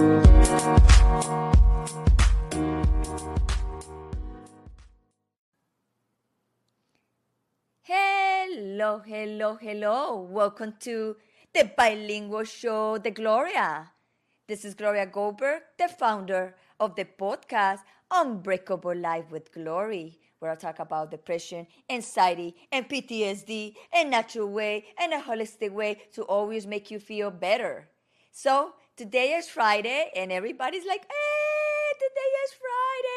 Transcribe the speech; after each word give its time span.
Hello, 0.00 0.22
hello, 9.04 9.58
hello. 9.60 10.22
Welcome 10.22 10.76
to 10.80 11.16
the 11.52 11.70
bilingual 11.76 12.44
show, 12.44 12.96
The 12.96 13.10
Gloria. 13.10 13.92
This 14.48 14.64
is 14.64 14.72
Gloria 14.72 15.04
Goldberg, 15.04 15.64
the 15.78 15.88
founder 15.88 16.54
of 16.78 16.96
the 16.96 17.04
podcast 17.04 17.80
Unbreakable 18.10 18.96
Life 18.96 19.30
with 19.30 19.52
Glory, 19.52 20.18
where 20.38 20.50
I 20.50 20.54
talk 20.54 20.78
about 20.78 21.10
depression, 21.10 21.66
anxiety, 21.90 22.56
and 22.72 22.88
PTSD 22.88 23.74
a 23.92 24.04
natural 24.04 24.48
way 24.48 24.86
and 24.98 25.12
a 25.12 25.20
holistic 25.20 25.72
way 25.72 25.98
to 26.14 26.22
always 26.22 26.66
make 26.66 26.90
you 26.90 26.98
feel 26.98 27.30
better. 27.30 27.90
So 28.32 28.72
today 29.00 29.32
is 29.32 29.48
Friday, 29.48 30.10
and 30.14 30.30
everybody's 30.30 30.84
like, 30.84 31.00
hey, 31.00 31.88
today 31.96 32.30
is 32.44 32.52
Friday. 32.52 33.09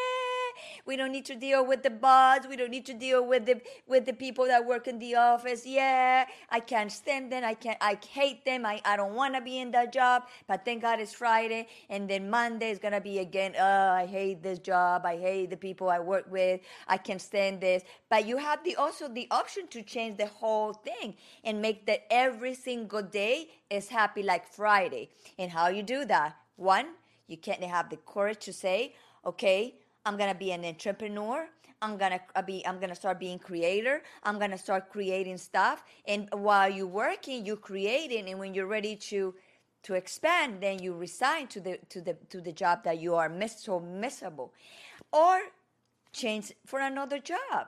We 0.85 0.97
don't 0.97 1.13
need 1.13 1.25
to 1.25 1.35
deal 1.35 1.65
with 1.65 1.81
the 1.81 1.89
boss. 1.89 2.41
We 2.47 2.57
don't 2.57 2.69
need 2.69 2.85
to 2.87 2.93
deal 2.93 3.25
with 3.25 3.45
the 3.45 3.61
with 3.87 4.05
the 4.05 4.11
people 4.11 4.45
that 4.47 4.65
work 4.65 4.87
in 4.87 4.99
the 4.99 5.15
office. 5.15 5.65
Yeah, 5.65 6.25
I 6.49 6.59
can't 6.59 6.91
stand 6.91 7.31
them. 7.31 7.45
I 7.45 7.53
can't. 7.53 7.77
I 7.79 7.97
hate 8.09 8.43
them. 8.43 8.65
I, 8.65 8.81
I 8.83 8.97
don't 8.97 9.13
want 9.13 9.35
to 9.35 9.41
be 9.41 9.59
in 9.59 9.71
that 9.71 9.93
job. 9.93 10.23
But 10.45 10.65
thank 10.65 10.81
God 10.81 10.99
it's 10.99 11.13
Friday, 11.13 11.69
and 11.89 12.09
then 12.09 12.29
Monday 12.29 12.69
is 12.69 12.79
gonna 12.79 12.99
be 12.99 13.19
again. 13.19 13.53
Oh, 13.57 13.89
I 13.91 14.05
hate 14.05 14.43
this 14.43 14.59
job. 14.59 15.05
I 15.05 15.15
hate 15.17 15.51
the 15.51 15.57
people 15.57 15.89
I 15.89 15.99
work 15.99 16.29
with. 16.29 16.59
I 16.87 16.97
can't 16.97 17.21
stand 17.21 17.61
this. 17.61 17.83
But 18.09 18.27
you 18.27 18.35
have 18.35 18.61
the 18.65 18.75
also 18.75 19.07
the 19.07 19.27
option 19.31 19.67
to 19.69 19.83
change 19.83 20.17
the 20.17 20.27
whole 20.27 20.73
thing 20.73 21.15
and 21.45 21.61
make 21.61 21.85
that 21.85 22.03
every 22.11 22.55
single 22.55 23.03
day 23.03 23.47
is 23.69 23.87
happy 23.87 24.21
like 24.21 24.45
Friday. 24.45 25.11
And 25.39 25.49
how 25.49 25.69
you 25.69 25.81
do 25.81 26.03
that? 26.05 26.35
One, 26.57 26.87
you 27.27 27.37
can't 27.37 27.63
have 27.63 27.89
the 27.89 27.97
courage 27.97 28.39
to 28.45 28.53
say, 28.53 28.95
okay 29.25 29.75
I'm 30.05 30.17
gonna 30.17 30.35
be 30.35 30.51
an 30.51 30.65
entrepreneur. 30.65 31.47
I'm 31.81 31.97
gonna 31.97 32.19
uh, 32.35 32.41
be. 32.41 32.65
I'm 32.65 32.79
gonna 32.79 32.95
start 32.95 33.19
being 33.19 33.39
creator. 33.39 34.03
I'm 34.23 34.39
gonna 34.39 34.57
start 34.57 34.89
creating 34.89 35.37
stuff. 35.37 35.83
And 36.07 36.29
while 36.31 36.69
you're 36.69 36.87
working, 36.87 37.45
you're 37.45 37.57
creating. 37.57 38.29
And 38.29 38.39
when 38.39 38.53
you're 38.53 38.67
ready 38.67 38.95
to 39.11 39.33
to 39.83 39.93
expand, 39.93 40.61
then 40.61 40.79
you 40.79 40.93
resign 40.93 41.47
to 41.47 41.59
the 41.59 41.79
to 41.89 42.01
the 42.01 42.15
to 42.29 42.41
the 42.41 42.51
job 42.51 42.83
that 42.83 42.99
you 42.99 43.15
are 43.15 43.29
miss, 43.29 43.59
so 43.59 43.79
miserable, 43.79 44.53
or 45.11 45.41
change 46.11 46.53
for 46.65 46.79
another 46.79 47.19
job, 47.19 47.67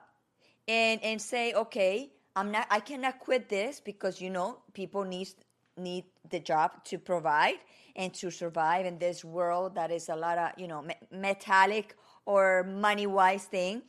and 0.68 1.02
and 1.04 1.22
say, 1.22 1.54
okay, 1.54 2.12
I'm 2.36 2.52
not. 2.52 2.68
I 2.70 2.80
cannot 2.80 3.20
quit 3.20 3.50
this 3.50 3.80
because 3.80 4.20
you 4.22 4.30
know 4.30 4.60
people 4.74 5.04
need 5.04 5.30
need 5.78 6.06
the 6.30 6.40
job 6.40 6.84
to 6.86 6.98
provide 6.98 7.60
and 7.96 8.14
to 8.14 8.32
survive 8.32 8.86
in 8.86 8.98
this 8.98 9.24
world 9.26 9.76
that 9.76 9.92
is 9.92 10.10
a 10.10 10.16
lot 10.16 10.38
of 10.38 10.52
you 10.58 10.68
know 10.68 10.82
me- 10.82 10.96
metallic 11.12 11.96
or 12.26 12.64
money 12.64 13.08
wise 13.08 13.46
thing 13.46 13.82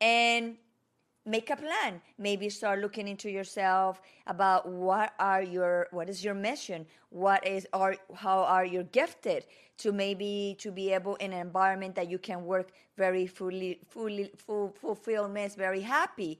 and 0.00 0.56
make 1.26 1.50
a 1.50 1.56
plan. 1.56 2.00
Maybe 2.18 2.48
start 2.48 2.80
looking 2.80 3.08
into 3.08 3.30
yourself 3.30 4.00
about 4.26 4.68
what 4.68 5.12
are 5.18 5.42
your 5.42 5.88
what 5.90 6.08
is 6.08 6.24
your 6.24 6.34
mission? 6.34 6.86
What 7.10 7.46
is 7.46 7.66
or 7.72 7.96
how 8.14 8.40
are 8.40 8.64
you 8.64 8.84
gifted? 8.84 9.46
To 9.78 9.92
maybe 9.92 10.56
to 10.60 10.70
be 10.70 10.92
able 10.92 11.16
in 11.16 11.32
an 11.32 11.40
environment 11.40 11.94
that 11.94 12.10
you 12.10 12.18
can 12.18 12.44
work 12.44 12.72
very 12.96 13.26
fully 13.26 13.80
fully 13.88 14.30
full 14.36 14.74
fulfillment 14.80 15.54
very 15.54 15.80
happy. 15.80 16.38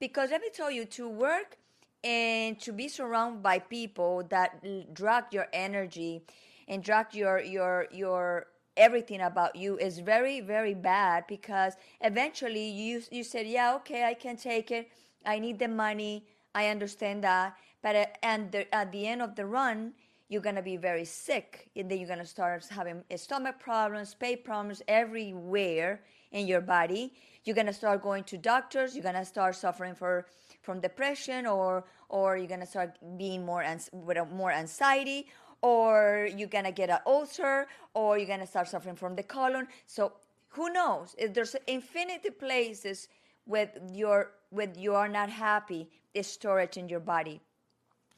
Because 0.00 0.30
let 0.30 0.40
me 0.40 0.48
tell 0.52 0.70
you 0.70 0.84
to 0.86 1.08
work 1.08 1.56
and 2.02 2.58
to 2.60 2.72
be 2.72 2.88
surrounded 2.88 3.42
by 3.42 3.58
people 3.58 4.24
that 4.30 4.64
drag 4.94 5.24
your 5.30 5.46
energy 5.52 6.22
and 6.68 6.82
drag 6.82 7.14
your 7.14 7.40
your 7.40 7.86
your 7.92 8.46
everything 8.80 9.20
about 9.20 9.54
you 9.54 9.76
is 9.78 9.98
very 9.98 10.40
very 10.40 10.74
bad 10.74 11.24
because 11.28 11.74
eventually 12.00 12.66
you 12.68 13.02
you 13.12 13.22
said 13.22 13.46
yeah 13.46 13.74
okay 13.76 14.04
i 14.04 14.14
can 14.14 14.36
take 14.36 14.70
it. 14.70 14.90
I 15.24 15.38
need 15.38 15.58
the 15.58 15.68
money. 15.68 16.24
I 16.54 16.68
understand 16.68 17.24
that. 17.24 17.56
But 17.82 17.94
at, 17.96 18.18
and 18.22 18.50
the, 18.52 18.74
at 18.74 18.90
the 18.92 19.06
end 19.06 19.22
of 19.22 19.36
the 19.36 19.46
run 19.46 19.92
you're 20.28 20.40
going 20.40 20.54
to 20.54 20.62
be 20.62 20.76
very 20.76 21.04
sick 21.04 21.68
and 21.74 21.90
then 21.90 21.98
you're 21.98 22.06
going 22.06 22.20
to 22.20 22.24
start 22.24 22.64
having 22.70 23.02
stomach 23.16 23.58
problems 23.58 24.14
pain 24.14 24.38
problems 24.44 24.80
everywhere 24.86 26.02
in 26.30 26.46
your 26.46 26.60
body. 26.60 27.12
You're 27.44 27.56
going 27.56 27.66
to 27.66 27.72
start 27.72 28.02
going 28.02 28.24
to 28.24 28.38
doctors. 28.38 28.94
You're 28.94 29.02
going 29.02 29.16
to 29.16 29.24
start 29.24 29.56
suffering 29.56 29.94
for 29.94 30.26
from 30.62 30.80
depression 30.80 31.46
or 31.46 31.84
or 32.08 32.36
you're 32.36 32.46
going 32.46 32.60
to 32.60 32.66
start 32.66 32.96
being 33.16 33.44
more 33.44 33.64
with 33.92 34.18
more 34.32 34.52
anxiety 34.52 35.26
or 35.62 36.28
you're 36.36 36.48
gonna 36.48 36.72
get 36.72 36.90
an 36.90 37.00
ulcer, 37.06 37.66
or 37.94 38.18
you're 38.18 38.26
gonna 38.26 38.46
start 38.46 38.68
suffering 38.68 38.96
from 38.96 39.14
the 39.16 39.22
colon. 39.22 39.68
So 39.86 40.12
who 40.50 40.72
knows? 40.72 41.14
There's 41.30 41.56
infinity 41.66 42.30
places 42.30 43.08
with 43.46 43.70
your 43.90 44.32
with 44.50 44.76
you 44.76 44.94
are 44.94 45.08
not 45.08 45.30
happy, 45.30 45.88
is 46.12 46.26
storage 46.26 46.76
in 46.76 46.88
your 46.88 47.00
body. 47.00 47.40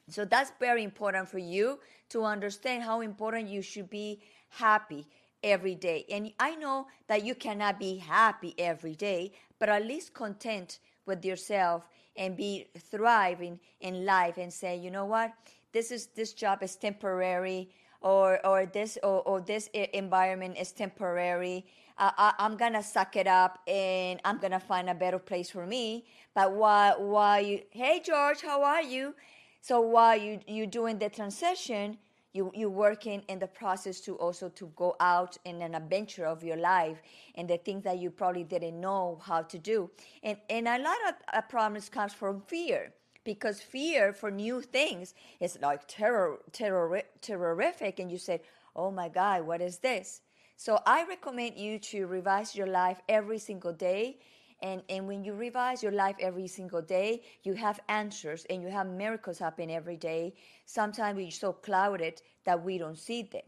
So 0.09 0.25
that's 0.25 0.51
very 0.59 0.83
important 0.83 1.29
for 1.29 1.37
you 1.37 1.79
to 2.09 2.23
understand 2.23 2.83
how 2.83 3.01
important 3.01 3.49
you 3.49 3.61
should 3.61 3.89
be 3.89 4.21
happy 4.49 5.07
every 5.43 5.75
day. 5.75 6.05
And 6.11 6.31
I 6.39 6.55
know 6.55 6.87
that 7.07 7.23
you 7.23 7.35
cannot 7.35 7.79
be 7.79 7.97
happy 7.97 8.53
every 8.57 8.95
day, 8.95 9.31
but 9.59 9.69
at 9.69 9.85
least 9.85 10.13
content 10.13 10.79
with 11.05 11.23
yourself 11.23 11.87
and 12.15 12.35
be 12.35 12.67
thriving 12.77 13.59
in 13.79 14.05
life 14.05 14.37
and 14.37 14.51
say, 14.51 14.77
you 14.77 14.91
know 14.91 15.05
what? 15.05 15.33
This 15.73 15.91
is 15.91 16.07
this 16.15 16.33
job 16.33 16.63
is 16.63 16.75
temporary 16.75 17.69
or 18.01 18.45
or 18.45 18.65
this 18.65 18.97
or, 19.03 19.21
or 19.23 19.41
this 19.41 19.67
environment 19.93 20.55
is 20.57 20.71
temporary. 20.71 21.65
Uh, 21.97 22.11
I, 22.17 22.33
i'm 22.39 22.57
gonna 22.57 22.81
suck 22.81 23.15
it 23.15 23.27
up 23.27 23.59
and 23.67 24.19
i'm 24.25 24.39
gonna 24.39 24.59
find 24.59 24.89
a 24.89 24.95
better 24.95 25.19
place 25.19 25.49
for 25.49 25.65
me. 25.65 26.05
But 26.33 26.53
while 26.53 27.03
while 27.03 27.41
you 27.41 27.61
hey 27.71 28.01
george 28.05 28.41
how 28.41 28.63
are 28.63 28.83
you? 28.83 29.15
So 29.61 29.81
while 29.81 30.17
you 30.17 30.39
you 30.47 30.67
doing 30.67 30.99
the 30.99 31.09
transition 31.09 31.97
you 32.33 32.51
you 32.53 32.69
working 32.69 33.23
in 33.27 33.39
the 33.39 33.47
process 33.47 33.99
to 34.01 34.15
also 34.15 34.49
to 34.49 34.71
go 34.75 34.95
out 34.99 35.37
in 35.45 35.61
an 35.61 35.75
adventure 35.75 36.25
of 36.25 36.43
your 36.43 36.57
life 36.57 37.01
and 37.35 37.47
the 37.47 37.57
things 37.57 37.83
that 37.83 37.99
you 37.99 38.09
probably 38.09 38.43
didn't 38.43 38.79
know 38.79 39.19
how 39.23 39.41
to 39.43 39.57
do. 39.57 39.89
And 40.23 40.37
and 40.49 40.67
a 40.67 40.77
lot 40.77 40.97
of 41.09 41.15
uh, 41.31 41.41
problems 41.41 41.89
comes 41.89 42.13
from 42.13 42.41
fear 42.41 42.93
because 43.23 43.61
fear 43.61 44.13
for 44.13 44.31
new 44.31 44.61
things 44.61 45.13
is 45.39 45.57
like 45.61 45.87
terror, 45.87 46.39
terror, 46.51 47.01
terrific, 47.21 47.99
and 47.99 48.11
you 48.11 48.17
say, 48.17 48.41
"Oh 48.75 48.91
my 48.91 49.09
God, 49.09 49.43
what 49.45 49.61
is 49.61 49.79
this?" 49.79 50.21
So 50.55 50.79
I 50.85 51.05
recommend 51.05 51.57
you 51.57 51.79
to 51.79 52.07
revise 52.07 52.55
your 52.55 52.67
life 52.67 53.01
every 53.09 53.39
single 53.39 53.73
day. 53.73 54.19
And, 54.61 54.81
and 54.87 55.07
when 55.07 55.25
you 55.25 55.33
revise 55.33 55.83
your 55.83 55.91
life 55.91 56.15
every 56.21 56.47
single 56.47 56.81
day, 56.81 57.21
you 57.43 57.53
have 57.53 57.81
answers 57.89 58.45
and 58.49 58.61
you 58.61 58.69
have 58.69 58.87
miracles 58.87 59.39
happen 59.39 59.69
every 59.69 59.97
day. 59.97 60.35
Sometimes 60.65 61.17
we're 61.17 61.31
so 61.31 61.51
clouded 61.51 62.21
that 62.45 62.63
we 62.63 62.77
don't 62.77 62.97
see 62.97 63.23
them. 63.23 63.41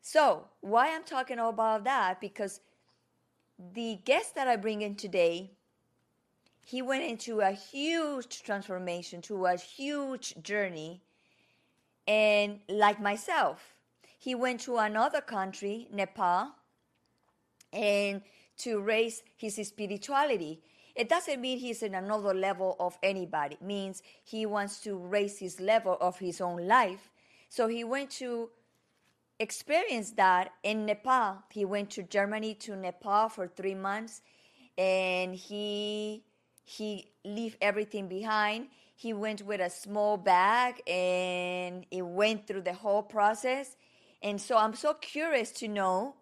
So, 0.00 0.46
why 0.62 0.94
I'm 0.94 1.04
talking 1.04 1.38
about 1.38 1.84
that? 1.84 2.20
Because 2.22 2.60
the 3.74 3.98
guest 4.04 4.34
that 4.34 4.48
I 4.48 4.56
bring 4.56 4.80
in 4.82 4.94
today 4.94 5.50
he 6.70 6.82
went 6.82 7.02
into 7.02 7.40
a 7.40 7.50
huge 7.50 8.44
transformation, 8.44 9.20
to 9.22 9.46
a 9.46 9.56
huge 9.56 10.40
journey. 10.40 11.02
And 12.06 12.60
like 12.68 13.00
myself, 13.00 13.74
he 14.18 14.36
went 14.36 14.60
to 14.60 14.76
another 14.76 15.20
country, 15.20 15.88
Nepal, 15.92 16.52
and 17.72 18.22
to 18.58 18.80
raise 18.80 19.24
his 19.36 19.56
spirituality. 19.56 20.60
It 20.94 21.08
doesn't 21.08 21.40
mean 21.40 21.58
he's 21.58 21.82
in 21.82 21.96
another 21.96 22.34
level 22.34 22.76
of 22.78 22.96
anybody. 23.02 23.56
It 23.56 23.62
means 23.62 24.02
he 24.22 24.46
wants 24.46 24.78
to 24.82 24.96
raise 24.96 25.40
his 25.40 25.58
level 25.58 25.96
of 26.00 26.20
his 26.20 26.40
own 26.40 26.68
life. 26.68 27.10
So 27.48 27.66
he 27.66 27.82
went 27.82 28.10
to 28.22 28.48
experience 29.40 30.12
that 30.12 30.52
in 30.62 30.86
Nepal. 30.86 31.42
He 31.50 31.64
went 31.64 31.90
to 31.90 32.04
Germany 32.04 32.54
to 32.66 32.76
Nepal 32.76 33.28
for 33.28 33.48
three 33.48 33.74
months 33.74 34.22
and 34.78 35.34
he 35.34 36.22
he 36.62 37.10
left 37.24 37.56
everything 37.60 38.08
behind. 38.08 38.68
He 38.94 39.12
went 39.12 39.42
with 39.42 39.60
a 39.60 39.70
small 39.70 40.16
bag 40.16 40.82
and 40.86 41.86
he 41.90 42.02
went 42.02 42.46
through 42.46 42.62
the 42.62 42.74
whole 42.74 43.02
process. 43.02 43.76
And 44.22 44.40
so 44.40 44.56
I'm 44.56 44.74
so 44.74 44.94
curious 44.94 45.50
to 45.52 45.68
know 45.68 46.16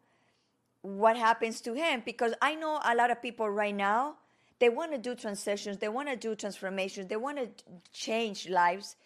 what 0.82 1.16
happens 1.16 1.60
to 1.62 1.74
him 1.74 2.02
because 2.04 2.34
I 2.40 2.54
know 2.54 2.80
a 2.84 2.94
lot 2.94 3.10
of 3.10 3.20
people 3.20 3.50
right 3.50 3.74
now, 3.74 4.16
they 4.60 4.68
want 4.68 4.92
to 4.92 4.98
do 4.98 5.14
transitions, 5.14 5.78
they 5.78 5.88
want 5.88 6.08
to 6.08 6.16
do 6.16 6.34
transformations, 6.34 7.08
they 7.08 7.16
want 7.16 7.38
to 7.38 7.48
change 7.92 8.48
lives, 8.48 8.96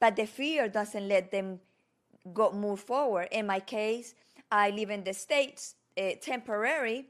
but 0.00 0.16
the 0.16 0.26
fear 0.26 0.68
doesn't 0.68 1.06
let 1.06 1.30
them 1.30 1.60
go 2.32 2.52
move 2.52 2.80
forward. 2.80 3.28
In 3.30 3.46
my 3.46 3.60
case, 3.60 4.14
I 4.50 4.70
live 4.70 4.90
in 4.90 5.04
the 5.04 5.14
States 5.14 5.74
uh, 5.98 6.12
temporary 6.20 7.06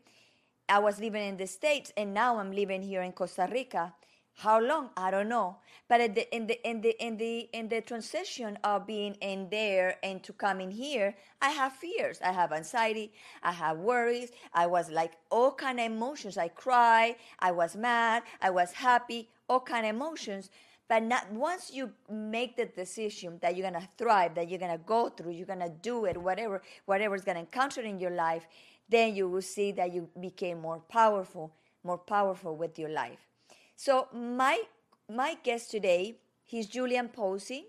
I 0.69 0.79
was 0.79 1.01
living 1.01 1.27
in 1.27 1.37
the 1.37 1.47
States 1.47 1.93
and 1.97 2.13
now 2.13 2.39
I'm 2.39 2.53
living 2.53 2.83
here 2.83 3.03
in 3.03 3.13
Costa 3.13 3.49
Rica. 3.51 3.95
How 4.35 4.61
long? 4.61 4.91
I 4.97 5.11
don't 5.11 5.29
know. 5.29 5.57
But 5.89 6.01
in 6.01 6.15
the 6.15 6.37
in 6.37 6.47
the 6.47 6.69
in 6.69 6.81
the 6.81 7.05
in 7.05 7.17
the 7.17 7.49
in 7.53 7.69
the 7.69 7.81
transition 7.81 8.59
of 8.63 8.87
being 8.87 9.15
in 9.15 9.49
there 9.51 9.97
and 10.03 10.23
to 10.23 10.33
coming 10.33 10.71
here, 10.71 11.17
I 11.43 11.51
have 11.51 11.73
fears. 11.73 12.21
I 12.23 12.33
have 12.33 12.53
anxiety. 12.53 13.13
I 13.43 13.51
have 13.53 13.79
worries. 13.79 14.31
I 14.53 14.67
was 14.67 14.91
like 14.91 15.15
all 15.31 15.53
kind 15.53 15.81
of 15.81 15.87
emotions. 15.87 16.37
I 16.37 16.49
cry. 16.49 17.17
I 17.41 17.51
was 17.51 17.75
mad. 17.75 18.23
I 18.41 18.51
was 18.51 18.73
happy. 18.73 19.29
All 19.49 19.61
kind 19.61 19.87
of 19.87 19.97
emotions. 19.97 20.51
But 20.89 21.03
not 21.03 21.31
once 21.33 21.71
you 21.73 21.93
make 22.11 22.57
the 22.57 22.67
decision 22.67 23.39
that 23.43 23.57
you're 23.57 23.71
gonna 23.71 23.89
thrive, 23.99 24.35
that 24.37 24.49
you're 24.49 24.59
gonna 24.59 24.79
go 24.79 25.09
through, 25.09 25.33
you're 25.33 25.47
gonna 25.47 25.69
do 25.69 26.05
it, 26.05 26.17
whatever 26.17 26.63
whatever's 26.87 27.23
gonna 27.23 27.41
encounter 27.41 27.81
in 27.83 27.99
your 27.99 28.13
life, 28.13 28.47
then 28.89 29.15
you 29.15 29.29
will 29.29 29.43
see 29.43 29.73
that 29.73 29.93
you 29.93 30.09
became 30.21 30.61
more 30.61 30.81
powerful, 30.89 31.53
more 31.85 31.99
powerful 31.99 32.57
with 32.57 32.79
your 32.79 32.91
life. 32.91 33.27
So 33.77 34.09
my 34.13 34.63
my 35.11 35.37
guest 35.43 35.71
today, 35.71 36.17
he's 36.45 36.67
Julian 36.67 37.09
Posey. 37.09 37.67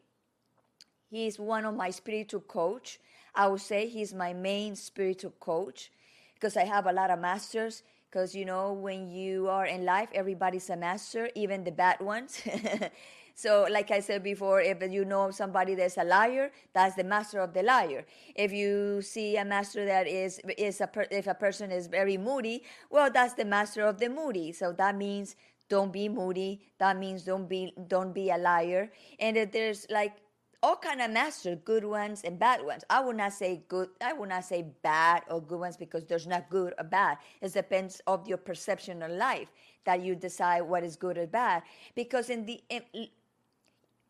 He's 1.10 1.40
one 1.40 1.66
of 1.66 1.76
my 1.76 1.90
spiritual 1.90 2.42
coach. 2.42 3.00
I 3.36 3.48
would 3.48 3.62
say 3.62 3.88
he's 3.88 4.14
my 4.14 4.34
main 4.34 4.76
spiritual 4.76 5.34
coach 5.40 5.92
because 6.36 6.56
I 6.58 6.66
have 6.66 6.86
a 6.88 6.94
lot 6.94 7.10
of 7.10 7.20
masters. 7.20 7.84
Because 8.10 8.34
you 8.34 8.46
know, 8.46 8.74
when 8.74 9.10
you 9.10 9.50
are 9.50 9.66
in 9.68 9.86
life, 9.86 10.10
everybody's 10.14 10.70
a 10.70 10.76
master, 10.76 11.30
even 11.36 11.64
the 11.64 11.72
bad 11.72 12.00
ones. 12.00 12.42
So, 13.40 13.66
like 13.72 13.90
I 13.90 14.02
said 14.02 14.22
before, 14.22 14.60
if 14.60 14.84
you 14.92 15.06
know 15.06 15.32
somebody 15.32 15.74
that's 15.74 15.96
a 15.96 16.04
liar, 16.04 16.52
that's 16.74 16.96
the 16.96 17.06
master 17.06 17.40
of 17.40 17.54
the 17.54 17.64
liar. 17.64 18.06
If 18.36 18.52
you 18.52 19.02
see 19.02 19.38
a 19.38 19.46
master 19.46 19.86
that 19.86 20.08
is 20.08 20.42
is 20.58 20.82
a 20.82 20.88
per, 20.88 21.08
if 21.10 21.26
a 21.26 21.34
person 21.34 21.72
is 21.72 21.88
very 21.88 22.18
moody, 22.18 22.64
well, 22.90 23.10
that's 23.10 23.36
the 23.36 23.46
master 23.46 23.86
of 23.86 23.98
the 23.98 24.10
moody. 24.10 24.52
So 24.52 24.74
that 24.74 24.98
means 24.98 25.38
don't 25.70 25.94
be 25.94 26.10
moody. 26.10 26.60
That 26.80 26.98
means 26.98 27.24
don't 27.24 27.48
be 27.48 27.72
don't 27.88 28.12
be 28.12 28.30
a 28.30 28.38
liar. 28.38 28.92
And 29.22 29.38
that 29.38 29.54
there's 29.54 29.88
like 29.90 30.18
all 30.62 30.76
kind 30.76 31.00
of 31.00 31.10
masters 31.10 31.60
good 31.64 31.86
ones 31.86 32.24
and 32.26 32.38
bad 32.38 32.66
ones. 32.66 32.84
I 32.90 33.00
would 33.00 33.16
not 33.16 33.32
say 33.32 33.64
good 33.70 33.88
i 34.02 34.12
would 34.12 34.28
not 34.28 34.44
say 34.44 34.66
bad 34.84 35.24
or 35.30 35.42
good 35.42 35.62
ones 35.62 35.78
because 35.78 36.04
there's 36.04 36.28
not 36.28 36.50
good 36.50 36.74
or 36.78 36.84
bad. 36.84 37.20
It 37.42 37.54
depends 37.54 38.02
of 38.06 38.28
your 38.28 38.38
perception 38.38 39.02
of 39.02 39.12
life 39.12 39.48
that 39.86 40.02
you 40.02 40.16
decide 40.16 40.64
what 40.64 40.84
is 40.84 40.98
good 40.98 41.18
or 41.18 41.28
bad. 41.28 41.64
Because 41.96 42.30
in 42.30 42.46
the 42.46 42.62
in, 42.70 42.82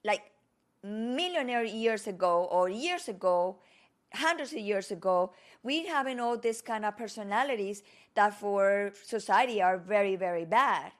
like 0.03 0.31
millionaire 0.83 1.63
years 1.63 2.07
ago 2.07 2.47
or 2.51 2.69
years 2.69 3.07
ago 3.07 3.57
hundreds 4.13 4.53
of 4.53 4.59
years 4.59 4.91
ago 4.91 5.31
we 5.61 5.85
having 5.85 6.19
all 6.19 6.37
these 6.37 6.61
kind 6.61 6.85
of 6.85 6.97
personalities 6.97 7.83
that 8.15 8.33
for 8.39 8.91
society 9.03 9.61
are 9.61 9.77
very 9.77 10.15
very 10.15 10.45
bad 10.45 10.91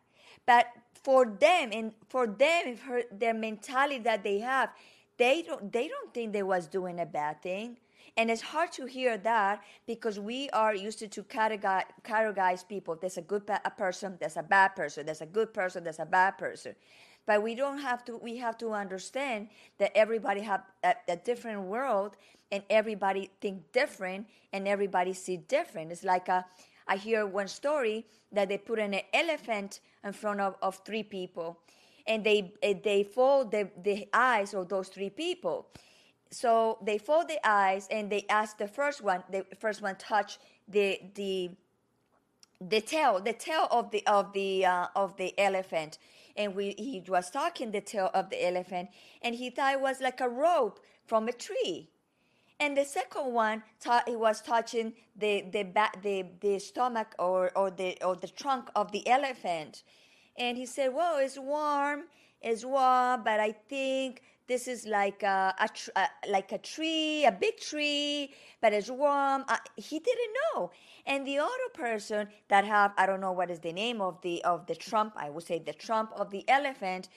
but 0.46 0.68
for 1.04 1.26
them 1.26 1.70
and 1.72 1.94
for 2.10 2.28
them, 2.28 2.76
their 3.12 3.34
mentality 3.34 4.00
that 4.00 4.24
they 4.24 4.40
have, 4.40 4.70
they 5.18 5.42
don't 5.42 5.72
they 5.72 5.88
don't 5.88 6.14
think 6.14 6.34
they 6.34 6.44
was 6.44 6.68
doing 6.68 7.00
a 7.00 7.06
bad 7.06 7.42
thing. 7.42 7.78
And 8.18 8.30
it's 8.30 8.42
hard 8.42 8.72
to 8.74 8.86
hear 8.86 9.18
that 9.20 9.64
because 9.88 10.20
we 10.20 10.50
are 10.50 10.76
used 10.76 11.00
to, 11.00 11.08
to 11.08 11.24
categorize, 11.24 11.86
categorize 12.04 12.68
people. 12.68 12.98
There's 13.00 13.18
a 13.18 13.22
good 13.22 13.44
a 13.50 13.70
person, 13.70 14.18
there's 14.20 14.38
a 14.38 14.44
bad 14.44 14.76
person, 14.76 15.06
there's 15.06 15.22
a 15.22 15.26
good 15.26 15.54
person, 15.54 15.84
there's 15.84 16.00
a 16.00 16.06
bad 16.06 16.38
person. 16.38 16.76
But 17.30 17.44
we 17.44 17.54
don't 17.54 17.78
have 17.78 18.04
to. 18.06 18.18
We 18.18 18.38
have 18.38 18.58
to 18.58 18.72
understand 18.72 19.50
that 19.78 19.96
everybody 19.96 20.42
have 20.42 20.64
a, 20.84 20.96
a 21.08 21.16
different 21.16 21.62
world, 21.62 22.16
and 22.52 22.64
everybody 22.72 23.30
think 23.40 23.72
different, 23.72 24.26
and 24.52 24.68
everybody 24.68 25.14
see 25.14 25.38
different. 25.38 25.92
It's 25.92 26.04
like 26.04 26.28
a 26.28 26.44
I 26.88 26.96
hear 26.96 27.28
one 27.28 27.48
story 27.48 28.08
that 28.32 28.50
they 28.50 28.58
put 28.58 28.80
an 28.80 28.96
elephant 29.14 29.82
in 30.04 30.12
front 30.12 30.42
of, 30.42 30.56
of 30.64 30.80
three 30.84 31.04
people 31.04 31.60
and 32.08 32.24
they 32.24 32.52
eh, 32.64 32.74
they 32.84 33.04
fold 33.04 33.52
the, 33.52 33.70
the 33.84 34.08
eyes 34.12 34.56
of 34.56 34.68
those 34.68 34.88
three 34.88 35.12
people. 35.12 35.68
So 36.32 36.80
they 36.82 36.98
fold 36.98 37.28
the 37.28 37.40
eyes 37.48 37.88
and 37.92 38.12
they 38.12 38.26
ask 38.28 38.58
the 38.58 38.68
first 38.68 39.04
one, 39.04 39.24
the 39.32 39.46
first 39.60 39.84
one 39.84 39.98
touch 39.98 40.40
the 40.68 41.00
the 41.14 41.52
the 42.60 42.82
tail, 42.82 43.22
the 43.22 43.34
tail 43.34 43.68
of 43.72 43.92
the 43.92 44.06
of 44.08 44.34
the 44.34 44.66
uh, 44.66 44.88
of 44.96 45.16
the 45.18 45.38
elephant, 45.40 46.00
and 46.40 46.56
we 46.56 46.74
he 46.78 47.04
was 47.08 47.30
talking 47.30 47.72
the 47.72 47.82
tail 47.82 48.10
of 48.16 48.32
the 48.32 48.44
elephant, 48.48 48.90
and 49.22 49.36
he 49.36 49.52
thought 49.52 49.74
it 49.74 49.82
was 49.82 50.02
like 50.02 50.22
a 50.22 50.30
rope 50.30 50.80
from 51.06 51.28
a 51.28 51.34
tree. 51.34 51.90
And 52.62 52.76
the 52.76 52.86
second 52.86 53.34
one, 53.34 53.64
thought 53.80 54.10
he 54.10 54.16
was 54.16 54.42
touching 54.42 54.94
the 55.16 55.46
the 55.52 55.64
the 56.02 56.26
the 56.40 56.60
stomach 56.60 57.14
or 57.20 57.52
or 57.56 57.70
the 57.70 57.98
or 58.04 58.16
the 58.16 58.28
trunk 58.30 58.70
of 58.76 58.92
the 58.92 59.08
elephant, 59.08 59.84
and 60.38 60.58
he 60.58 60.66
said, 60.66 60.94
"Well, 60.94 61.18
it's 61.20 61.38
warm, 61.38 62.06
it's 62.42 62.64
warm, 62.66 63.24
but 63.24 63.40
I 63.40 63.52
think 63.52 64.22
this 64.50 64.68
is 64.68 64.86
like 64.86 65.24
a, 65.24 65.56
a, 65.60 65.70
tr- 65.70 65.92
a, 65.96 66.08
like 66.28 66.52
a 66.52 66.58
tree, 66.58 67.24
a 67.24 67.32
big 67.32 67.58
tree, 67.60 68.34
but 68.62 68.74
it's 68.74 68.90
warm. 68.90 69.46
Uh, 69.48 69.58
he 69.78 70.00
didn't 70.00 70.34
know. 70.44 70.72
And 71.06 71.26
the 71.26 71.38
other 71.38 71.70
person 71.74 72.28
that 72.50 72.66
have 72.66 72.92
I 72.98 73.06
don't 73.06 73.22
know 73.22 73.32
what 73.32 73.50
is 73.50 73.60
the 73.60 73.72
name 73.72 74.02
of 74.02 74.20
the 74.22 74.44
of 74.44 74.66
the 74.66 74.76
trump. 74.76 75.14
I 75.16 75.30
would 75.30 75.46
say 75.46 75.60
the 75.60 75.74
trump 75.74 76.12
of 76.18 76.32
the 76.32 76.44
elephant 76.50 77.08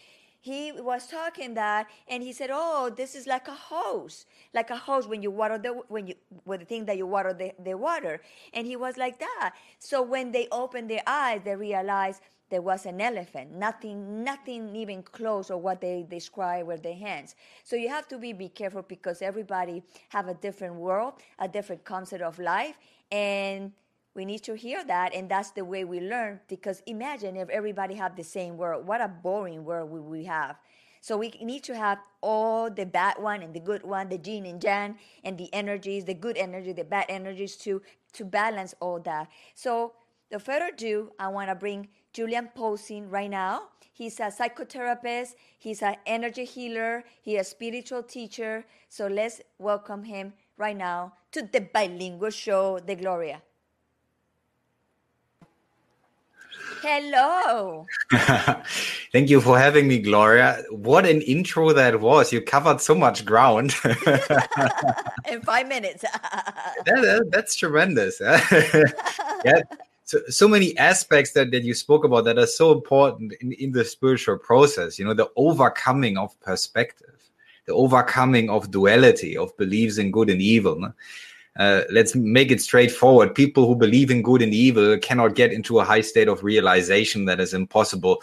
he 0.42 0.72
was 0.72 1.06
talking 1.06 1.54
that 1.54 1.86
and 2.08 2.20
he 2.20 2.32
said 2.32 2.50
oh 2.52 2.90
this 2.96 3.14
is 3.14 3.28
like 3.28 3.46
a 3.46 3.54
hose 3.54 4.26
like 4.52 4.70
a 4.70 4.76
hose 4.76 5.06
when 5.06 5.22
you 5.22 5.30
water 5.30 5.56
the 5.56 5.70
when 5.86 6.08
you 6.08 6.14
with 6.44 6.58
the 6.58 6.66
thing 6.66 6.84
that 6.84 6.96
you 6.96 7.06
water 7.06 7.32
the, 7.32 7.52
the 7.62 7.74
water 7.74 8.20
and 8.52 8.66
he 8.66 8.74
was 8.74 8.96
like 8.96 9.20
that 9.20 9.52
so 9.78 10.02
when 10.02 10.32
they 10.32 10.48
opened 10.50 10.90
their 10.90 11.02
eyes 11.06 11.40
they 11.44 11.54
realized 11.54 12.20
there 12.52 12.60
was 12.60 12.84
an 12.84 13.00
elephant. 13.00 13.50
Nothing 13.50 14.22
nothing 14.22 14.76
even 14.76 15.02
close 15.02 15.50
or 15.50 15.56
what 15.56 15.80
they 15.80 16.04
describe 16.08 16.66
with 16.66 16.82
their 16.82 16.94
hands. 16.94 17.34
So 17.64 17.76
you 17.76 17.88
have 17.88 18.06
to 18.08 18.18
be 18.18 18.34
be 18.34 18.50
careful 18.50 18.82
because 18.82 19.22
everybody 19.22 19.82
have 20.10 20.28
a 20.28 20.34
different 20.34 20.74
world 20.74 21.14
a 21.38 21.48
different 21.48 21.82
concept 21.84 22.22
of 22.22 22.38
life. 22.38 22.76
And 23.10 23.72
we 24.14 24.26
need 24.26 24.42
to 24.42 24.54
hear 24.54 24.84
that. 24.84 25.14
And 25.14 25.30
that's 25.30 25.52
the 25.52 25.64
way 25.64 25.84
we 25.84 26.00
learn 26.00 26.40
because 26.46 26.82
imagine 26.86 27.38
if 27.38 27.48
everybody 27.48 27.94
had 27.94 28.18
the 28.18 28.22
same 28.22 28.58
world. 28.58 28.86
What 28.86 29.00
a 29.00 29.08
boring 29.08 29.64
world 29.64 29.90
we, 29.90 30.00
we 30.00 30.24
have. 30.24 30.56
So 31.00 31.16
we 31.16 31.30
need 31.40 31.64
to 31.64 31.74
have 31.74 32.00
all 32.20 32.70
the 32.70 32.84
bad 32.84 33.14
one 33.18 33.42
and 33.42 33.54
the 33.54 33.60
good 33.60 33.82
one 33.82 34.10
the 34.10 34.20
yin 34.22 34.44
and 34.44 34.62
yang 34.62 34.98
and 35.24 35.38
the 35.38 35.48
energies 35.54 36.04
the 36.04 36.14
good 36.14 36.36
energy 36.36 36.74
the 36.74 36.84
bad 36.84 37.06
energies 37.08 37.56
to 37.64 37.80
to 38.12 38.26
balance 38.26 38.74
all 38.78 39.00
that. 39.00 39.30
So 39.54 39.94
the 40.32 40.38
further 40.38 40.70
ado 40.72 41.12
i 41.18 41.28
want 41.28 41.48
to 41.50 41.54
bring 41.54 41.88
julian 42.12 42.48
posing 42.54 43.08
right 43.08 43.30
now 43.30 43.62
he's 43.92 44.18
a 44.20 44.24
psychotherapist 44.24 45.34
he's 45.58 45.82
an 45.82 45.96
energy 46.06 46.44
healer 46.44 47.04
he's 47.20 47.40
a 47.40 47.44
spiritual 47.44 48.02
teacher 48.02 48.64
so 48.88 49.06
let's 49.06 49.40
welcome 49.58 50.04
him 50.04 50.32
right 50.56 50.76
now 50.76 51.12
to 51.30 51.42
the 51.52 51.60
bilingual 51.60 52.30
show 52.30 52.78
the 52.78 52.94
gloria 52.94 53.40
Hello. 56.82 57.86
Thank 59.12 59.30
you 59.30 59.40
for 59.40 59.56
having 59.56 59.86
me, 59.86 60.00
Gloria. 60.00 60.64
What 60.70 61.06
an 61.06 61.22
intro 61.22 61.72
that 61.72 62.00
was. 62.00 62.32
You 62.32 62.40
covered 62.40 62.80
so 62.80 62.96
much 62.96 63.24
ground. 63.24 63.72
In 65.30 65.40
five 65.42 65.68
minutes. 65.68 66.02
that, 66.12 66.84
that, 66.86 67.28
that's 67.30 67.54
tremendous. 67.54 68.20
yeah. 68.20 69.62
So, 70.12 70.18
so 70.28 70.46
many 70.46 70.76
aspects 70.76 71.32
that, 71.32 71.50
that 71.52 71.64
you 71.64 71.72
spoke 71.72 72.04
about 72.04 72.26
that 72.26 72.38
are 72.38 72.46
so 72.46 72.70
important 72.70 73.32
in, 73.40 73.52
in 73.52 73.72
the 73.72 73.82
spiritual 73.82 74.36
process, 74.36 74.98
you 74.98 75.06
know, 75.06 75.14
the 75.14 75.30
overcoming 75.36 76.18
of 76.18 76.38
perspective, 76.40 77.30
the 77.64 77.72
overcoming 77.72 78.50
of 78.50 78.70
duality, 78.70 79.38
of 79.38 79.56
beliefs 79.56 79.96
in 79.96 80.10
good 80.10 80.28
and 80.28 80.42
evil. 80.42 80.92
Uh, 81.58 81.84
let's 81.90 82.14
make 82.14 82.50
it 82.50 82.60
straightforward. 82.60 83.34
People 83.34 83.66
who 83.66 83.74
believe 83.74 84.10
in 84.10 84.20
good 84.20 84.42
and 84.42 84.52
evil 84.52 84.98
cannot 84.98 85.34
get 85.34 85.50
into 85.50 85.78
a 85.80 85.84
high 85.84 86.02
state 86.02 86.28
of 86.28 86.44
realization 86.44 87.24
that 87.24 87.40
is 87.40 87.54
impossible. 87.54 88.22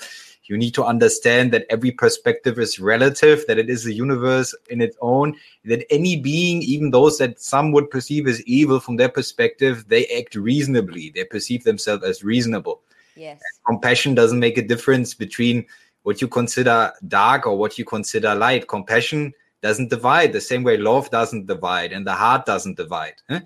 You 0.49 0.57
need 0.57 0.73
to 0.73 0.83
understand 0.83 1.51
that 1.53 1.67
every 1.69 1.91
perspective 1.91 2.57
is 2.57 2.79
relative, 2.79 3.45
that 3.47 3.59
it 3.59 3.69
is 3.69 3.85
a 3.85 3.93
universe 3.93 4.55
in 4.71 4.81
its 4.81 4.97
own, 4.99 5.35
that 5.65 5.85
any 5.91 6.19
being, 6.19 6.63
even 6.63 6.89
those 6.89 7.19
that 7.19 7.39
some 7.39 7.71
would 7.71 7.91
perceive 7.91 8.27
as 8.27 8.41
evil 8.45 8.79
from 8.79 8.95
their 8.95 9.09
perspective, 9.09 9.85
they 9.87 10.07
act 10.07 10.33
reasonably. 10.33 11.11
They 11.13 11.23
perceive 11.23 11.63
themselves 11.63 12.03
as 12.03 12.23
reasonable. 12.23 12.81
Yes. 13.15 13.41
compassion 13.67 14.15
doesn't 14.15 14.39
make 14.39 14.57
a 14.57 14.61
difference 14.61 15.13
between 15.13 15.65
what 16.03 16.21
you 16.21 16.27
consider 16.27 16.93
dark 17.07 17.45
or 17.45 17.55
what 17.55 17.77
you 17.77 17.85
consider 17.85 18.33
light. 18.33 18.67
Compassion 18.67 19.33
doesn't 19.61 19.89
divide 19.89 20.33
the 20.33 20.41
same 20.41 20.63
way 20.63 20.77
love 20.77 21.11
doesn't 21.11 21.45
divide 21.45 21.91
and 21.91 22.07
the 22.07 22.13
heart 22.13 22.45
doesn't 22.45 22.77
divide. 22.77 23.15
Huh? 23.29 23.41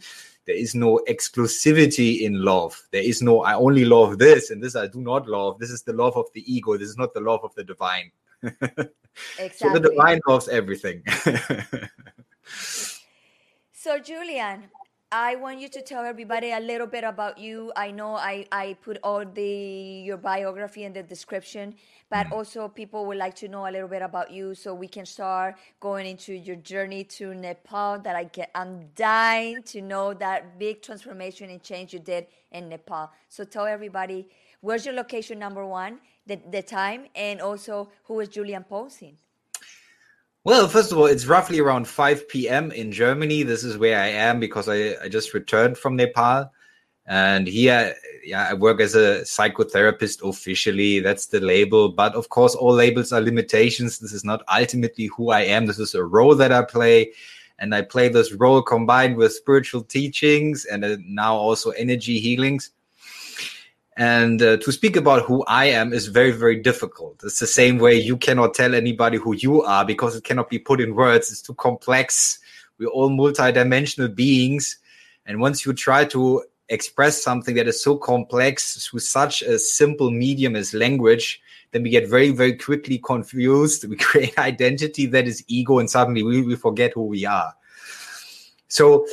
There 0.45 0.55
is 0.55 0.75
no 0.75 0.99
exclusivity 1.07 2.21
in 2.21 2.43
love. 2.43 2.81
There 2.91 3.01
is 3.01 3.21
no, 3.21 3.43
I 3.43 3.55
only 3.55 3.85
love 3.85 4.17
this 4.19 4.51
and 4.51 4.61
this 4.61 4.75
I 4.75 4.87
do 4.87 5.01
not 5.01 5.27
love. 5.27 5.59
This 5.59 5.69
is 5.69 5.83
the 5.83 5.93
love 5.93 6.17
of 6.17 6.25
the 6.33 6.43
ego. 6.53 6.77
This 6.77 6.89
is 6.89 6.97
not 6.97 7.13
the 7.13 7.21
love 7.21 7.41
of 7.43 7.55
the 7.55 7.63
divine. 7.63 8.11
exactly. 8.41 8.89
So 9.53 9.69
the 9.69 9.79
divine 9.79 10.19
loves 10.27 10.47
everything. 10.47 11.03
so, 13.71 13.99
Julian, 13.99 14.63
I 15.15 15.35
want 15.35 15.59
you 15.59 15.69
to 15.69 15.81
tell 15.83 16.03
everybody 16.05 16.53
a 16.53 16.59
little 16.59 16.87
bit 16.87 17.03
about 17.03 17.37
you. 17.37 17.71
I 17.75 17.91
know 17.91 18.15
I, 18.15 18.47
I 18.51 18.75
put 18.81 18.97
all 19.03 19.23
the 19.23 20.01
your 20.07 20.17
biography 20.17 20.85
in 20.85 20.93
the 20.93 21.03
description, 21.03 21.75
but 22.09 22.25
Mm. 22.27 22.31
also 22.31 22.67
people 22.67 23.05
would 23.05 23.17
like 23.17 23.35
to 23.35 23.47
know 23.47 23.67
a 23.67 23.71
little 23.71 23.87
bit 23.87 24.01
about 24.01 24.31
you 24.31 24.55
so 24.55 24.73
we 24.73 24.87
can 24.87 25.05
start 25.05 25.55
going 25.79 26.07
into 26.07 26.33
your 26.33 26.55
journey 26.55 27.03
to 27.17 27.35
Nepal 27.35 27.99
that 27.99 28.15
I 28.15 28.23
get 28.23 28.49
I'm 28.55 28.89
dying 28.95 29.61
to 29.73 29.81
know 29.83 30.15
that 30.15 30.57
big 30.57 30.81
transformation 30.81 31.51
and 31.51 31.61
change 31.61 31.93
you 31.93 31.99
did 31.99 32.25
in 32.51 32.67
Nepal. 32.69 33.11
So 33.29 33.43
tell 33.43 33.67
everybody 33.67 34.27
where's 34.61 34.83
your 34.83 34.95
location 34.95 35.37
number 35.37 35.63
one, 35.63 35.99
the, 36.25 36.39
the 36.49 36.63
time, 36.63 37.05
and 37.15 37.39
also 37.39 37.91
who 38.05 38.19
is 38.19 38.29
Julian 38.29 38.63
posing. 38.63 39.17
Well, 40.45 40.67
first 40.67 40.91
of 40.91 40.97
all, 40.97 41.05
it's 41.05 41.25
roughly 41.25 41.61
around 41.61 41.87
5 41.87 42.27
p.m. 42.27 42.69
in 42.71 42.91
Germany. 42.91 43.43
This 43.43 43.63
is 43.63 43.77
where 43.77 43.97
I 43.97 44.07
am 44.07 44.41
because 44.41 44.67
I, 44.67 44.95
I 45.01 45.07
just 45.07 45.33
returned 45.33 45.77
from 45.77 45.95
Nepal. 45.95 46.51
And 47.05 47.47
here, 47.47 47.95
yeah, 48.25 48.49
I 48.49 48.53
work 48.53 48.81
as 48.81 48.93
a 48.93 49.21
psychotherapist 49.21 50.27
officially. 50.27 50.99
That's 50.99 51.27
the 51.27 51.39
label. 51.39 51.93
But 51.93 52.13
of 52.15 52.27
course, 52.27 52.55
all 52.55 52.73
labels 52.73 53.13
are 53.13 53.21
limitations. 53.21 53.99
This 53.99 54.11
is 54.11 54.25
not 54.25 54.43
ultimately 54.53 55.05
who 55.15 55.29
I 55.29 55.41
am. 55.41 55.65
This 55.65 55.79
is 55.79 55.95
a 55.95 56.03
role 56.03 56.35
that 56.35 56.51
I 56.51 56.63
play. 56.63 57.13
And 57.59 57.73
I 57.73 57.81
play 57.81 58.09
this 58.09 58.33
role 58.33 58.61
combined 58.61 59.15
with 59.15 59.31
spiritual 59.31 59.83
teachings 59.83 60.65
and 60.65 60.83
uh, 60.83 60.97
now 61.05 61.35
also 61.35 61.69
energy 61.71 62.19
healings. 62.19 62.71
And 63.95 64.41
uh, 64.41 64.57
to 64.57 64.71
speak 64.71 64.95
about 64.95 65.23
who 65.23 65.43
I 65.45 65.65
am 65.65 65.93
is 65.93 66.07
very, 66.07 66.31
very 66.31 66.59
difficult. 66.59 67.21
It's 67.23 67.39
the 67.39 67.47
same 67.47 67.77
way 67.77 67.95
you 67.95 68.17
cannot 68.17 68.55
tell 68.55 68.73
anybody 68.73 69.17
who 69.17 69.35
you 69.35 69.61
are 69.61 69.85
because 69.85 70.15
it 70.15 70.23
cannot 70.23 70.49
be 70.49 70.57
put 70.57 70.81
in 70.81 70.95
words. 70.95 71.31
It's 71.31 71.41
too 71.41 71.53
complex. 71.53 72.39
We're 72.79 72.87
all 72.87 73.09
multidimensional 73.09 74.13
beings. 74.13 74.79
And 75.25 75.39
once 75.39 75.65
you 75.65 75.73
try 75.73 76.05
to 76.05 76.43
express 76.69 77.21
something 77.21 77.55
that 77.55 77.67
is 77.67 77.83
so 77.83 77.95
complex 77.95 78.87
through 78.87 78.99
such 78.99 79.43
a 79.43 79.59
simple 79.59 80.09
medium 80.09 80.55
as 80.55 80.73
language, 80.73 81.41
then 81.71 81.83
we 81.83 81.89
get 81.89 82.09
very, 82.09 82.31
very 82.31 82.55
quickly 82.55 82.97
confused. 82.97 83.85
We 83.89 83.95
create 83.95 84.37
identity 84.39 85.05
that 85.07 85.27
is 85.27 85.43
ego, 85.47 85.79
and 85.79 85.89
suddenly 85.89 86.23
we, 86.23 86.41
we 86.41 86.55
forget 86.55 86.93
who 86.93 87.05
we 87.05 87.25
are. 87.25 87.53
So, 88.67 89.05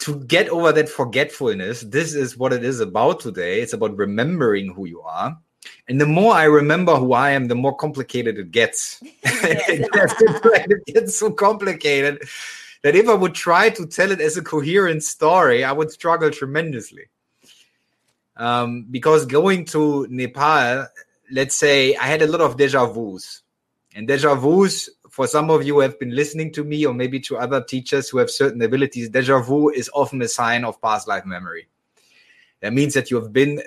to 0.00 0.18
get 0.24 0.48
over 0.48 0.72
that 0.72 0.88
forgetfulness, 0.88 1.82
this 1.82 2.14
is 2.14 2.36
what 2.36 2.52
it 2.52 2.64
is 2.64 2.80
about 2.80 3.20
today. 3.20 3.60
It's 3.60 3.74
about 3.74 3.96
remembering 3.96 4.72
who 4.72 4.86
you 4.86 5.02
are. 5.02 5.38
And 5.88 6.00
the 6.00 6.06
more 6.06 6.34
I 6.34 6.44
remember 6.44 6.96
who 6.96 7.12
I 7.12 7.30
am, 7.30 7.48
the 7.48 7.54
more 7.54 7.76
complicated 7.76 8.38
it 8.38 8.50
gets. 8.50 9.00
it 9.22 10.86
gets 10.86 11.18
so 11.18 11.30
complicated 11.30 12.22
that 12.82 12.96
if 12.96 13.08
I 13.08 13.14
would 13.14 13.34
try 13.34 13.68
to 13.70 13.86
tell 13.86 14.10
it 14.10 14.20
as 14.20 14.36
a 14.36 14.42
coherent 14.42 15.04
story, 15.04 15.64
I 15.64 15.72
would 15.72 15.90
struggle 15.90 16.30
tremendously. 16.30 17.04
Um, 18.36 18.86
because 18.90 19.26
going 19.26 19.66
to 19.66 20.06
Nepal, 20.08 20.86
let's 21.30 21.56
say 21.56 21.94
I 21.96 22.04
had 22.04 22.22
a 22.22 22.26
lot 22.26 22.40
of 22.40 22.56
deja 22.56 22.86
vus. 22.86 23.42
And 23.94 24.08
deja 24.08 24.34
vus, 24.34 24.88
for 25.10 25.26
some 25.26 25.50
of 25.50 25.64
you 25.64 25.74
who 25.74 25.80
have 25.80 25.98
been 25.98 26.14
listening 26.14 26.52
to 26.52 26.64
me, 26.64 26.86
or 26.86 26.94
maybe 26.94 27.20
to 27.20 27.36
other 27.36 27.62
teachers 27.62 28.08
who 28.08 28.18
have 28.18 28.30
certain 28.30 28.62
abilities, 28.62 29.10
deja 29.10 29.40
vu 29.40 29.68
is 29.70 29.90
often 29.92 30.22
a 30.22 30.28
sign 30.28 30.64
of 30.64 30.80
past 30.80 31.08
life 31.08 31.26
memory. 31.26 31.68
That 32.60 32.72
means 32.72 32.94
that 32.94 33.10
you 33.10 33.20
have 33.20 33.32
been 33.32 33.62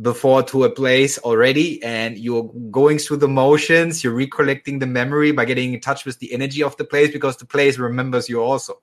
before 0.00 0.42
to 0.44 0.64
a 0.64 0.70
place 0.70 1.18
already 1.18 1.82
and 1.82 2.18
you're 2.18 2.52
going 2.70 2.98
through 2.98 3.16
the 3.16 3.28
motions, 3.28 4.04
you're 4.04 4.14
recollecting 4.14 4.78
the 4.78 4.86
memory 4.86 5.32
by 5.32 5.44
getting 5.44 5.74
in 5.74 5.80
touch 5.80 6.04
with 6.04 6.18
the 6.18 6.32
energy 6.32 6.62
of 6.62 6.76
the 6.76 6.84
place 6.84 7.12
because 7.12 7.36
the 7.36 7.44
place 7.44 7.78
remembers 7.78 8.28
you 8.28 8.40
also. 8.40 8.80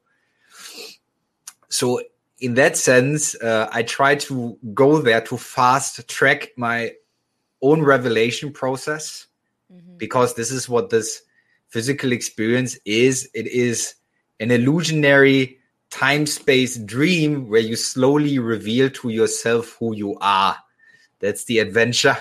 So, 1.69 2.01
in 2.39 2.55
that 2.55 2.75
sense, 2.75 3.33
uh, 3.41 3.69
I 3.71 3.83
try 3.83 4.15
to 4.15 4.57
go 4.73 4.99
there 4.99 5.21
to 5.21 5.37
fast 5.37 6.07
track 6.09 6.49
my 6.57 6.93
own 7.61 7.81
revelation 7.81 8.51
process 8.51 9.27
Mhm. 9.73 9.97
because 9.97 10.35
this 10.35 10.51
is 10.51 10.67
what 10.67 10.89
this 10.89 11.21
physical 11.75 12.13
experience 12.13 12.79
is. 12.85 13.29
It 13.33 13.47
is 13.47 13.95
an 14.39 14.49
illusionary 14.49 15.59
time 15.89 16.25
space 16.25 16.77
dream 16.77 17.49
where 17.49 17.59
you 17.59 17.75
slowly 17.75 18.39
reveal 18.39 18.89
to 18.91 19.09
yourself 19.09 19.75
who 19.77 19.93
you 19.93 20.17
are. 20.21 20.55
That's 21.19 21.43
the 21.43 21.59
adventure. 21.59 22.15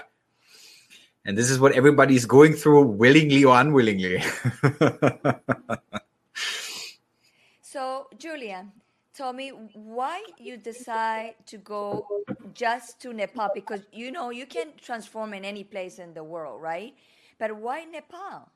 And 1.25 1.39
this 1.39 1.51
is 1.51 1.61
what 1.61 1.71
everybody 1.71 2.17
is 2.17 2.27
going 2.27 2.55
through, 2.55 2.83
willingly 2.99 3.45
or 3.45 3.55
unwillingly. 3.61 4.25
So, 7.75 8.07
Julian, 8.19 8.71
tell 9.15 9.33
me 9.33 9.49
why 9.75 10.23
you 10.39 10.57
decide 10.57 11.35
to 11.47 11.59
go 11.59 12.07
just 12.55 13.01
to 13.03 13.13
Nepal 13.13 13.51
because 13.53 13.83
you 13.91 14.13
know 14.13 14.31
you 14.31 14.47
can 14.47 14.69
transform 14.81 15.35
in 15.35 15.45
any 15.45 15.65
place 15.65 15.99
in 15.99 16.15
the 16.15 16.23
world, 16.23 16.63
right? 16.63 16.95
But 17.37 17.51
why 17.57 17.83
Nepal? 17.83 18.47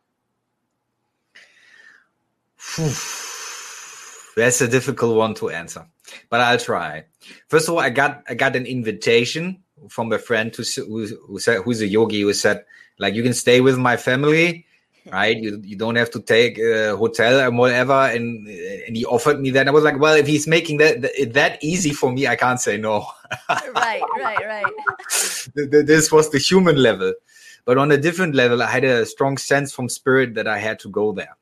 That's 4.37 4.61
a 4.61 4.69
difficult 4.69 5.17
one 5.17 5.35
to 5.35 5.51
answer, 5.51 5.87
but 6.31 6.41
I'll 6.41 6.59
try. 6.59 7.05
First 7.49 7.69
of 7.69 7.75
all, 7.75 7.81
I 7.81 7.91
got 7.91 8.23
I 8.29 8.35
got 8.35 8.55
an 8.55 8.67
invitation 8.67 9.63
from 9.89 10.13
a 10.13 10.19
friend 10.19 10.55
who, 10.55 10.63
who, 10.83 11.07
who 11.27 11.39
said 11.39 11.63
who's 11.63 11.81
a 11.81 11.87
yogi 11.87 12.23
who 12.23 12.33
said 12.33 12.65
like 12.99 13.15
you 13.15 13.23
can 13.23 13.35
stay 13.35 13.61
with 13.61 13.79
my 13.79 13.97
family, 13.97 14.67
right? 15.11 15.37
You 15.37 15.61
you 15.65 15.77
don't 15.77 15.97
have 15.97 16.11
to 16.13 16.21
take 16.21 16.59
a 16.59 16.97
hotel 16.97 17.41
and 17.41 17.59
whatever. 17.59 17.93
And 17.93 18.47
and 18.49 18.97
he 18.97 19.05
offered 19.05 19.41
me 19.41 19.51
that. 19.51 19.69
I 19.69 19.71
was 19.71 19.85
like, 19.85 19.99
well, 19.99 20.15
if 20.15 20.27
he's 20.27 20.47
making 20.47 20.79
that 20.79 21.03
that, 21.03 21.33
that 21.35 21.59
easy 21.63 21.93
for 21.93 22.13
me, 22.13 22.27
I 22.27 22.37
can't 22.37 22.61
say 22.61 22.77
no. 22.77 23.07
right, 23.49 24.03
right, 24.21 24.47
right. 24.47 24.73
Th- 25.55 25.71
th- 25.71 25.87
this 25.87 26.13
was 26.13 26.31
the 26.31 26.39
human 26.39 26.77
level, 26.77 27.15
but 27.65 27.79
on 27.79 27.91
a 27.93 27.97
different 27.97 28.35
level, 28.35 28.63
I 28.63 28.67
had 28.67 28.85
a 28.85 29.07
strong 29.07 29.37
sense 29.37 29.73
from 29.73 29.89
spirit 29.89 30.35
that 30.35 30.47
I 30.47 30.59
had 30.59 30.79
to 30.81 30.89
go 30.89 31.13
there. 31.13 31.38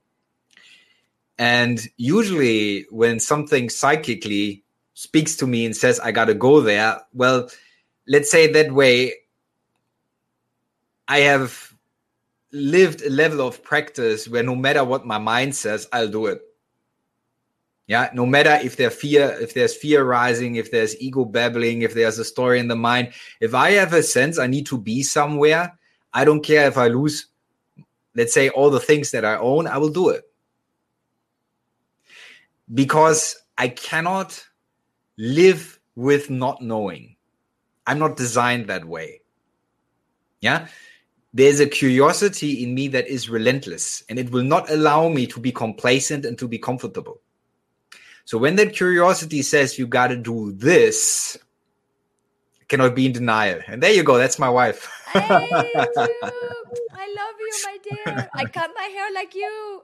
And 1.39 1.81
usually, 1.97 2.87
when 2.91 3.21
something 3.21 3.69
psychically 3.69 4.65
speaks 4.95 5.37
to 5.37 5.47
me 5.47 5.67
and 5.67 5.77
says, 5.77 6.01
I 6.01 6.11
got 6.11 6.27
to 6.27 6.35
go 6.35 6.61
there, 6.61 7.01
well, 7.13 7.51
let's 8.09 8.31
say 8.31 8.51
that 8.53 8.73
way, 8.73 9.13
I 11.09 11.19
have 11.21 11.75
lived 12.53 13.03
a 13.03 13.11
level 13.11 13.47
of 13.47 13.63
practice 13.63 14.27
where 14.27 14.43
no 14.43 14.55
matter 14.55 14.83
what 14.83 15.07
my 15.07 15.19
mind 15.19 15.55
says, 15.55 15.87
I'll 15.93 16.09
do 16.09 16.27
it. 16.27 16.41
Yeah, 17.87 18.11
no 18.15 18.27
matter 18.27 18.59
if 18.65 18.77
there 18.77 18.91
fear, 18.91 19.37
if 19.41 19.55
there's 19.55 19.77
fear 19.77 20.03
rising, 20.03 20.57
if 20.57 20.73
there's 20.73 21.01
ego 21.01 21.25
babbling, 21.25 21.83
if 21.83 21.95
there's 21.95 22.19
a 22.19 22.25
story 22.25 22.59
in 22.59 22.67
the 22.67 22.75
mind, 22.75 23.13
if 23.41 23.55
I 23.55 23.73
have 23.73 23.93
a 23.93 24.03
sense 24.03 24.39
I 24.39 24.49
need 24.49 24.67
to 24.67 24.79
be 24.79 25.05
somewhere, 25.05 25.79
I 26.13 26.25
don't 26.25 26.43
care 26.43 26.67
if 26.67 26.79
I 26.79 26.89
lose, 26.89 27.27
let's 28.17 28.35
say, 28.35 28.49
all 28.49 28.71
the 28.71 28.81
things 28.81 29.13
that 29.13 29.25
I 29.25 29.37
own, 29.37 29.69
I 29.69 29.79
will 29.79 29.91
do 29.91 30.09
it 30.09 30.26
because 32.73 33.37
I 33.59 33.69
cannot 33.69 34.45
live 35.17 35.79
with 35.95 36.31
not 36.31 36.61
knowing. 36.61 37.17
I'm 37.87 37.99
not 37.99 38.17
designed 38.17 38.67
that 38.69 38.85
way. 38.85 39.21
Yeah. 40.41 40.69
There's 41.33 41.61
a 41.61 41.67
curiosity 41.67 42.63
in 42.63 42.75
me 42.75 42.89
that 42.89 43.07
is 43.09 43.29
relentless 43.29 44.03
and 44.09 44.19
it 44.19 44.31
will 44.31 44.43
not 44.43 44.71
allow 44.71 45.09
me 45.09 45.27
to 45.29 45.41
be 45.41 45.53
complacent 45.53 46.25
and 46.25 46.39
to 46.39 46.49
be 46.49 46.59
comfortable. 46.59 47.21
So 48.25 48.39
when 48.39 48.57
that 48.57 48.75
curiosity 48.75 49.43
says 49.43 49.79
you 49.79 49.87
got 49.87 50.09
to 50.09 50.17
do 50.17 50.53
this, 50.53 51.39
I 52.61 52.65
cannot 52.65 52.95
be 52.95 53.07
in 53.07 53.13
denial. 53.13 53.61
And 53.69 53.83
there 53.83 53.93
you 53.93 54.03
go. 54.03 54.19
That's 54.19 54.39
my 54.39 54.49
wife. 54.49 54.91
Hey, 55.13 55.21
I 55.21 57.07
love 57.15 57.37
you, 57.39 57.53
my 57.65 57.79
dear. 57.89 58.29
I 58.35 58.45
cut 58.47 58.73
my 58.75 58.85
hair 58.85 59.13
like 59.15 59.35
you. 59.35 59.83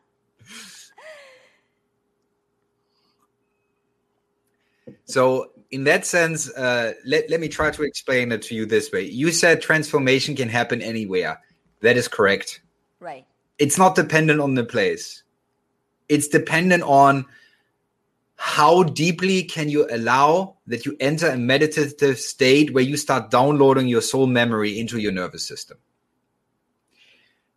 So, 5.06 5.52
in 5.70 5.84
that 5.84 6.04
sense, 6.06 6.50
uh, 6.50 6.94
let, 7.04 7.28
let 7.30 7.40
me 7.40 7.48
try 7.48 7.70
to 7.70 7.82
explain 7.82 8.30
it 8.32 8.42
to 8.42 8.54
you 8.54 8.66
this 8.66 8.92
way. 8.92 9.02
You 9.02 9.32
said 9.32 9.60
transformation 9.60 10.36
can 10.36 10.48
happen 10.48 10.80
anywhere. 10.82 11.40
That 11.80 11.96
is 11.96 12.08
correct. 12.08 12.60
right. 13.00 13.26
It's 13.58 13.78
not 13.78 13.94
dependent 13.94 14.40
on 14.40 14.54
the 14.54 14.64
place, 14.64 15.22
it's 16.08 16.28
dependent 16.28 16.82
on 16.82 17.26
how 18.36 18.82
deeply 18.82 19.42
can 19.42 19.68
you 19.68 19.88
allow 19.90 20.56
that 20.66 20.84
you 20.84 20.94
enter 21.00 21.28
a 21.28 21.38
meditative 21.38 22.18
state 22.18 22.74
where 22.74 22.84
you 22.84 22.96
start 22.96 23.30
downloading 23.30 23.88
your 23.88 24.02
soul 24.02 24.26
memory 24.26 24.78
into 24.78 24.98
your 24.98 25.12
nervous 25.12 25.46
system. 25.46 25.78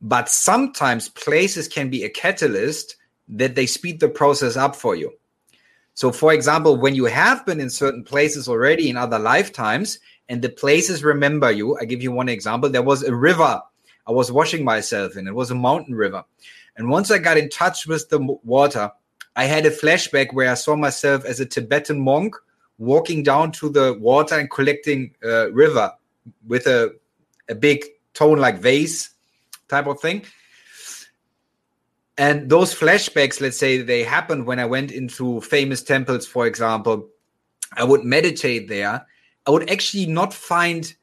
But 0.01 0.29
sometimes 0.29 1.09
places 1.09 1.67
can 1.67 1.89
be 1.89 2.05
a 2.05 2.09
catalyst 2.09 2.95
that 3.27 3.55
they 3.55 3.65
speed 3.65 3.99
the 3.99 4.07
process 4.07 4.55
up 4.55 4.75
for 4.75 4.95
you. 4.95 5.18
So, 5.93 6.11
for 6.11 6.33
example, 6.33 6.77
when 6.77 6.95
you 6.95 7.05
have 7.05 7.45
been 7.45 7.59
in 7.59 7.69
certain 7.69 8.03
places 8.03 8.47
already 8.47 8.89
in 8.89 8.97
other 8.97 9.19
lifetimes 9.19 9.99
and 10.29 10.41
the 10.41 10.49
places 10.49 11.03
remember 11.03 11.51
you, 11.51 11.77
I 11.77 11.85
give 11.85 12.01
you 12.01 12.11
one 12.11 12.29
example. 12.29 12.69
There 12.69 12.81
was 12.81 13.03
a 13.03 13.13
river 13.13 13.61
I 14.07 14.11
was 14.11 14.31
washing 14.31 14.63
myself 14.63 15.17
in, 15.17 15.27
it 15.27 15.35
was 15.35 15.51
a 15.51 15.55
mountain 15.55 15.93
river. 15.93 16.23
And 16.77 16.89
once 16.89 17.11
I 17.11 17.19
got 17.19 17.37
in 17.37 17.49
touch 17.49 17.85
with 17.85 18.09
the 18.09 18.19
water, 18.43 18.91
I 19.35 19.43
had 19.43 19.65
a 19.65 19.71
flashback 19.71 20.33
where 20.33 20.49
I 20.49 20.55
saw 20.55 20.75
myself 20.75 21.25
as 21.25 21.39
a 21.39 21.45
Tibetan 21.45 21.99
monk 21.99 22.35
walking 22.79 23.21
down 23.21 23.51
to 23.51 23.69
the 23.69 23.93
water 23.99 24.39
and 24.39 24.49
collecting 24.49 25.13
uh, 25.23 25.51
river 25.51 25.93
with 26.47 26.65
a, 26.65 26.95
a 27.49 27.55
big 27.55 27.85
tone 28.13 28.39
like 28.39 28.59
vase 28.59 29.11
type 29.67 29.85
of 29.85 29.99
thing. 29.99 30.25
And 32.19 32.49
those 32.49 32.75
flashbacks, 32.75 33.39
let's 33.39 33.57
say 33.57 33.81
they 33.81 34.03
happened 34.03 34.45
when 34.45 34.59
I 34.59 34.65
went 34.65 34.91
into 34.91 35.39
famous 35.39 35.81
temples, 35.81 36.27
for 36.27 36.47
example, 36.47 37.07
I 37.77 37.85
would 37.85 38.03
meditate 38.03 38.67
there. 38.67 39.07
I 39.47 39.51
would 39.51 39.69
actually 39.69 40.05
not 40.05 40.33
find 40.33 40.93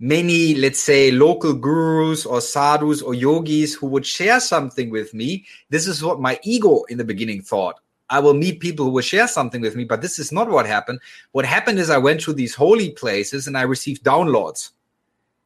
many, 0.00 0.56
let's 0.56 0.80
say, 0.80 1.12
local 1.12 1.54
gurus 1.54 2.26
or 2.26 2.40
sadhus 2.40 3.02
or 3.02 3.14
yogis 3.14 3.72
who 3.72 3.86
would 3.86 4.04
share 4.04 4.40
something 4.40 4.90
with 4.90 5.14
me. 5.14 5.46
This 5.70 5.86
is 5.86 6.02
what 6.02 6.20
my 6.20 6.40
ego 6.42 6.82
in 6.88 6.98
the 6.98 7.04
beginning 7.04 7.42
thought. 7.42 7.78
I 8.10 8.18
will 8.18 8.34
meet 8.34 8.58
people 8.58 8.86
who 8.86 8.90
will 8.90 9.02
share 9.02 9.28
something 9.28 9.60
with 9.60 9.76
me, 9.76 9.84
but 9.84 10.02
this 10.02 10.18
is 10.18 10.32
not 10.32 10.50
what 10.50 10.66
happened. 10.66 10.98
What 11.30 11.44
happened 11.44 11.78
is 11.78 11.88
I 11.88 11.98
went 11.98 12.20
to 12.22 12.32
these 12.32 12.56
holy 12.56 12.90
places 12.90 13.46
and 13.46 13.56
I 13.56 13.62
received 13.62 14.02
downloads. 14.02 14.70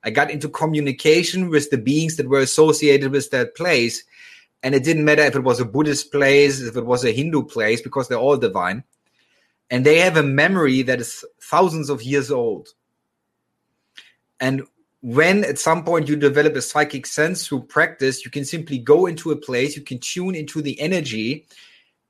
I 0.05 0.09
got 0.09 0.31
into 0.31 0.49
communication 0.49 1.51
with 1.51 1.69
the 1.69 1.77
beings 1.77 2.17
that 2.17 2.31
were 2.31 2.41
associated 2.41 3.13
with 3.13 3.29
that 3.31 3.55
place. 3.57 4.05
And 4.63 4.75
it 4.75 4.85
didn't 4.85 5.05
matter 5.05 5.23
if 5.23 5.37
it 5.37 5.45
was 5.45 5.61
a 5.61 5.65
Buddhist 5.65 6.11
place, 6.11 6.61
if 6.61 6.77
it 6.77 6.85
was 6.85 7.05
a 7.05 7.13
Hindu 7.13 7.45
place, 7.45 7.81
because 7.81 8.09
they're 8.09 8.19
all 8.19 8.37
divine. 8.37 8.83
And 9.71 9.85
they 9.85 9.99
have 9.99 10.17
a 10.17 10.23
memory 10.23 10.83
that 10.83 11.01
is 11.01 11.25
thousands 11.41 11.91
of 11.91 12.03
years 12.03 12.31
old. 12.31 12.69
And 14.41 14.63
when 15.01 15.45
at 15.45 15.59
some 15.59 15.85
point 15.85 16.09
you 16.09 16.17
develop 16.17 16.57
a 16.57 16.63
psychic 16.63 17.07
sense 17.07 17.47
through 17.47 17.63
practice, 17.65 18.25
you 18.25 18.31
can 18.31 18.45
simply 18.45 18.79
go 18.79 19.07
into 19.07 19.31
a 19.31 19.37
place, 19.37 19.77
you 19.77 19.83
can 19.83 19.99
tune 19.99 20.35
into 20.35 20.61
the 20.61 20.81
energy. 20.81 21.47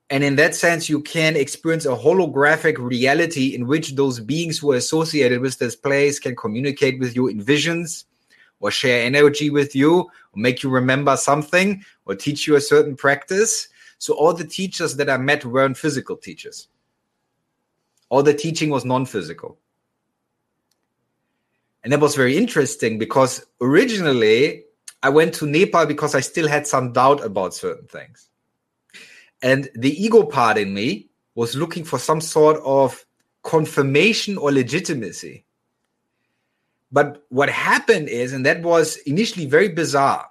And 0.09 0.23
in 0.23 0.37
that 0.37 0.55
sense, 0.55 0.89
you 0.89 1.01
can 1.01 1.35
experience 1.35 1.85
a 1.85 1.89
holographic 1.89 2.79
reality 2.79 3.53
in 3.53 3.67
which 3.67 3.95
those 3.95 4.19
beings 4.19 4.57
who 4.57 4.71
are 4.71 4.77
associated 4.77 5.41
with 5.41 5.59
this 5.59 5.75
place 5.75 6.17
can 6.17 6.35
communicate 6.35 6.99
with 6.99 7.15
you 7.15 7.27
in 7.27 7.41
visions 7.41 8.05
or 8.59 8.71
share 8.71 9.05
energy 9.05 9.49
with 9.49 9.75
you 9.75 9.99
or 9.99 10.35
make 10.35 10.63
you 10.63 10.69
remember 10.69 11.15
something 11.15 11.83
or 12.05 12.15
teach 12.15 12.47
you 12.47 12.55
a 12.55 12.61
certain 12.61 12.95
practice. 12.95 13.67
So, 13.97 14.13
all 14.13 14.33
the 14.33 14.45
teachers 14.45 14.95
that 14.97 15.09
I 15.09 15.17
met 15.17 15.45
weren't 15.45 15.77
physical 15.77 16.17
teachers, 16.17 16.67
all 18.09 18.23
the 18.23 18.33
teaching 18.33 18.69
was 18.69 18.85
non 18.85 19.05
physical. 19.05 19.57
And 21.83 21.93
that 21.93 21.99
was 21.99 22.15
very 22.15 22.35
interesting 22.35 22.97
because 22.97 23.45
originally 23.61 24.63
I 25.01 25.09
went 25.09 25.33
to 25.35 25.45
Nepal 25.45 25.85
because 25.85 26.13
I 26.13 26.19
still 26.19 26.47
had 26.47 26.67
some 26.67 26.91
doubt 26.91 27.23
about 27.23 27.53
certain 27.53 27.87
things. 27.87 28.29
And 29.41 29.69
the 29.75 29.91
ego 30.03 30.23
part 30.23 30.57
in 30.57 30.73
me 30.73 31.09
was 31.35 31.55
looking 31.55 31.85
for 31.85 31.97
some 31.97 32.19
sort 32.19 32.59
of 32.65 33.05
confirmation 33.43 34.37
or 34.37 34.51
legitimacy. 34.51 35.45
But 36.91 37.25
what 37.29 37.49
happened 37.49 38.09
is, 38.09 38.33
and 38.33 38.45
that 38.45 38.61
was 38.61 38.97
initially 39.05 39.45
very 39.45 39.69
bizarre. 39.69 40.27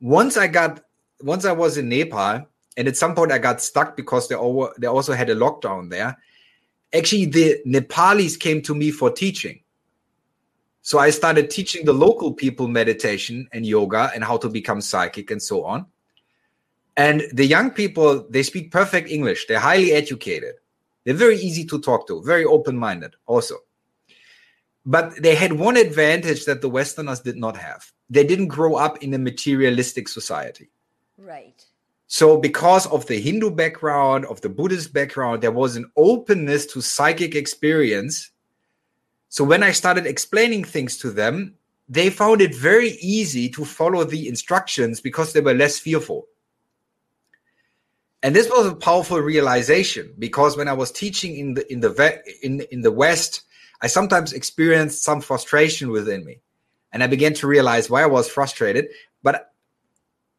Once 0.00 0.36
I 0.36 0.46
got, 0.46 0.82
once 1.20 1.44
I 1.44 1.52
was 1.52 1.76
in 1.76 1.88
Nepal, 1.88 2.46
and 2.76 2.88
at 2.88 2.96
some 2.96 3.14
point 3.14 3.32
I 3.32 3.38
got 3.38 3.60
stuck 3.60 3.96
because 3.96 4.28
they, 4.28 4.34
all, 4.34 4.70
they 4.78 4.86
also 4.86 5.12
had 5.12 5.30
a 5.30 5.34
lockdown 5.34 5.90
there. 5.90 6.16
Actually, 6.92 7.26
the 7.26 7.60
Nepalis 7.66 8.38
came 8.38 8.62
to 8.62 8.74
me 8.74 8.90
for 8.90 9.10
teaching 9.10 9.60
so 10.86 10.98
I 10.98 11.08
started 11.08 11.48
teaching 11.48 11.86
the 11.86 11.94
local 11.94 12.34
people 12.34 12.68
meditation 12.68 13.48
and 13.52 13.64
yoga 13.64 14.10
and 14.14 14.22
how 14.22 14.36
to 14.36 14.50
become 14.50 14.82
psychic 14.82 15.30
and 15.30 15.42
so 15.42 15.64
on. 15.64 15.86
And 16.94 17.22
the 17.32 17.46
young 17.46 17.70
people, 17.70 18.26
they 18.28 18.42
speak 18.42 18.70
perfect 18.70 19.08
English. 19.08 19.46
They're 19.46 19.58
highly 19.58 19.92
educated. 19.92 20.56
They're 21.04 21.14
very 21.14 21.38
easy 21.38 21.64
to 21.64 21.80
talk 21.80 22.06
to, 22.08 22.22
very 22.22 22.44
open 22.44 22.76
minded 22.76 23.14
also. 23.24 23.56
But 24.86 25.22
they 25.22 25.34
had 25.34 25.54
one 25.54 25.76
advantage 25.76 26.44
that 26.44 26.60
the 26.60 26.68
Westerners 26.68 27.20
did 27.20 27.36
not 27.36 27.56
have. 27.56 27.90
They 28.10 28.24
didn't 28.24 28.48
grow 28.48 28.74
up 28.74 29.02
in 29.02 29.14
a 29.14 29.18
materialistic 29.18 30.08
society. 30.08 30.70
Right. 31.16 31.64
So, 32.06 32.36
because 32.36 32.86
of 32.88 33.06
the 33.06 33.18
Hindu 33.18 33.50
background, 33.50 34.26
of 34.26 34.40
the 34.42 34.50
Buddhist 34.50 34.92
background, 34.92 35.42
there 35.42 35.50
was 35.50 35.74
an 35.76 35.90
openness 35.96 36.66
to 36.66 36.82
psychic 36.82 37.34
experience 37.34 38.30
so 39.34 39.42
when 39.42 39.64
I 39.64 39.72
started 39.72 40.06
explaining 40.06 40.62
things 40.62 40.96
to 40.98 41.10
them, 41.10 41.56
they 41.88 42.08
found 42.08 42.40
it 42.40 42.54
very 42.54 42.90
easy 43.00 43.48
to 43.48 43.64
follow 43.64 44.04
the 44.04 44.28
instructions 44.28 45.00
because 45.00 45.32
they 45.32 45.40
were 45.40 45.52
less 45.52 45.76
fearful. 45.76 46.28
And 48.22 48.36
this 48.36 48.48
was 48.48 48.66
a 48.68 48.76
powerful 48.76 49.18
realization 49.18 50.14
because 50.20 50.56
when 50.56 50.68
I 50.68 50.72
was 50.72 50.92
teaching 50.92 51.36
in 51.36 51.54
the 51.54 51.72
in 51.72 51.80
the 51.80 52.22
in 52.44 52.60
in 52.70 52.82
the 52.82 52.92
West, 52.92 53.42
I 53.84 53.86
sometimes 53.86 54.32
experienced 54.32 55.02
some 55.02 55.20
frustration 55.20 55.90
within 55.90 56.24
me, 56.24 56.40
and 56.90 57.02
I 57.02 57.06
began 57.06 57.34
to 57.34 57.46
realize 57.46 57.90
why 57.90 58.02
I 58.02 58.06
was 58.06 58.30
frustrated. 58.30 58.88
But 59.22 59.52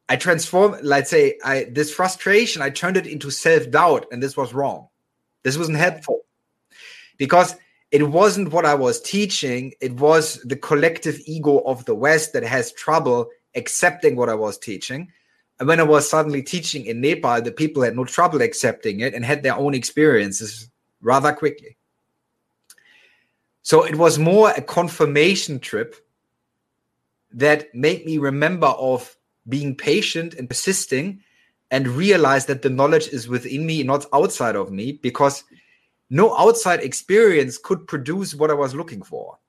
I 0.09 0.15
transformed, 0.15 0.83
let's 0.83 1.11
say, 1.11 1.37
I 1.43 1.65
this 1.65 1.93
frustration, 1.93 2.63
I 2.63 2.71
turned 2.71 2.97
it 2.97 3.05
into 3.05 3.29
self 3.29 3.69
doubt, 3.69 4.07
and 4.11 4.23
this 4.23 4.35
was 4.35 4.55
wrong. 4.55 4.87
This 5.43 5.59
wasn't 5.59 5.77
helpful 5.77 6.21
because 7.17 7.55
it 7.91 8.09
wasn't 8.09 8.51
what 8.51 8.65
I 8.65 8.73
was 8.73 8.99
teaching. 8.99 9.73
It 9.79 9.93
was 9.93 10.41
the 10.43 10.55
collective 10.55 11.19
ego 11.27 11.59
of 11.67 11.85
the 11.85 11.93
West 11.93 12.33
that 12.33 12.43
has 12.43 12.71
trouble 12.71 13.29
accepting 13.53 14.15
what 14.15 14.27
I 14.27 14.33
was 14.33 14.57
teaching. 14.57 15.11
And 15.59 15.67
when 15.67 15.79
I 15.79 15.83
was 15.83 16.09
suddenly 16.09 16.41
teaching 16.41 16.87
in 16.87 16.99
Nepal, 16.99 17.43
the 17.43 17.51
people 17.51 17.83
had 17.83 17.95
no 17.95 18.05
trouble 18.05 18.41
accepting 18.41 19.01
it 19.01 19.13
and 19.13 19.23
had 19.23 19.43
their 19.43 19.55
own 19.55 19.75
experiences 19.75 20.67
rather 20.99 21.31
quickly. 21.31 21.74
So 23.65 23.81
it 23.81 23.95
was 23.95 24.19
more 24.19 24.51
a 24.51 24.61
confirmation 24.61 25.57
trip 25.59 25.95
that 27.31 27.73
made 27.73 28.05
me 28.05 28.19
remember 28.19 28.67
of 28.67 29.17
being 29.49 29.73
patient 29.73 30.35
and 30.35 30.47
persisting 30.47 31.21
and 31.71 31.87
realize 31.87 32.45
that 32.45 32.61
the 32.61 32.69
knowledge 32.69 33.07
is 33.07 33.27
within 33.27 33.65
me, 33.65 33.81
not 33.81 34.05
outside 34.13 34.55
of 34.55 34.71
me, 34.71 34.91
because 34.91 35.43
no 36.11 36.37
outside 36.37 36.81
experience 36.81 37.57
could 37.57 37.87
produce 37.87 38.35
what 38.35 38.51
I 38.51 38.53
was 38.53 38.75
looking 38.75 39.01
for. 39.01 39.39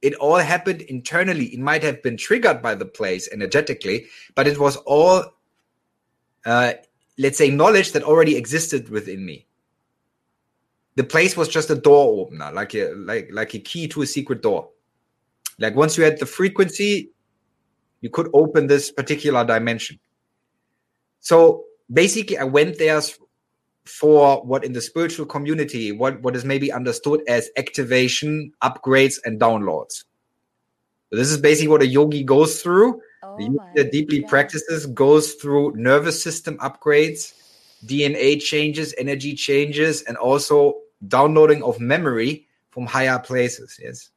It 0.00 0.14
all 0.14 0.36
happened 0.36 0.82
internally. 0.82 1.46
It 1.46 1.58
might 1.58 1.82
have 1.82 2.00
been 2.00 2.16
triggered 2.16 2.62
by 2.62 2.76
the 2.76 2.84
place 2.86 3.28
energetically, 3.32 4.06
but 4.36 4.46
it 4.46 4.60
was 4.60 4.76
all, 4.76 5.34
uh, 6.46 6.74
let's 7.18 7.38
say, 7.38 7.50
knowledge 7.50 7.90
that 7.90 8.04
already 8.04 8.36
existed 8.36 8.88
within 8.88 9.26
me. 9.26 9.48
The 10.94 11.04
place 11.04 11.36
was 11.36 11.48
just 11.48 11.70
a 11.70 11.74
door 11.74 12.22
opener, 12.22 12.50
like 12.52 12.74
a 12.74 12.92
like 12.94 13.28
like 13.32 13.54
a 13.54 13.58
key 13.58 13.88
to 13.88 14.02
a 14.02 14.06
secret 14.06 14.42
door. 14.42 14.68
Like 15.58 15.74
once 15.74 15.96
you 15.96 16.04
had 16.04 16.18
the 16.18 16.26
frequency, 16.26 17.10
you 18.00 18.10
could 18.10 18.28
open 18.34 18.66
this 18.66 18.90
particular 18.90 19.44
dimension. 19.44 19.98
So 21.20 21.64
basically, 21.90 22.36
I 22.36 22.44
went 22.44 22.78
there 22.78 23.00
for 23.84 24.42
what 24.44 24.64
in 24.64 24.72
the 24.72 24.80
spiritual 24.80 25.26
community 25.26 25.90
what 25.90 26.20
what 26.22 26.36
is 26.36 26.44
maybe 26.44 26.70
understood 26.70 27.20
as 27.26 27.50
activation 27.56 28.52
upgrades 28.62 29.18
and 29.24 29.40
downloads 29.40 30.04
so 31.10 31.16
this 31.16 31.30
is 31.30 31.38
basically 31.38 31.68
what 31.68 31.82
a 31.82 31.86
yogi 31.86 32.22
goes 32.22 32.62
through 32.62 33.00
oh 33.24 33.36
the 33.38 33.44
yogi 33.44 33.58
that 33.74 33.90
deeply 33.90 34.20
God. 34.20 34.28
practices 34.28 34.86
goes 34.86 35.34
through 35.34 35.72
nervous 35.74 36.22
system 36.22 36.56
upgrades 36.58 37.32
dna 37.84 38.40
changes 38.40 38.94
energy 38.98 39.34
changes 39.34 40.02
and 40.02 40.16
also 40.16 40.76
downloading 41.08 41.62
of 41.62 41.80
memory 41.80 42.46
from 42.70 42.86
higher 42.86 43.18
places 43.18 43.78
yes 43.82 44.10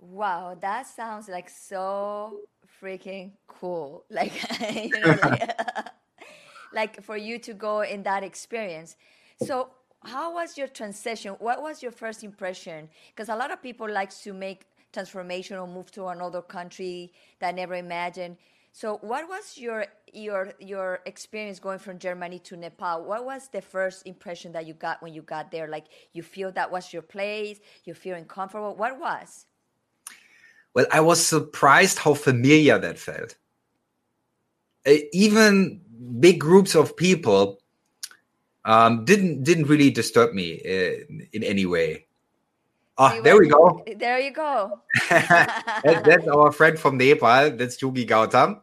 wow 0.00 0.56
that 0.60 0.86
sounds 0.86 1.28
like 1.28 1.48
so 1.48 2.40
freaking 2.80 3.32
cool 3.46 4.04
like 4.10 4.32
you 4.74 5.00
know 5.00 5.16
like 5.22 5.50
like 6.72 7.02
for 7.02 7.16
you 7.16 7.38
to 7.38 7.54
go 7.54 7.80
in 7.80 8.02
that 8.04 8.22
experience. 8.22 8.96
So 9.36 9.70
how 10.04 10.34
was 10.34 10.56
your 10.56 10.68
transition? 10.68 11.32
What 11.38 11.62
was 11.62 11.82
your 11.82 11.92
first 11.92 12.24
impression? 12.24 12.88
Because 13.08 13.28
a 13.28 13.36
lot 13.36 13.50
of 13.50 13.62
people 13.62 13.90
like 13.90 14.16
to 14.22 14.32
make 14.32 14.66
transformation 14.92 15.56
or 15.56 15.66
move 15.66 15.90
to 15.92 16.06
another 16.06 16.42
country 16.42 17.12
that 17.40 17.54
never 17.54 17.74
imagined. 17.74 18.36
So 18.72 18.98
what 19.02 19.28
was 19.28 19.58
your 19.58 19.86
your 20.12 20.52
your 20.58 21.00
experience 21.06 21.58
going 21.58 21.78
from 21.78 21.98
Germany 21.98 22.38
to 22.40 22.56
Nepal? 22.56 23.04
What 23.04 23.24
was 23.24 23.48
the 23.48 23.60
first 23.60 24.06
impression 24.06 24.52
that 24.52 24.66
you 24.66 24.74
got 24.74 25.02
when 25.02 25.14
you 25.14 25.22
got 25.22 25.50
there? 25.50 25.68
Like 25.68 25.86
you 26.12 26.22
feel 26.22 26.52
that 26.52 26.70
was 26.70 26.92
your 26.92 27.02
place, 27.02 27.60
you 27.84 27.94
feel 27.94 28.16
uncomfortable. 28.16 28.76
What 28.76 28.98
was? 29.00 29.46
Well, 30.74 30.86
I 30.92 31.00
was 31.00 31.24
surprised 31.24 31.98
how 31.98 32.14
familiar 32.14 32.78
that 32.78 32.98
felt. 32.98 33.36
Even 35.12 35.80
big 36.20 36.38
groups 36.40 36.74
of 36.74 36.96
people 36.96 37.60
um, 38.64 39.04
didn't 39.04 39.44
didn't 39.44 39.66
really 39.66 39.90
disturb 39.90 40.34
me 40.34 40.60
uh, 40.64 41.04
in 41.32 41.42
any 41.42 41.66
way. 41.66 42.07
Ah, 42.98 43.20
there 43.22 43.38
we 43.38 43.48
go. 43.48 43.84
There 43.96 44.18
you 44.18 44.32
go. 44.32 44.80
that, 45.10 46.02
that's 46.04 46.26
our 46.32 46.50
friend 46.52 46.78
from 46.78 46.98
Nepal. 46.98 47.50
That's 47.52 47.80
Yogi 47.80 48.04
Gautam. 48.06 48.60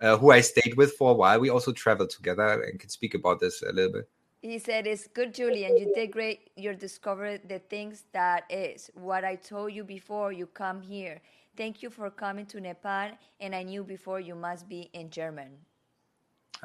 uh, 0.00 0.16
who 0.16 0.30
I 0.30 0.40
stayed 0.40 0.76
with 0.76 0.94
for 0.94 1.10
a 1.12 1.14
while. 1.14 1.40
We 1.40 1.50
also 1.50 1.72
traveled 1.72 2.10
together 2.10 2.62
and 2.62 2.78
can 2.80 2.88
speak 2.90 3.14
about 3.14 3.40
this 3.40 3.62
a 3.62 3.72
little 3.72 3.92
bit. 3.92 4.08
He 4.42 4.58
said, 4.58 4.86
It's 4.86 5.06
good, 5.06 5.34
Julian. 5.34 5.76
You 5.76 5.92
did 5.94 6.12
great. 6.12 6.50
You 6.56 6.74
discovered 6.74 7.42
the 7.48 7.58
things 7.58 8.04
that 8.12 8.44
is 8.48 8.90
what 8.94 9.24
I 9.24 9.36
told 9.36 9.72
you 9.72 9.84
before 9.84 10.32
you 10.32 10.46
come 10.46 10.80
here. 10.80 11.20
Thank 11.56 11.82
you 11.82 11.90
for 11.90 12.08
coming 12.10 12.46
to 12.46 12.60
Nepal. 12.60 13.10
And 13.40 13.54
I 13.54 13.62
knew 13.62 13.84
before 13.84 14.20
you 14.20 14.34
must 14.34 14.68
be 14.68 14.88
in 14.94 15.10
German. 15.10 15.50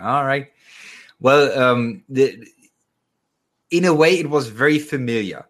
All 0.01 0.25
right. 0.25 0.51
Well, 1.19 1.57
um, 1.59 2.03
the, 2.07 2.47
in 3.71 3.85
a 3.85 3.93
way, 3.93 4.19
it 4.19 4.29
was 4.29 4.47
very 4.47 4.79
familiar. 4.79 5.45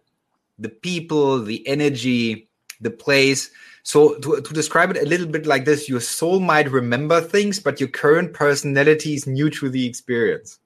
The 0.58 0.68
people, 0.68 1.42
the 1.42 1.66
energy, 1.66 2.48
the 2.80 2.90
place. 2.90 3.50
So, 3.82 4.18
to, 4.18 4.40
to 4.40 4.54
describe 4.54 4.90
it 4.90 5.02
a 5.02 5.06
little 5.06 5.26
bit 5.26 5.46
like 5.46 5.64
this, 5.64 5.88
your 5.88 6.00
soul 6.00 6.40
might 6.40 6.70
remember 6.70 7.20
things, 7.20 7.60
but 7.60 7.78
your 7.78 7.88
current 7.88 8.32
personality 8.32 9.14
is 9.14 9.26
new 9.26 9.48
to 9.50 9.68
the 9.68 9.86
experience. 9.86 10.58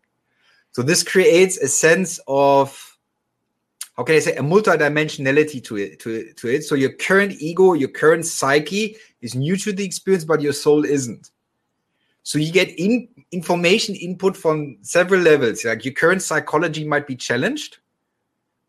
So, 0.73 0.83
this 0.83 1.03
creates 1.03 1.59
a 1.59 1.69
sense 1.69 2.21
of 2.27 2.91
how 4.01 4.05
can 4.05 4.15
I 4.15 4.21
say 4.21 4.35
a 4.37 4.41
multidimensionality 4.41 5.63
to 5.65 5.77
it 5.77 6.01
to 6.01 6.11
it, 6.11 6.39
to 6.39 6.49
it. 6.49 6.65
So 6.65 6.75
your 6.75 6.93
current 6.93 7.33
ego, 7.39 7.75
your 7.75 7.91
current 7.91 8.25
psyche 8.25 8.97
is 9.21 9.35
new 9.35 9.59
to 9.59 9.75
the 9.75 9.85
experience, 9.85 10.25
but 10.25 10.41
your 10.41 10.55
soul 10.55 10.87
isn't. 10.87 11.31
So 12.23 12.39
you 12.39 12.51
get 12.51 12.71
in 12.79 13.09
information 13.31 13.95
input 13.95 14.39
from 14.39 14.79
several 14.81 15.21
levels. 15.21 15.67
Like 15.67 15.85
your 15.85 15.93
current 15.93 16.23
psychology 16.23 16.87
might 16.87 17.07
be 17.07 17.15
challenged, 17.15 17.77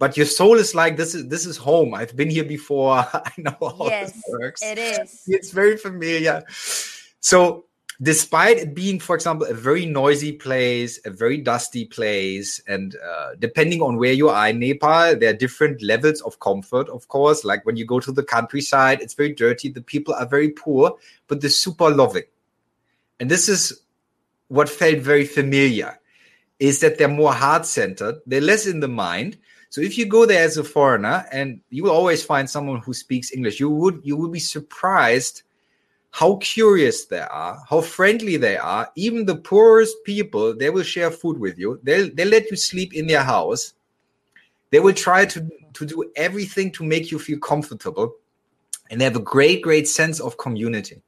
but 0.01 0.17
your 0.17 0.25
soul 0.25 0.55
is 0.57 0.73
like 0.73 0.97
this 0.97 1.13
is 1.13 1.27
this 1.27 1.45
is 1.45 1.57
home. 1.57 1.93
I've 1.93 2.15
been 2.15 2.31
here 2.31 2.43
before. 2.43 2.95
I 3.13 3.31
know 3.37 3.55
how 3.61 3.85
yes, 3.85 4.13
this 4.13 4.23
works. 4.29 4.63
It 4.63 4.79
is. 4.79 5.21
It's 5.27 5.51
very 5.51 5.77
familiar. 5.77 6.41
So 7.19 7.65
despite 8.01 8.57
it 8.57 8.73
being, 8.73 8.99
for 8.99 9.13
example, 9.13 9.45
a 9.45 9.53
very 9.53 9.85
noisy 9.85 10.31
place, 10.31 10.99
a 11.05 11.11
very 11.11 11.37
dusty 11.37 11.85
place, 11.85 12.59
and 12.67 12.95
uh, 12.95 13.35
depending 13.37 13.83
on 13.83 13.97
where 13.97 14.11
you 14.11 14.29
are 14.29 14.49
in 14.49 14.57
Nepal, 14.57 15.15
there 15.17 15.29
are 15.29 15.37
different 15.37 15.83
levels 15.83 16.19
of 16.21 16.39
comfort, 16.39 16.89
of 16.89 17.07
course. 17.07 17.45
Like 17.45 17.63
when 17.67 17.75
you 17.75 17.85
go 17.85 17.99
to 17.99 18.11
the 18.11 18.23
countryside, 18.23 19.01
it's 19.01 19.13
very 19.13 19.33
dirty, 19.33 19.69
the 19.69 19.83
people 19.83 20.15
are 20.15 20.25
very 20.25 20.49
poor, 20.49 20.97
but 21.27 21.41
they're 21.41 21.51
super 21.51 21.91
loving. 21.91 22.25
And 23.19 23.29
this 23.29 23.47
is 23.47 23.83
what 24.47 24.67
felt 24.67 24.97
very 24.97 25.25
familiar 25.25 25.99
is 26.57 26.79
that 26.79 26.97
they're 26.97 27.07
more 27.07 27.33
heart 27.33 27.67
centered, 27.67 28.15
they're 28.25 28.41
less 28.41 28.65
in 28.65 28.79
the 28.79 28.87
mind. 28.87 29.37
So 29.71 29.79
if 29.79 29.97
you 29.97 30.05
go 30.05 30.25
there 30.25 30.43
as 30.43 30.57
a 30.57 30.65
foreigner, 30.65 31.25
and 31.31 31.61
you 31.69 31.83
will 31.83 31.91
always 31.91 32.21
find 32.21 32.49
someone 32.49 32.81
who 32.81 32.93
speaks 32.93 33.31
English, 33.31 33.57
you 33.57 33.69
would 33.69 34.01
you 34.03 34.17
would 34.17 34.33
be 34.33 34.39
surprised 34.39 35.43
how 36.09 36.35
curious 36.35 37.05
they 37.05 37.21
are, 37.21 37.57
how 37.69 37.79
friendly 37.79 38.35
they 38.35 38.57
are. 38.57 38.91
Even 38.97 39.25
the 39.25 39.37
poorest 39.37 39.95
people, 40.03 40.53
they 40.53 40.69
will 40.69 40.83
share 40.83 41.09
food 41.09 41.39
with 41.39 41.57
you. 41.57 41.79
They'll, 41.83 42.13
they'll 42.13 42.27
let 42.27 42.51
you 42.51 42.57
sleep 42.57 42.93
in 42.93 43.07
their 43.07 43.23
house. 43.23 43.73
They 44.71 44.81
will 44.81 44.93
try 44.93 45.25
to, 45.27 45.49
to 45.71 45.85
do 45.85 46.11
everything 46.17 46.71
to 46.73 46.83
make 46.83 47.09
you 47.09 47.17
feel 47.17 47.39
comfortable. 47.39 48.15
And 48.89 48.99
they 48.99 49.05
have 49.05 49.15
a 49.15 49.21
great, 49.21 49.61
great 49.61 49.87
sense 49.87 50.19
of 50.19 50.37
community. 50.37 51.01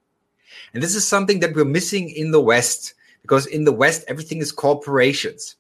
And 0.74 0.82
this 0.82 0.96
is 0.96 1.06
something 1.06 1.42
that 1.42 1.54
we're 1.54 1.66
missing 1.66 2.10
in 2.12 2.32
the 2.32 2.40
West, 2.40 2.94
because 3.24 3.46
in 3.48 3.66
the 3.66 3.74
West, 3.74 4.06
everything 4.08 4.38
is 4.38 4.54
corporations. 4.54 5.58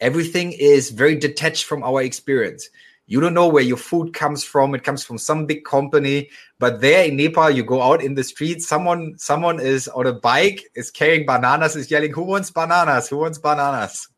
Everything 0.00 0.52
is 0.52 0.90
very 0.90 1.16
detached 1.16 1.64
from 1.64 1.82
our 1.82 2.02
experience. 2.02 2.68
You 3.08 3.20
don't 3.20 3.34
know 3.34 3.48
where 3.48 3.62
your 3.62 3.76
food 3.76 4.12
comes 4.12 4.42
from. 4.42 4.74
It 4.74 4.82
comes 4.82 5.04
from 5.04 5.16
some 5.16 5.46
big 5.46 5.64
company. 5.64 6.28
But 6.58 6.80
there 6.80 7.04
in 7.04 7.16
Nepal, 7.16 7.50
you 7.50 7.62
go 7.62 7.80
out 7.80 8.02
in 8.02 8.14
the 8.14 8.24
street, 8.24 8.62
someone, 8.62 9.16
someone 9.16 9.60
is 9.60 9.86
on 9.88 10.06
a 10.06 10.12
bike, 10.12 10.64
is 10.74 10.90
carrying 10.90 11.24
bananas, 11.24 11.76
is 11.76 11.90
yelling, 11.90 12.12
Who 12.12 12.22
wants 12.22 12.50
bananas? 12.50 13.08
Who 13.08 13.18
wants 13.18 13.38
bananas? 13.38 14.08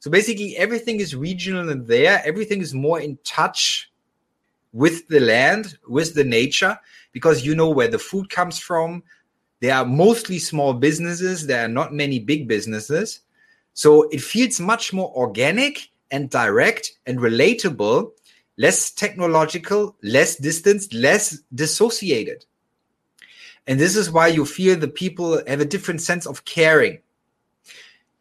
So 0.00 0.10
basically, 0.10 0.56
everything 0.56 0.98
is 0.98 1.14
regional 1.14 1.68
and 1.68 1.86
there. 1.86 2.22
Everything 2.24 2.60
is 2.62 2.74
more 2.74 3.00
in 3.00 3.18
touch 3.22 3.92
with 4.72 5.06
the 5.08 5.20
land, 5.20 5.78
with 5.86 6.14
the 6.14 6.24
nature, 6.24 6.78
because 7.12 7.44
you 7.44 7.54
know 7.54 7.68
where 7.68 7.88
the 7.88 7.98
food 7.98 8.30
comes 8.30 8.58
from. 8.58 9.02
There 9.60 9.74
are 9.74 9.84
mostly 9.84 10.38
small 10.38 10.72
businesses. 10.72 11.46
There 11.46 11.64
are 11.64 11.68
not 11.68 11.92
many 11.92 12.18
big 12.18 12.48
businesses. 12.48 13.20
So 13.74 14.08
it 14.10 14.20
feels 14.20 14.60
much 14.60 14.92
more 14.92 15.12
organic 15.16 15.90
and 16.10 16.28
direct 16.28 16.92
and 17.06 17.18
relatable 17.18 18.12
less 18.56 18.90
technological, 18.90 19.96
less 20.02 20.36
distanced, 20.36 20.92
less 20.94 21.38
dissociated. 21.54 22.44
And 23.66 23.78
this 23.78 23.96
is 23.96 24.10
why 24.10 24.28
you 24.28 24.44
feel 24.44 24.76
the 24.76 24.88
people 24.88 25.42
have 25.46 25.60
a 25.60 25.64
different 25.64 26.00
sense 26.00 26.26
of 26.26 26.44
caring. 26.44 26.98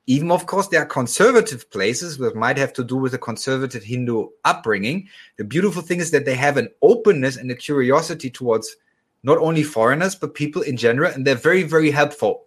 Even, 0.08 0.32
of 0.32 0.46
course, 0.46 0.68
there 0.68 0.82
are 0.82 0.86
conservative 0.86 1.70
places 1.70 2.18
that 2.18 2.36
might 2.36 2.58
have 2.58 2.74
to 2.74 2.84
do 2.84 2.96
with 2.96 3.14
a 3.14 3.18
conservative 3.18 3.84
Hindu 3.84 4.28
upbringing. 4.44 5.08
The 5.38 5.44
beautiful 5.44 5.82
thing 5.82 6.00
is 6.00 6.12
that 6.12 6.26
they 6.26 6.36
have 6.36 6.58
an 6.58 6.70
openness 6.82 7.38
and 7.38 7.50
a 7.52 7.56
curiosity 7.56 8.30
towards 8.30 8.76
not 9.24 9.38
only 9.38 9.64
foreigners, 9.64 10.16
but 10.16 10.34
people 10.34 10.64
in 10.64 10.76
general, 10.76 11.12
and 11.12 11.26
they're 11.26 11.36
very, 11.36 11.64
very 11.64 11.92
helpful. 11.92 12.46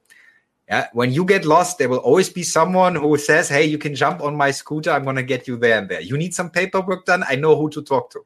Yeah, 0.68 0.88
when 0.94 1.12
you 1.12 1.26
get 1.26 1.44
lost, 1.44 1.76
there 1.76 1.90
will 1.90 1.98
always 1.98 2.30
be 2.30 2.42
someone 2.42 2.94
who 2.94 3.18
says, 3.18 3.48
"Hey, 3.48 3.66
you 3.66 3.76
can 3.76 3.94
jump 3.94 4.22
on 4.22 4.34
my 4.34 4.50
scooter. 4.50 4.90
I'm 4.90 5.04
going 5.04 5.16
to 5.16 5.22
get 5.22 5.46
you 5.46 5.56
there 5.58 5.78
and 5.78 5.88
there. 5.88 6.00
You 6.00 6.16
need 6.16 6.34
some 6.34 6.50
paperwork 6.50 7.04
done. 7.04 7.22
I 7.28 7.36
know 7.36 7.54
who 7.56 7.68
to 7.70 7.82
talk 7.82 8.10
to." 8.12 8.24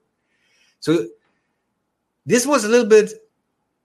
So 0.81 1.09
this 2.25 2.47
was 2.47 2.65
a 2.65 2.69
little 2.69 2.87
bit 2.87 3.13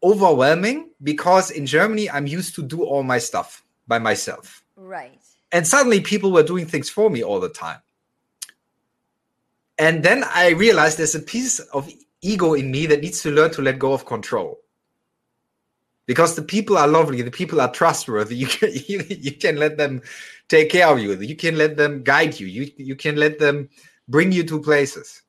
overwhelming 0.04 0.90
because 1.02 1.50
in 1.50 1.66
Germany 1.66 2.10
I'm 2.10 2.28
used 2.28 2.56
to 2.56 2.64
do 2.64 2.84
all 2.84 3.04
my 3.04 3.18
stuff 3.18 3.64
by 3.88 4.00
myself. 4.00 4.64
Right. 4.76 5.20
And 5.52 5.66
suddenly 5.66 6.02
people 6.02 6.32
were 6.32 6.44
doing 6.44 6.66
things 6.66 6.90
for 6.90 7.10
me 7.10 7.24
all 7.24 7.40
the 7.40 7.50
time. 7.50 7.80
And 9.78 10.04
then 10.04 10.24
I 10.24 10.50
realized 10.50 10.98
there's 10.98 11.16
a 11.16 11.20
piece 11.20 11.60
of 11.60 11.90
ego 12.22 12.54
in 12.54 12.70
me 12.70 12.86
that 12.88 13.02
needs 13.02 13.22
to 13.24 13.32
learn 13.32 13.52
to 13.52 13.62
let 13.62 13.80
go 13.80 13.94
of 13.94 14.06
control 14.06 14.60
because 16.06 16.36
the 16.36 16.42
people 16.42 16.78
are 16.78 16.88
lovely 16.88 17.22
the 17.22 17.32
people 17.32 17.62
are 17.62 17.72
trustworthy 17.72 18.36
you 18.44 18.48
can 18.48 18.70
you, 18.88 19.04
you 19.10 19.32
can 19.32 19.58
let 19.58 19.78
them 19.78 20.02
take 20.48 20.70
care 20.70 20.88
of 20.88 21.00
you 21.00 21.14
you 21.14 21.36
can 21.36 21.58
let 21.58 21.78
them 21.78 22.04
guide 22.04 22.40
you 22.40 22.48
you 22.48 22.70
you 22.78 22.96
can 22.96 23.16
let 23.16 23.40
them 23.40 23.70
bring 24.08 24.32
you 24.32 24.44
to 24.44 24.60
places. 24.62 25.22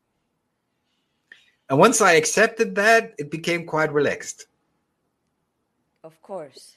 And 1.70 1.78
once 1.78 2.00
i 2.00 2.12
accepted 2.12 2.74
that 2.74 3.14
it 3.18 3.30
became 3.30 3.64
quite 3.66 3.92
relaxed. 3.92 4.46
Of 6.02 6.20
course. 6.20 6.76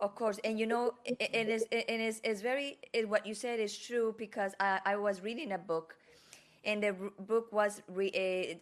Of 0.00 0.14
course. 0.14 0.38
And 0.44 0.58
you 0.58 0.66
know 0.66 0.94
it, 1.04 1.16
it 1.20 1.48
is 1.48 1.66
it 1.70 1.88
is 1.88 2.20
it's 2.22 2.40
very 2.40 2.78
it, 2.92 3.08
what 3.08 3.26
you 3.26 3.34
said 3.34 3.58
is 3.60 3.76
true 3.76 4.14
because 4.18 4.54
i 4.60 4.80
i 4.84 4.96
was 4.96 5.22
reading 5.22 5.52
a 5.52 5.58
book 5.58 5.96
and 6.64 6.82
the 6.82 6.94
book 7.18 7.52
was 7.52 7.82
re, 7.88 8.08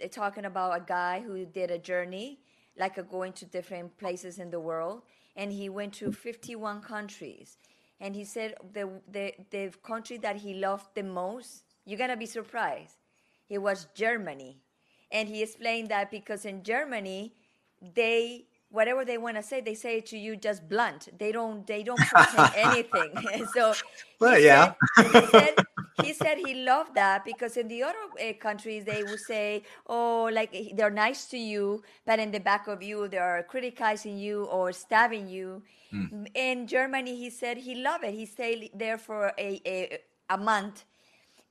uh, 0.03 0.09
talking 0.09 0.47
about 0.47 0.77
a 0.77 0.83
guy 0.87 1.21
who 1.21 1.45
did 1.45 1.71
a 1.71 1.79
journey 1.79 2.41
like 2.81 2.99
a 2.99 3.03
going 3.05 3.33
to 3.35 3.45
different 3.45 3.97
places 3.99 4.39
in 4.39 4.51
the 4.51 4.59
world 4.59 5.03
and 5.37 5.53
he 5.53 5.69
went 5.69 5.93
to 5.95 6.11
51 6.11 6.81
countries. 6.81 7.59
And 8.01 8.17
he 8.17 8.25
said 8.25 8.55
the, 8.73 8.89
the, 9.13 9.35
the 9.51 9.71
country 9.83 10.17
that 10.19 10.37
he 10.37 10.55
loved 10.55 10.89
the 10.95 11.05
most 11.05 11.65
you're 11.87 11.99
gonna 11.99 12.17
be 12.17 12.27
surprised 12.27 12.97
it 13.49 13.59
was 13.59 13.89
germany. 13.95 14.57
And 15.13 15.29
he 15.29 15.43
explained 15.43 15.89
that 15.91 16.11
because 16.11 16.45
in 16.45 16.63
germany 16.63 17.35
they 17.95 18.47
whatever 18.71 19.05
they 19.05 19.19
want 19.19 19.37
to 19.37 19.43
say 19.43 19.61
they 19.61 19.75
say 19.75 19.99
it 19.99 20.07
to 20.07 20.19
you 20.19 20.37
just 20.37 20.69
blunt. 20.69 21.09
They 21.19 21.33
don't 21.33 21.67
they 21.67 21.83
don't 21.83 21.99
pretend 21.99 22.53
anything. 22.69 23.13
So 23.55 23.75
well 24.21 24.39
yeah. 24.39 24.75
said, 24.97 25.07
he, 25.07 25.27
said, 25.27 25.55
he 26.05 26.13
said 26.13 26.39
he 26.39 26.55
loved 26.65 26.95
that 26.95 27.25
because 27.25 27.57
in 27.57 27.69
the 27.69 27.83
other 27.83 27.97
uh, 28.21 28.33
countries 28.35 28.85
they 28.85 29.03
would 29.03 29.21
say 29.21 29.63
oh 29.87 30.31
like 30.33 30.55
they're 30.75 30.91
nice 30.91 31.27
to 31.27 31.39
you 31.39 31.83
but 32.07 32.19
in 32.19 32.31
the 32.31 32.41
back 32.41 32.67
of 32.69 32.83
you 32.83 33.09
they're 33.09 33.45
criticizing 33.49 34.19
you 34.19 34.45
or 34.45 34.73
stabbing 34.73 35.29
you 35.29 35.63
mm. 35.93 36.27
in 36.35 36.67
germany 36.67 37.17
he 37.17 37.31
said 37.31 37.57
he 37.57 37.75
loved 37.75 38.05
it 38.05 38.15
he 38.15 38.27
stayed 38.27 38.71
there 38.75 38.99
for 38.99 39.33
a, 39.39 39.61
a, 39.67 39.99
a 40.29 40.39
month 40.39 40.85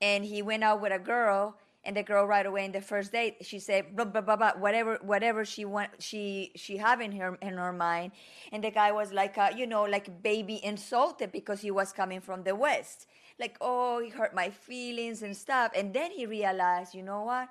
and 0.02 0.24
he 0.26 0.42
went 0.42 0.64
out 0.64 0.82
with 0.82 0.94
a 0.94 1.00
girl 1.00 1.56
and 1.84 1.96
the 1.96 2.04
girl 2.04 2.26
right 2.26 2.46
away 2.46 2.66
in 2.66 2.72
the 2.72 2.82
first 2.82 3.12
date 3.12 3.38
she 3.42 3.60
said 3.60 3.96
blah 3.96 4.06
blah 4.06 4.22
blah, 4.22 4.36
blah 4.36 4.52
whatever 4.58 5.00
whatever 5.02 5.46
she 5.46 5.64
want 5.66 5.90
she 6.00 6.52
she 6.56 6.78
have 6.78 7.00
in 7.02 7.12
her 7.14 7.38
in 7.42 7.58
her 7.58 7.74
mind. 7.74 8.12
And 8.52 8.64
the 8.64 8.72
guy 8.72 8.92
was 8.92 9.14
like 9.14 9.38
you 9.56 9.68
know 9.68 9.84
like 9.84 10.22
baby 10.22 10.60
insulted 10.64 11.32
because 11.32 11.62
he 11.62 11.72
was 11.72 11.92
coming 11.94 12.22
from 12.22 12.44
the 12.44 12.56
west. 12.56 13.08
Like 13.40 13.58
oh 13.62 14.02
he 14.02 14.10
hurt 14.10 14.36
my 14.36 14.50
feelings 14.50 15.22
and 15.24 15.36
stuff. 15.36 15.72
And 15.76 15.94
then 15.94 16.12
he 16.12 16.26
realized 16.26 16.94
you 16.94 17.04
know 17.04 17.24
what? 17.24 17.50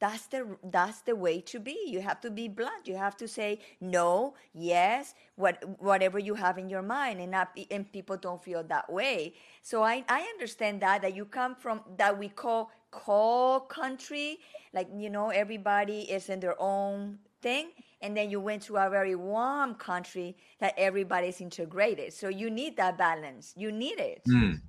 That's 0.00 0.26
the 0.28 0.56
that's 0.64 1.02
the 1.02 1.14
way 1.14 1.42
to 1.42 1.60
be. 1.60 1.78
You 1.86 2.00
have 2.00 2.22
to 2.22 2.30
be 2.30 2.48
blunt. 2.48 2.88
You 2.88 2.96
have 2.96 3.16
to 3.18 3.28
say 3.28 3.60
no 3.80 4.34
yes 4.54 5.14
what 5.36 5.62
whatever 5.78 6.18
you 6.18 6.34
have 6.34 6.56
in 6.56 6.70
your 6.70 6.82
mind. 6.82 7.20
And 7.20 7.30
not 7.30 7.56
and 7.70 7.90
people 7.92 8.16
don't 8.16 8.42
feel 8.42 8.64
that 8.64 8.90
way. 8.90 9.34
So 9.62 9.82
i 9.82 10.02
i 10.08 10.22
understand 10.22 10.80
that 10.80 11.02
that 11.02 11.14
you 11.14 11.26
come 11.26 11.54
from 11.54 11.82
that 11.98 12.18
we 12.18 12.30
call 12.30 12.70
call 12.90 13.60
country 13.60 14.38
like 14.72 14.88
you 14.96 15.10
know 15.10 15.30
everybody 15.30 16.00
is 16.00 16.28
in 16.28 16.40
their 16.40 16.60
own 16.60 17.18
thing 17.42 17.70
and 18.02 18.16
then 18.16 18.30
you 18.30 18.40
went 18.40 18.62
to 18.62 18.76
a 18.76 18.88
very 18.88 19.14
warm 19.14 19.74
country 19.74 20.36
that 20.58 20.74
everybody's 20.76 21.40
integrated. 21.40 22.12
So 22.12 22.28
you 22.28 22.50
need 22.50 22.76
that 22.78 22.96
balance. 22.96 23.52
You 23.56 23.72
need 23.72 23.98
it. 23.98 24.22
Mm. 24.28 24.60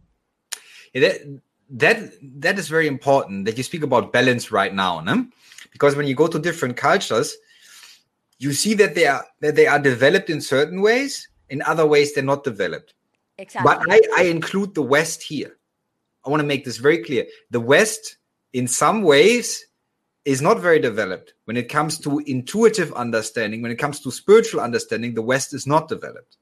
yeah, 0.93 1.01
that, 1.01 1.41
that 1.69 2.11
that 2.41 2.59
is 2.59 2.67
very 2.67 2.87
important 2.87 3.45
that 3.45 3.57
you 3.57 3.63
speak 3.63 3.83
about 3.83 4.11
balance 4.11 4.51
right 4.51 4.73
now 4.73 4.99
no? 4.99 5.25
because 5.71 5.95
when 5.95 6.05
you 6.05 6.13
go 6.15 6.27
to 6.27 6.37
different 6.37 6.75
cultures 6.75 7.33
you 8.39 8.51
see 8.51 8.73
that 8.73 8.93
they 8.93 9.07
are 9.07 9.25
that 9.39 9.55
they 9.55 9.67
are 9.67 9.79
developed 9.79 10.29
in 10.29 10.41
certain 10.41 10.81
ways 10.81 11.29
in 11.49 11.61
other 11.61 11.85
ways 11.85 12.13
they're 12.13 12.23
not 12.23 12.43
developed. 12.43 12.93
Exactly. 13.37 13.71
But 13.71 13.85
i 13.89 14.01
i 14.17 14.23
include 14.23 14.75
the 14.75 14.81
west 14.81 15.23
here 15.23 15.57
i 16.25 16.29
want 16.29 16.41
to 16.41 16.47
make 16.47 16.65
this 16.65 16.77
very 16.77 17.03
clear. 17.03 17.25
The 17.49 17.59
west 17.59 18.17
in 18.53 18.67
some 18.67 19.01
ways 19.01 19.65
is 20.25 20.41
not 20.41 20.59
very 20.59 20.79
developed. 20.79 21.33
When 21.45 21.57
it 21.57 21.69
comes 21.69 21.97
to 21.99 22.19
intuitive 22.19 22.93
understanding 22.93 23.61
when 23.61 23.71
it 23.71 23.77
comes 23.77 23.99
to 24.01 24.11
spiritual 24.11 24.61
understanding 24.61 25.13
the 25.13 25.21
west 25.21 25.53
is 25.53 25.65
not 25.65 25.87
developed. 25.87 26.37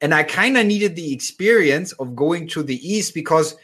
And 0.00 0.14
i 0.14 0.22
kind 0.22 0.56
of 0.56 0.66
needed 0.66 0.96
the 0.96 1.12
experience 1.12 1.92
of 1.92 2.16
going 2.16 2.48
to 2.48 2.62
the 2.62 2.76
east 2.76 3.14
because 3.14 3.56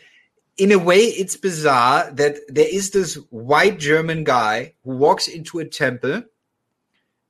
in 0.56 0.72
a 0.72 0.78
way 0.78 0.98
it's 0.98 1.36
bizarre 1.36 2.10
that 2.12 2.36
there 2.48 2.68
is 2.68 2.90
this 2.90 3.14
white 3.30 3.78
german 3.78 4.24
guy 4.24 4.74
who 4.84 4.96
walks 4.96 5.28
into 5.28 5.60
a 5.60 5.64
temple 5.64 6.22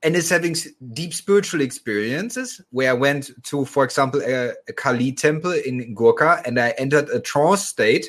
and 0.03 0.15
is 0.15 0.31
having 0.31 0.55
deep 0.93 1.13
spiritual 1.13 1.61
experiences 1.61 2.61
where 2.71 2.91
i 2.91 2.95
went 2.95 3.31
to 3.43 3.65
for 3.65 3.85
example 3.85 4.21
a, 4.23 4.53
a 4.69 4.73
kali 4.73 5.13
temple 5.13 5.53
in 5.53 5.95
Gorkha 5.95 6.43
and 6.47 6.59
i 6.59 6.71
entered 6.79 7.09
a 7.11 7.21
trance 7.21 7.65
state 7.65 8.07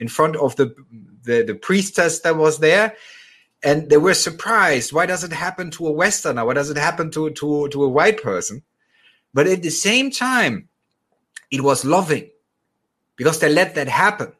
in 0.00 0.08
front 0.08 0.36
of 0.36 0.56
the 0.56 0.74
the, 1.24 1.42
the 1.42 1.54
priestess 1.54 2.20
that 2.20 2.36
was 2.36 2.58
there 2.58 2.96
and 3.62 3.88
they 3.88 3.96
were 3.96 4.14
surprised 4.14 4.92
why 4.92 5.06
does 5.06 5.24
it 5.24 5.32
happen 5.32 5.70
to 5.72 5.86
a 5.86 5.92
westerner? 5.92 6.44
Why 6.44 6.54
does 6.54 6.70
it 6.70 6.76
happen 6.76 7.10
to 7.12 7.30
to 7.30 7.68
to 7.68 7.84
a 7.84 7.88
white 7.88 8.22
person? 8.22 8.62
But 9.32 9.46
at 9.46 9.62
the 9.62 9.70
same 9.70 10.10
time 10.10 10.68
it 11.50 11.62
was 11.62 11.84
loving 11.84 12.30
because 13.16 13.38
they 13.38 13.52
let 13.52 13.74
that 13.76 13.88
happen. 13.88 14.32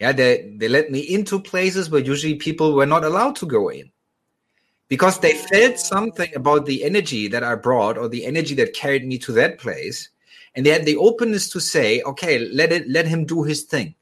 Yeah 0.00 0.12
they 0.12 0.54
they 0.56 0.68
let 0.68 0.90
me 0.90 1.00
into 1.00 1.38
places 1.40 1.88
where 1.88 2.00
usually 2.00 2.34
people 2.34 2.74
were 2.74 2.86
not 2.86 3.04
allowed 3.04 3.36
to 3.36 3.46
go 3.46 3.68
in 3.68 3.90
because 4.94 5.18
they 5.18 5.34
felt 5.52 5.78
something 5.78 6.30
about 6.34 6.66
the 6.66 6.84
energy 6.84 7.26
that 7.28 7.44
i 7.44 7.54
brought 7.54 7.98
or 7.98 8.08
the 8.08 8.24
energy 8.24 8.54
that 8.54 8.74
carried 8.82 9.06
me 9.06 9.18
to 9.18 9.32
that 9.32 9.58
place 9.58 10.08
and 10.54 10.64
they 10.64 10.70
had 10.70 10.86
the 10.86 10.96
openness 10.96 11.48
to 11.48 11.60
say 11.60 12.00
okay 12.02 12.38
let 12.60 12.72
it 12.72 12.88
let 12.88 13.06
him 13.06 13.24
do 13.24 13.42
his 13.42 13.62
thing 13.62 13.94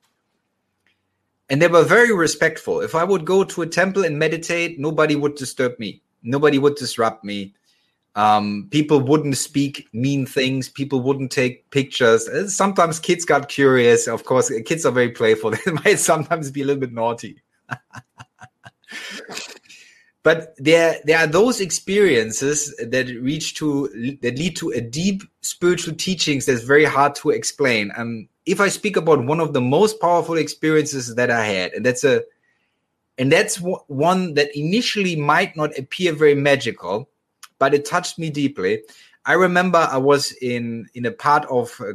and 1.53 1.61
they 1.61 1.69
were 1.69 1.85
very 1.85 2.15
respectful. 2.15 2.81
If 2.81 2.95
I 2.95 3.05
would 3.05 3.27
go 3.27 3.45
to 3.45 3.61
a 3.61 3.67
temple 3.67 4.07
and 4.07 4.19
meditate, 4.19 4.79
nobody 4.81 5.17
would 5.17 5.35
disturb 5.35 5.79
me. 5.79 6.01
Nobody 6.23 6.59
would 6.59 6.77
disrupt 6.77 7.25
me. 7.25 7.55
Um, 8.15 8.69
people 8.71 9.01
wouldn't 9.01 9.37
speak 9.37 9.87
mean 9.93 10.25
things. 10.25 10.71
People 10.71 11.03
wouldn't 11.03 11.31
take 11.31 11.69
pictures. 11.71 12.27
Uh, 12.27 12.49
sometimes 12.49 12.99
kids 12.99 13.27
got 13.27 13.51
curious. 13.51 14.09
Of 14.09 14.25
course, 14.25 14.51
kids 14.65 14.87
are 14.87 14.93
very 14.93 15.11
playful. 15.11 15.51
They 15.67 15.73
might 15.73 15.99
sometimes 15.99 16.51
be 16.51 16.63
a 16.63 16.65
little 16.65 16.81
bit 16.81 16.95
naughty. 16.95 17.43
but 20.23 20.55
there, 20.57 20.99
there 21.05 21.19
are 21.19 21.27
those 21.27 21.61
experiences 21.61 22.75
that 22.77 23.09
reach 23.21 23.55
to 23.57 23.89
that 24.23 24.39
lead 24.39 24.57
to 24.57 24.71
a 24.71 24.81
deep 24.81 25.23
spiritual 25.41 25.95
teachings 25.95 26.47
that's 26.47 26.63
very 26.63 26.85
hard 26.85 27.15
to 27.17 27.31
explain. 27.31 27.91
And 27.97 28.29
if 28.47 28.61
I 28.61 28.69
speak 28.69 28.97
about 28.97 29.25
one 29.25 29.41
of 29.41 29.53
the 29.53 29.61
most 29.61 30.01
powerful 30.01 30.37
experiences 30.37 31.17
that 31.17 31.31
I 31.31 31.45
had, 31.45 31.73
and 31.73 31.85
that's 31.85 32.05
a 32.05 32.23
and 33.19 33.31
that's 33.31 33.57
one 33.89 34.35
that 34.35 34.57
initially 34.57 35.17
might 35.17 35.57
not 35.57 35.77
appear 35.77 36.13
very 36.13 36.35
magical, 36.35 37.09
but 37.59 37.75
it 37.75 37.85
touched 37.85 38.19
me 38.19 38.31
deeply. 38.31 38.83
I 39.27 39.35
remember 39.35 39.79
I 39.79 39.99
was 39.99 40.33
in 40.41 40.89
in 40.95 41.05
a 41.05 41.13
part 41.13 41.45
of 41.47 41.81
uh, 41.81 41.95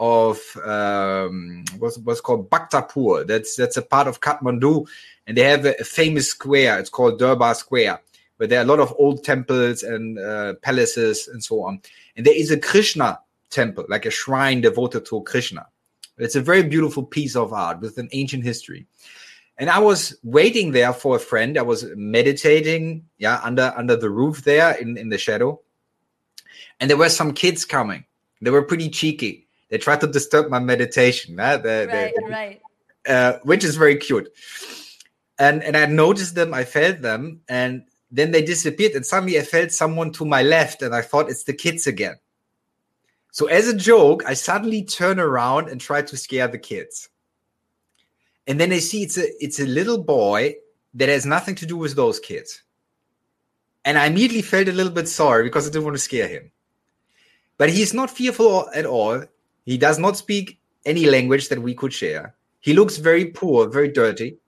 of 0.00 0.56
um, 0.64 1.62
what's 1.78 1.98
what's 1.98 2.22
called 2.22 2.50
Bhaktapur. 2.50 3.26
That's 3.26 3.54
that's 3.54 3.76
a 3.76 3.82
part 3.82 4.08
of 4.08 4.20
Kathmandu, 4.20 4.88
and 5.26 5.36
they 5.36 5.42
have 5.42 5.66
a, 5.66 5.74
a 5.78 5.84
famous 5.84 6.28
square. 6.28 6.78
It's 6.78 6.88
called 6.88 7.20
Durbar 7.20 7.54
Square, 7.54 8.00
where 8.38 8.48
there 8.48 8.60
are 8.60 8.64
a 8.64 8.66
lot 8.66 8.80
of 8.80 8.94
old 8.98 9.22
temples 9.22 9.82
and 9.82 10.18
uh, 10.18 10.54
palaces 10.62 11.28
and 11.28 11.44
so 11.44 11.62
on. 11.62 11.82
And 12.16 12.24
there 12.24 12.34
is 12.36 12.50
a 12.50 12.58
Krishna 12.58 13.20
temple, 13.50 13.84
like 13.88 14.06
a 14.06 14.10
shrine 14.10 14.62
devoted 14.62 15.04
to 15.06 15.22
Krishna. 15.22 15.66
It's 16.16 16.36
a 16.36 16.40
very 16.40 16.62
beautiful 16.62 17.04
piece 17.04 17.36
of 17.36 17.52
art 17.52 17.80
with 17.80 17.98
an 17.98 18.08
ancient 18.12 18.42
history. 18.42 18.86
And 19.58 19.68
I 19.68 19.78
was 19.80 20.18
waiting 20.22 20.72
there 20.72 20.94
for 20.94 21.16
a 21.16 21.20
friend. 21.20 21.58
I 21.58 21.62
was 21.62 21.84
meditating, 21.94 23.04
yeah, 23.18 23.38
under 23.44 23.74
under 23.76 23.96
the 23.96 24.08
roof 24.08 24.44
there 24.44 24.72
in, 24.80 24.96
in 24.96 25.10
the 25.10 25.18
shadow. 25.18 25.60
And 26.78 26.88
there 26.88 26.96
were 26.96 27.10
some 27.10 27.34
kids 27.34 27.66
coming. 27.66 28.06
They 28.40 28.50
were 28.50 28.62
pretty 28.62 28.88
cheeky. 28.88 29.46
They 29.70 29.78
tried 29.78 30.00
to 30.02 30.06
disturb 30.06 30.50
my 30.50 30.58
meditation. 30.58 31.38
Uh, 31.40 31.56
they, 31.56 31.86
right, 31.86 32.14
they, 32.14 32.28
right. 32.28 32.60
Uh, 33.08 33.38
which 33.44 33.64
is 33.64 33.76
very 33.76 33.96
cute. 33.96 34.28
And 35.38 35.62
and 35.62 35.76
I 35.76 35.86
noticed 35.86 36.34
them, 36.34 36.52
I 36.52 36.64
felt 36.64 37.00
them, 37.00 37.40
and 37.48 37.84
then 38.10 38.32
they 38.32 38.42
disappeared. 38.42 38.92
And 38.92 39.06
suddenly 39.06 39.38
I 39.38 39.42
felt 39.42 39.72
someone 39.72 40.12
to 40.12 40.24
my 40.24 40.42
left, 40.42 40.82
and 40.82 40.94
I 40.94 41.00
thought 41.00 41.30
it's 41.30 41.44
the 41.44 41.54
kids 41.54 41.86
again. 41.86 42.16
So 43.32 43.46
as 43.46 43.68
a 43.68 43.76
joke, 43.76 44.24
I 44.26 44.34
suddenly 44.34 44.82
turn 44.82 45.20
around 45.20 45.68
and 45.68 45.80
try 45.80 46.02
to 46.02 46.16
scare 46.16 46.48
the 46.48 46.58
kids. 46.58 47.08
And 48.46 48.58
then 48.58 48.72
I 48.72 48.80
see 48.80 49.02
it's 49.02 49.16
a 49.16 49.26
it's 49.42 49.60
a 49.60 49.66
little 49.66 50.02
boy 50.02 50.56
that 50.94 51.08
has 51.08 51.24
nothing 51.24 51.54
to 51.56 51.66
do 51.66 51.76
with 51.76 51.94
those 51.94 52.18
kids. 52.18 52.62
And 53.84 53.96
I 53.96 54.06
immediately 54.06 54.42
felt 54.42 54.68
a 54.68 54.72
little 54.72 54.92
bit 54.92 55.08
sorry 55.08 55.44
because 55.44 55.66
I 55.66 55.70
didn't 55.70 55.84
want 55.84 55.96
to 55.96 56.02
scare 56.02 56.28
him. 56.28 56.50
But 57.56 57.70
he's 57.70 57.94
not 57.94 58.10
fearful 58.10 58.68
at 58.74 58.84
all. 58.84 59.24
He 59.64 59.78
does 59.78 59.98
not 59.98 60.16
speak 60.16 60.58
any 60.84 61.06
language 61.06 61.48
that 61.48 61.60
we 61.60 61.74
could 61.74 61.92
share. 61.92 62.34
He 62.60 62.72
looks 62.72 62.96
very 62.96 63.26
poor, 63.26 63.68
very 63.68 63.88
dirty. 63.90 64.38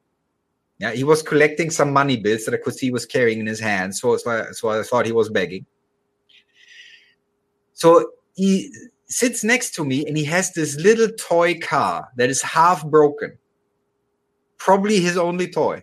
Yeah, 0.79 0.92
he 0.92 1.05
was 1.05 1.22
collecting 1.22 1.70
some 1.70 1.92
money 1.92 2.16
bills 2.16 2.44
that 2.44 2.55
I 2.55 2.57
could 2.57 2.75
see 2.75 2.87
he 2.87 2.92
was 2.92 3.07
carrying 3.07 3.38
in 3.38 3.46
his 3.46 3.61
hands. 3.61 4.01
So, 4.01 4.16
so 4.16 4.31
I, 4.31 4.53
so 4.53 4.68
I 4.68 4.83
thought 4.83 5.07
he 5.07 5.12
was 5.12 5.29
begging. 5.29 5.64
So 7.72 8.11
he 8.35 8.72
sits 9.07 9.44
next 9.44 9.75
to 9.75 9.85
me 9.85 10.07
and 10.07 10.16
he 10.16 10.25
has 10.25 10.53
this 10.53 10.77
little 10.77 11.09
toy 11.18 11.59
car 11.59 12.09
that 12.16 12.31
is 12.31 12.42
half 12.42 12.85
broken. 12.87 13.38
Probably 14.59 15.01
his 15.01 15.16
only 15.16 15.48
toy. 15.48 15.83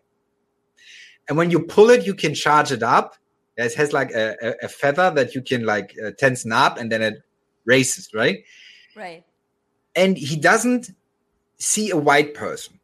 And 1.27 1.37
when 1.37 1.51
you 1.51 1.61
pull 1.61 1.91
it, 1.91 2.05
you 2.05 2.15
can 2.15 2.33
charge 2.33 2.71
it 2.71 2.83
up. 2.83 3.15
It 3.55 3.73
has 3.75 3.93
like 3.93 4.11
a, 4.11 4.55
a, 4.63 4.67
feather 4.67 5.11
that 5.11 5.35
you 5.35 5.41
can 5.41 5.65
like 5.65 5.93
uh, 6.01 6.11
up 6.53 6.77
and 6.77 6.91
then 6.91 7.01
it 7.01 7.21
races, 7.65 8.09
right? 8.13 8.39
Right. 8.95 9.23
And 9.95 10.17
he 10.17 10.35
doesn't 10.35 10.91
see 11.57 11.89
a 11.89 11.97
white 11.97 12.33
person. 12.33 12.79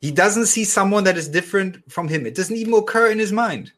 He 0.00 0.10
doesn't 0.10 0.46
see 0.46 0.64
someone 0.64 1.04
that 1.04 1.16
is 1.16 1.28
different 1.28 1.90
from 1.90 2.08
him. 2.08 2.24
It 2.26 2.34
doesn't 2.34 2.56
even 2.56 2.74
occur 2.74 3.10
in 3.10 3.18
his 3.18 3.32
mind. 3.32 3.72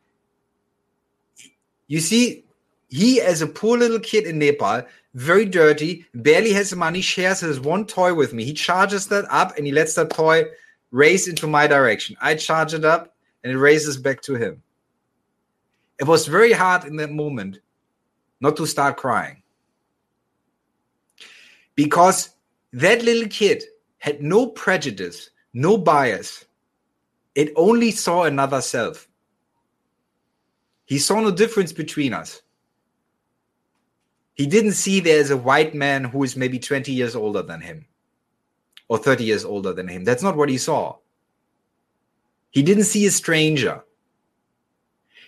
You 1.87 2.01
see, 2.01 2.45
he, 2.89 3.21
as 3.21 3.41
a 3.41 3.47
poor 3.47 3.79
little 3.79 3.99
kid 3.99 4.27
in 4.27 4.39
Nepal, 4.39 4.83
very 5.15 5.45
dirty, 5.45 6.07
barely 6.15 6.53
has 6.53 6.75
money, 6.75 7.01
shares 7.01 7.41
his 7.41 7.59
one 7.59 7.87
toy 7.87 8.15
with 8.15 8.33
me. 8.33 8.45
He 8.45 8.53
charges 8.53 9.07
that 9.09 9.25
up 9.31 9.57
and 9.57 9.67
he 9.67 9.73
lets 9.73 9.95
that 9.95 10.11
toy 10.11 10.45
race 10.91 11.27
into 11.27 11.47
my 11.47 11.67
direction. 11.67 12.17
I 12.21 12.35
charge 12.35 12.75
it 12.75 12.85
up 12.85 13.15
and 13.43 13.53
it 13.53 13.59
races 13.59 13.97
back 13.97 14.21
to 14.23 14.35
him. 14.35 14.63
It 15.99 16.05
was 16.05 16.27
very 16.27 16.53
hard 16.53 16.85
in 16.85 16.97
that 16.97 17.11
moment 17.11 17.61
not 18.41 18.57
to 18.57 18.67
start 18.67 18.97
crying. 18.97 19.40
Because 21.75 22.31
that 22.73 23.03
little 23.03 23.29
kid 23.29 23.65
had 23.99 24.23
no 24.23 24.49
prejudice, 24.49 25.31
no 25.53 25.77
bias. 25.79 26.45
It 27.35 27.53
only 27.57 27.91
saw 27.91 28.25
another 28.25 28.61
self. 28.61 29.09
He 30.87 30.99
saw 30.99 31.21
no 31.21 31.31
difference 31.31 31.73
between 31.73 32.13
us. 32.13 32.43
He 34.35 34.47
didn't 34.47 34.73
see 34.73 35.01
there's 35.01 35.31
a 35.31 35.37
white 35.37 35.75
man 35.75 36.05
who 36.05 36.23
is 36.23 36.37
maybe 36.37 36.59
20 36.59 36.93
years 36.93 37.15
older 37.15 37.43
than 37.43 37.61
him 37.61 37.87
or 38.89 38.99
30 38.99 39.25
years 39.25 39.45
older 39.45 39.73
than 39.73 39.87
him. 39.87 40.03
That's 40.03 40.23
not 40.23 40.37
what 40.37 40.49
he 40.49 40.59
saw. 40.59 40.97
He 42.51 42.63
didn't 42.63 42.85
see 42.85 43.07
a 43.07 43.11
stranger. 43.11 43.85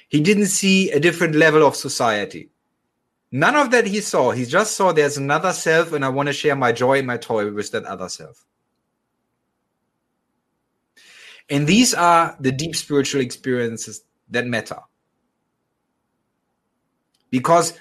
He 0.09 0.21
didn't 0.21 0.47
see 0.47 0.91
a 0.91 0.99
different 0.99 1.35
level 1.35 1.67
of 1.67 1.77
society. 1.77 2.52
None 3.33 3.57
of 3.57 3.71
that 3.71 3.87
he 3.87 4.01
saw. 4.01 4.31
He 4.31 4.45
just 4.45 4.77
saw 4.77 4.93
there's 4.93 5.17
another 5.17 5.53
self, 5.53 5.93
and 5.93 6.05
I 6.05 6.11
want 6.11 6.29
to 6.29 6.33
share 6.33 6.55
my 6.55 6.71
joy 6.71 6.99
and 6.99 7.07
my 7.07 7.17
toy 7.17 7.51
with 7.51 7.73
that 7.73 7.85
other 7.85 8.09
self. 8.09 8.45
And 11.51 11.67
these 11.67 11.95
are 11.95 12.37
the 12.39 12.53
deep 12.53 12.77
spiritual 12.77 13.23
experiences 13.23 14.05
that 14.31 14.47
matter. 14.47 14.79
Because 17.31 17.73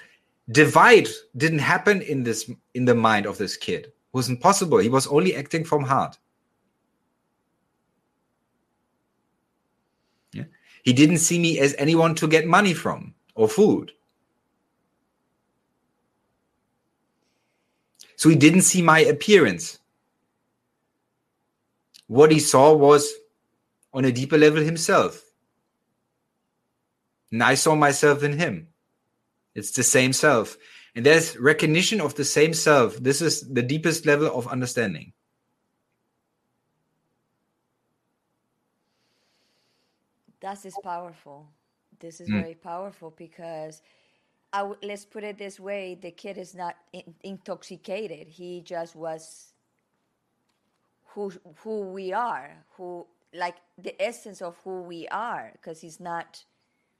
divide 0.50 1.08
didn't 1.36 1.60
happen 1.60 2.02
in 2.02 2.24
this 2.24 2.50
in 2.74 2.84
the 2.84 2.94
mind 2.94 3.26
of 3.26 3.38
this 3.38 3.56
kid 3.56 3.84
it 3.86 3.94
wasn't 4.12 4.40
possible 4.40 4.78
he 4.78 4.88
was 4.88 5.06
only 5.06 5.36
acting 5.36 5.64
from 5.64 5.84
heart 5.84 6.18
yeah 10.32 10.44
He 10.82 10.92
didn't 10.92 11.18
see 11.18 11.38
me 11.38 11.60
as 11.60 11.76
anyone 11.78 12.14
to 12.16 12.26
get 12.26 12.46
money 12.46 12.74
from 12.74 13.14
or 13.34 13.48
food. 13.48 13.92
So 18.22 18.28
he 18.28 18.36
didn't 18.36 18.62
see 18.62 18.82
my 18.82 19.00
appearance. 19.00 19.80
What 22.06 22.30
he 22.30 22.38
saw 22.38 22.72
was 22.72 23.12
on 23.92 24.04
a 24.04 24.12
deeper 24.12 24.38
level 24.38 24.62
himself. 24.62 25.24
And 27.32 27.42
I 27.42 27.56
saw 27.56 27.74
myself 27.74 28.22
in 28.22 28.38
him. 28.38 28.68
It's 29.56 29.72
the 29.72 29.82
same 29.82 30.12
self. 30.12 30.56
And 30.94 31.04
there's 31.04 31.36
recognition 31.36 32.00
of 32.00 32.14
the 32.14 32.24
same 32.24 32.54
self. 32.54 32.96
This 32.98 33.22
is 33.22 33.40
the 33.40 33.60
deepest 33.60 34.06
level 34.06 34.28
of 34.28 34.46
understanding. 34.46 35.14
That 40.38 40.64
is 40.64 40.76
powerful. 40.80 41.48
This 41.98 42.20
is 42.20 42.28
mm. 42.28 42.40
very 42.40 42.54
powerful 42.54 43.12
because 43.18 43.82
w- 44.58 44.78
let's 44.82 45.04
put 45.04 45.24
it 45.24 45.38
this 45.38 45.58
way 45.58 45.94
the 46.00 46.10
kid 46.10 46.38
is 46.38 46.54
not 46.54 46.76
in- 46.92 47.14
intoxicated. 47.22 48.28
He 48.28 48.60
just 48.60 48.94
was 48.94 49.52
who 51.06 51.32
who 51.58 51.80
we 51.80 52.12
are, 52.12 52.50
who 52.76 53.06
like 53.34 53.56
the 53.78 54.00
essence 54.00 54.42
of 54.42 54.56
who 54.64 54.82
we 54.82 55.08
are 55.08 55.50
because 55.52 55.80
he's 55.80 56.00
not 56.00 56.44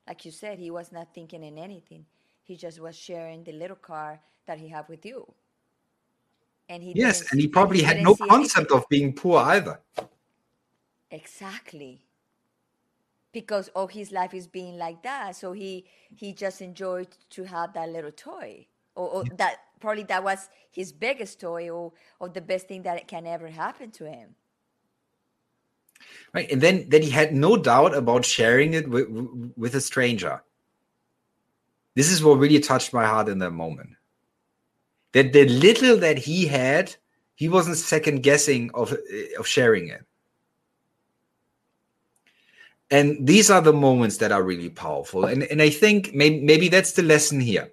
like 0.09 0.25
you 0.25 0.31
said 0.31 0.59
he 0.59 0.71
was 0.71 0.93
not 0.93 1.15
thinking 1.15 1.43
in 1.45 1.59
anything 1.59 2.07
he 2.43 2.57
just 2.57 2.81
was 2.81 2.97
sharing 2.97 3.45
the 3.45 3.53
little 3.53 3.77
car 3.77 4.21
that 4.47 4.59
he 4.59 4.69
had 4.69 4.89
with 4.89 5.07
you. 5.07 5.27
And 6.69 6.83
he 6.83 6.93
yes, 6.95 7.31
and 7.31 7.41
he 7.41 7.49
probably 7.49 7.79
he 7.79 7.85
had 7.85 8.03
no 8.03 8.15
concept 8.15 8.71
anything. 8.71 8.77
of 8.77 8.89
being 8.89 9.13
poor 9.13 9.41
either. 9.41 9.81
Exactly. 11.11 12.01
Because 13.33 13.69
all 13.75 13.87
his 13.87 14.13
life 14.13 14.35
is 14.35 14.47
being 14.47 14.77
like 14.77 15.03
that, 15.03 15.37
so 15.37 15.53
he 15.53 15.87
he 16.15 16.33
just 16.33 16.61
enjoyed 16.61 17.09
to 17.31 17.45
have 17.45 17.73
that 17.73 17.89
little 17.89 18.13
toy, 18.13 18.67
or, 18.95 19.09
or 19.09 19.25
yeah. 19.25 19.33
that 19.39 19.57
probably 19.81 20.03
that 20.05 20.23
was 20.23 20.51
his 20.71 20.93
biggest 20.93 21.41
toy, 21.41 21.71
or 21.71 21.93
or 22.21 22.29
the 22.29 22.43
best 22.43 22.69
thing 22.69 22.83
that 22.83 23.09
can 23.09 23.27
ever 23.27 23.49
happen 23.49 23.91
to 23.93 24.05
him. 24.05 24.35
Right, 26.35 26.51
and 26.51 26.61
then 26.61 26.87
then 26.89 27.01
he 27.01 27.11
had 27.11 27.33
no 27.33 27.57
doubt 27.57 27.95
about 27.95 28.27
sharing 28.27 28.75
it 28.75 28.89
with 28.89 29.09
with 29.57 29.75
a 29.75 29.81
stranger 29.81 30.43
this 31.95 32.11
is 32.11 32.23
what 32.23 32.39
really 32.39 32.61
touched 32.61 32.93
my 32.93 33.05
heart 33.05 33.29
in 33.29 33.39
that 33.39 33.51
moment. 33.51 33.91
That 35.13 35.33
the 35.33 35.47
little 35.47 35.99
that 35.99 36.19
he 36.19 36.47
had, 36.47 36.95
he 37.35 37.49
wasn't 37.49 37.77
second 37.77 38.23
guessing 38.23 38.71
of 38.75 38.97
of 39.39 39.47
sharing 39.47 39.89
it. 39.89 40.05
And 42.93 43.27
these 43.27 43.51
are 43.51 43.63
the 43.63 43.73
moments 43.73 44.19
that 44.19 44.33
are 44.33 44.43
really 44.43 44.69
powerful. 44.69 45.25
And, 45.25 45.45
and 45.45 45.63
I 45.63 45.71
think 45.71 46.13
maybe, 46.15 46.41
maybe 46.41 46.69
that's 46.69 46.93
the 46.93 47.03
lesson 47.03 47.41
here. 47.41 47.73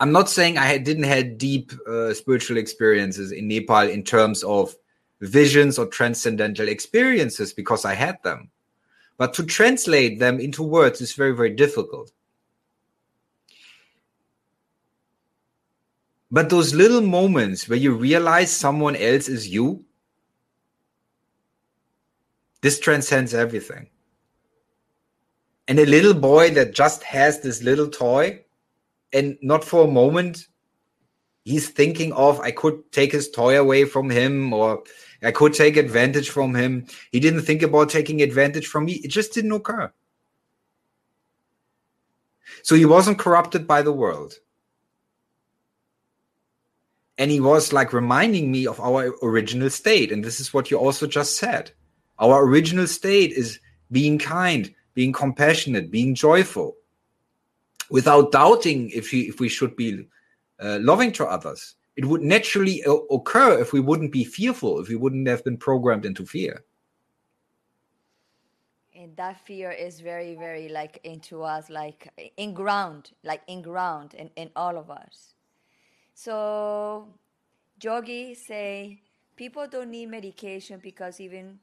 I'm 0.00 0.10
not 0.10 0.28
saying 0.28 0.58
I 0.58 0.76
didn't 0.76 1.04
have 1.04 1.38
deep 1.38 1.72
uh, 1.86 2.12
spiritual 2.14 2.56
experiences 2.56 3.30
in 3.30 3.46
Nepal 3.46 3.88
in 3.88 4.02
terms 4.02 4.42
of 4.42 4.74
visions 5.20 5.78
or 5.78 5.86
transcendental 5.86 6.66
experiences 6.66 7.52
because 7.52 7.84
I 7.84 7.94
had 7.94 8.20
them. 8.24 8.50
But 9.18 9.32
to 9.34 9.46
translate 9.46 10.18
them 10.18 10.40
into 10.40 10.64
words 10.64 11.00
is 11.00 11.14
very, 11.14 11.32
very 11.32 11.54
difficult. 11.54 12.10
But 16.28 16.50
those 16.50 16.74
little 16.74 17.02
moments 17.02 17.68
where 17.68 17.78
you 17.78 17.94
realize 17.94 18.50
someone 18.50 18.96
else 18.96 19.28
is 19.28 19.46
you, 19.46 19.84
this 22.64 22.78
transcends 22.78 23.34
everything. 23.34 23.90
And 25.68 25.78
a 25.78 25.84
little 25.84 26.14
boy 26.14 26.48
that 26.52 26.74
just 26.74 27.02
has 27.02 27.40
this 27.40 27.62
little 27.62 27.88
toy, 27.88 28.42
and 29.12 29.36
not 29.42 29.62
for 29.62 29.84
a 29.84 29.90
moment, 29.90 30.46
he's 31.44 31.68
thinking 31.68 32.14
of, 32.14 32.40
I 32.40 32.52
could 32.52 32.90
take 32.90 33.12
his 33.12 33.28
toy 33.30 33.60
away 33.60 33.84
from 33.84 34.08
him 34.08 34.54
or 34.54 34.82
I 35.22 35.30
could 35.30 35.52
take 35.52 35.76
advantage 35.76 36.30
from 36.30 36.54
him. 36.54 36.86
He 37.12 37.20
didn't 37.20 37.42
think 37.42 37.60
about 37.60 37.90
taking 37.90 38.22
advantage 38.22 38.66
from 38.66 38.86
me. 38.86 38.94
It 38.94 39.08
just 39.08 39.34
didn't 39.34 39.52
occur. 39.52 39.92
So 42.62 42.76
he 42.76 42.86
wasn't 42.86 43.18
corrupted 43.18 43.66
by 43.66 43.82
the 43.82 43.92
world 43.92 44.36
and 47.18 47.30
he 47.30 47.40
was 47.40 47.74
like 47.74 47.92
reminding 47.92 48.50
me 48.50 48.66
of 48.66 48.80
our 48.80 49.14
original 49.22 49.68
state 49.68 50.10
and 50.10 50.24
this 50.24 50.40
is 50.40 50.54
what 50.54 50.70
you 50.70 50.78
also 50.78 51.06
just 51.06 51.36
said 51.36 51.72
our 52.18 52.44
original 52.44 52.86
state 52.86 53.32
is 53.32 53.58
being 53.90 54.18
kind 54.18 54.74
being 54.94 55.12
compassionate 55.12 55.90
being 55.90 56.14
joyful 56.14 56.76
without 57.90 58.32
doubting 58.32 58.90
if 58.90 59.12
we 59.12 59.22
if 59.22 59.40
we 59.40 59.48
should 59.48 59.74
be 59.76 60.06
uh, 60.60 60.78
loving 60.80 61.12
to 61.12 61.24
others 61.24 61.74
it 61.96 62.04
would 62.04 62.22
naturally 62.22 62.82
occur 63.10 63.58
if 63.58 63.72
we 63.72 63.80
wouldn't 63.80 64.12
be 64.12 64.24
fearful 64.24 64.80
if 64.80 64.88
we 64.88 64.96
wouldn't 64.96 65.28
have 65.28 65.44
been 65.44 65.56
programmed 65.56 66.04
into 66.04 66.24
fear 66.24 66.64
and 68.94 69.16
that 69.16 69.44
fear 69.46 69.70
is 69.70 70.00
very 70.00 70.34
very 70.34 70.68
like 70.68 71.00
into 71.04 71.42
us 71.42 71.68
like 71.68 72.08
in 72.36 72.54
ground 72.54 73.10
like 73.22 73.42
in 73.48 73.60
ground 73.62 74.14
in, 74.14 74.30
in 74.36 74.50
all 74.56 74.78
of 74.78 74.90
us 74.90 75.34
so, 76.14 77.08
Yogi 77.82 78.34
say 78.34 79.02
people 79.36 79.66
don't 79.66 79.90
need 79.90 80.06
medication 80.06 80.80
because 80.82 81.20
even. 81.20 81.58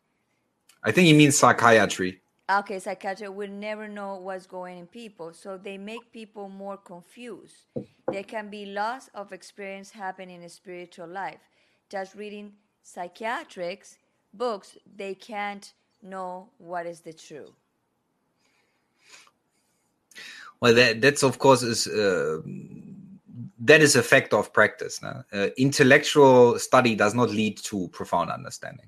I 0.84 0.92
think 0.92 1.08
he 1.08 1.14
means 1.14 1.38
psychiatry. 1.38 2.22
Okay, 2.50 2.80
psychiatry 2.80 3.30
will 3.30 3.50
never 3.50 3.88
know 3.88 4.16
what's 4.16 4.46
going 4.46 4.78
in 4.78 4.88
people, 4.88 5.32
so 5.32 5.58
they 5.58 5.78
make 5.78 6.12
people 6.12 6.50
more 6.50 6.78
confused. 6.78 7.68
There 8.12 8.24
can 8.24 8.50
be 8.50 8.66
loss 8.66 9.10
of 9.14 9.32
experience 9.32 9.92
happening 9.92 10.42
in 10.42 10.50
spiritual 10.50 11.08
life. 11.08 11.40
Just 11.90 12.16
reading 12.16 12.54
psychiatrics 12.84 13.98
books, 14.34 14.78
they 14.96 15.14
can't 15.16 15.74
know 16.02 16.50
what 16.58 16.86
is 16.86 17.02
the 17.02 17.14
truth. 17.14 17.52
Well, 20.60 20.74
that 20.76 21.02
that's 21.02 21.24
of 21.24 21.40
course 21.40 21.64
is. 21.64 21.88
Uh, 21.88 22.42
that 23.64 23.82
is 23.82 23.96
a 23.96 24.04
factor 24.04 24.38
of 24.38 24.52
practice. 24.54 25.02
No? 25.02 25.24
Uh, 25.32 25.50
intellectual 25.58 26.58
study 26.58 26.96
does 26.96 27.14
not 27.14 27.30
lead 27.30 27.58
to 27.58 27.88
profound 27.90 28.32
understanding. 28.32 28.88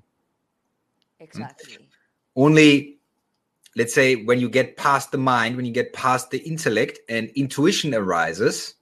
Exactly. 1.20 1.76
Hmm? 1.76 1.83
Only, 2.36 2.98
let's 3.76 3.94
say, 3.94 4.16
when 4.16 4.40
you 4.40 4.48
get 4.48 4.76
past 4.76 5.12
the 5.12 5.18
mind, 5.18 5.56
when 5.56 5.64
you 5.64 5.72
get 5.72 5.92
past 5.92 6.30
the 6.30 6.38
intellect, 6.38 6.98
and 7.08 7.28
intuition 7.30 7.94
arises. 7.94 8.74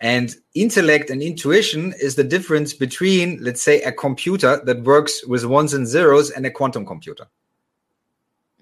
And 0.00 0.34
intellect 0.54 1.10
and 1.10 1.22
intuition 1.22 1.92
is 2.00 2.14
the 2.14 2.24
difference 2.24 2.72
between, 2.72 3.42
let's 3.42 3.60
say, 3.60 3.82
a 3.82 3.92
computer 3.92 4.60
that 4.64 4.82
works 4.82 5.26
with 5.26 5.44
ones 5.44 5.74
and 5.74 5.86
zeros 5.86 6.30
and 6.30 6.46
a 6.46 6.50
quantum 6.50 6.86
computer. 6.86 7.26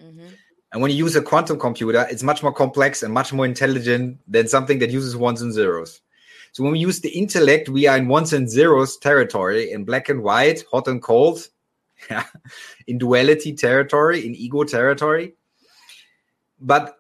Mm-hmm. 0.02 0.26
And 0.72 0.82
when 0.82 0.90
you 0.90 0.96
use 0.96 1.16
a 1.16 1.22
quantum 1.22 1.58
computer, 1.58 2.06
it's 2.10 2.22
much 2.22 2.42
more 2.42 2.52
complex 2.52 3.02
and 3.02 3.14
much 3.14 3.32
more 3.32 3.46
intelligent 3.46 4.18
than 4.26 4.48
something 4.48 4.80
that 4.80 4.90
uses 4.90 5.16
ones 5.16 5.40
and 5.40 5.52
zeros. 5.52 6.00
So 6.52 6.62
when 6.62 6.72
we 6.72 6.78
use 6.80 7.00
the 7.00 7.10
intellect, 7.10 7.68
we 7.68 7.86
are 7.86 7.96
in 7.96 8.08
ones 8.08 8.32
and 8.32 8.50
zeros 8.50 8.96
territory, 8.96 9.70
in 9.70 9.84
black 9.84 10.08
and 10.08 10.22
white, 10.22 10.64
hot 10.70 10.88
and 10.88 11.00
cold, 11.00 11.48
in 12.86 12.98
duality 12.98 13.54
territory, 13.54 14.26
in 14.26 14.34
ego 14.34 14.64
territory. 14.64 15.34
But 16.60 16.96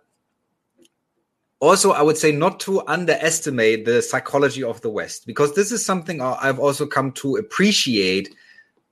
also, 1.60 1.92
I 1.92 2.02
would 2.02 2.16
say 2.16 2.30
not 2.30 2.60
to 2.60 2.86
underestimate 2.86 3.84
the 3.84 4.00
psychology 4.00 4.62
of 4.62 4.80
the 4.80 4.90
West, 4.90 5.26
because 5.26 5.54
this 5.54 5.72
is 5.72 5.84
something 5.84 6.20
I've 6.20 6.60
also 6.60 6.86
come 6.86 7.12
to 7.12 7.36
appreciate 7.36 8.34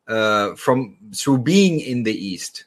uh, 0.08 0.54
from 0.56 0.96
through 1.14 1.38
being 1.38 1.80
in 1.80 2.02
the 2.02 2.12
East 2.12 2.64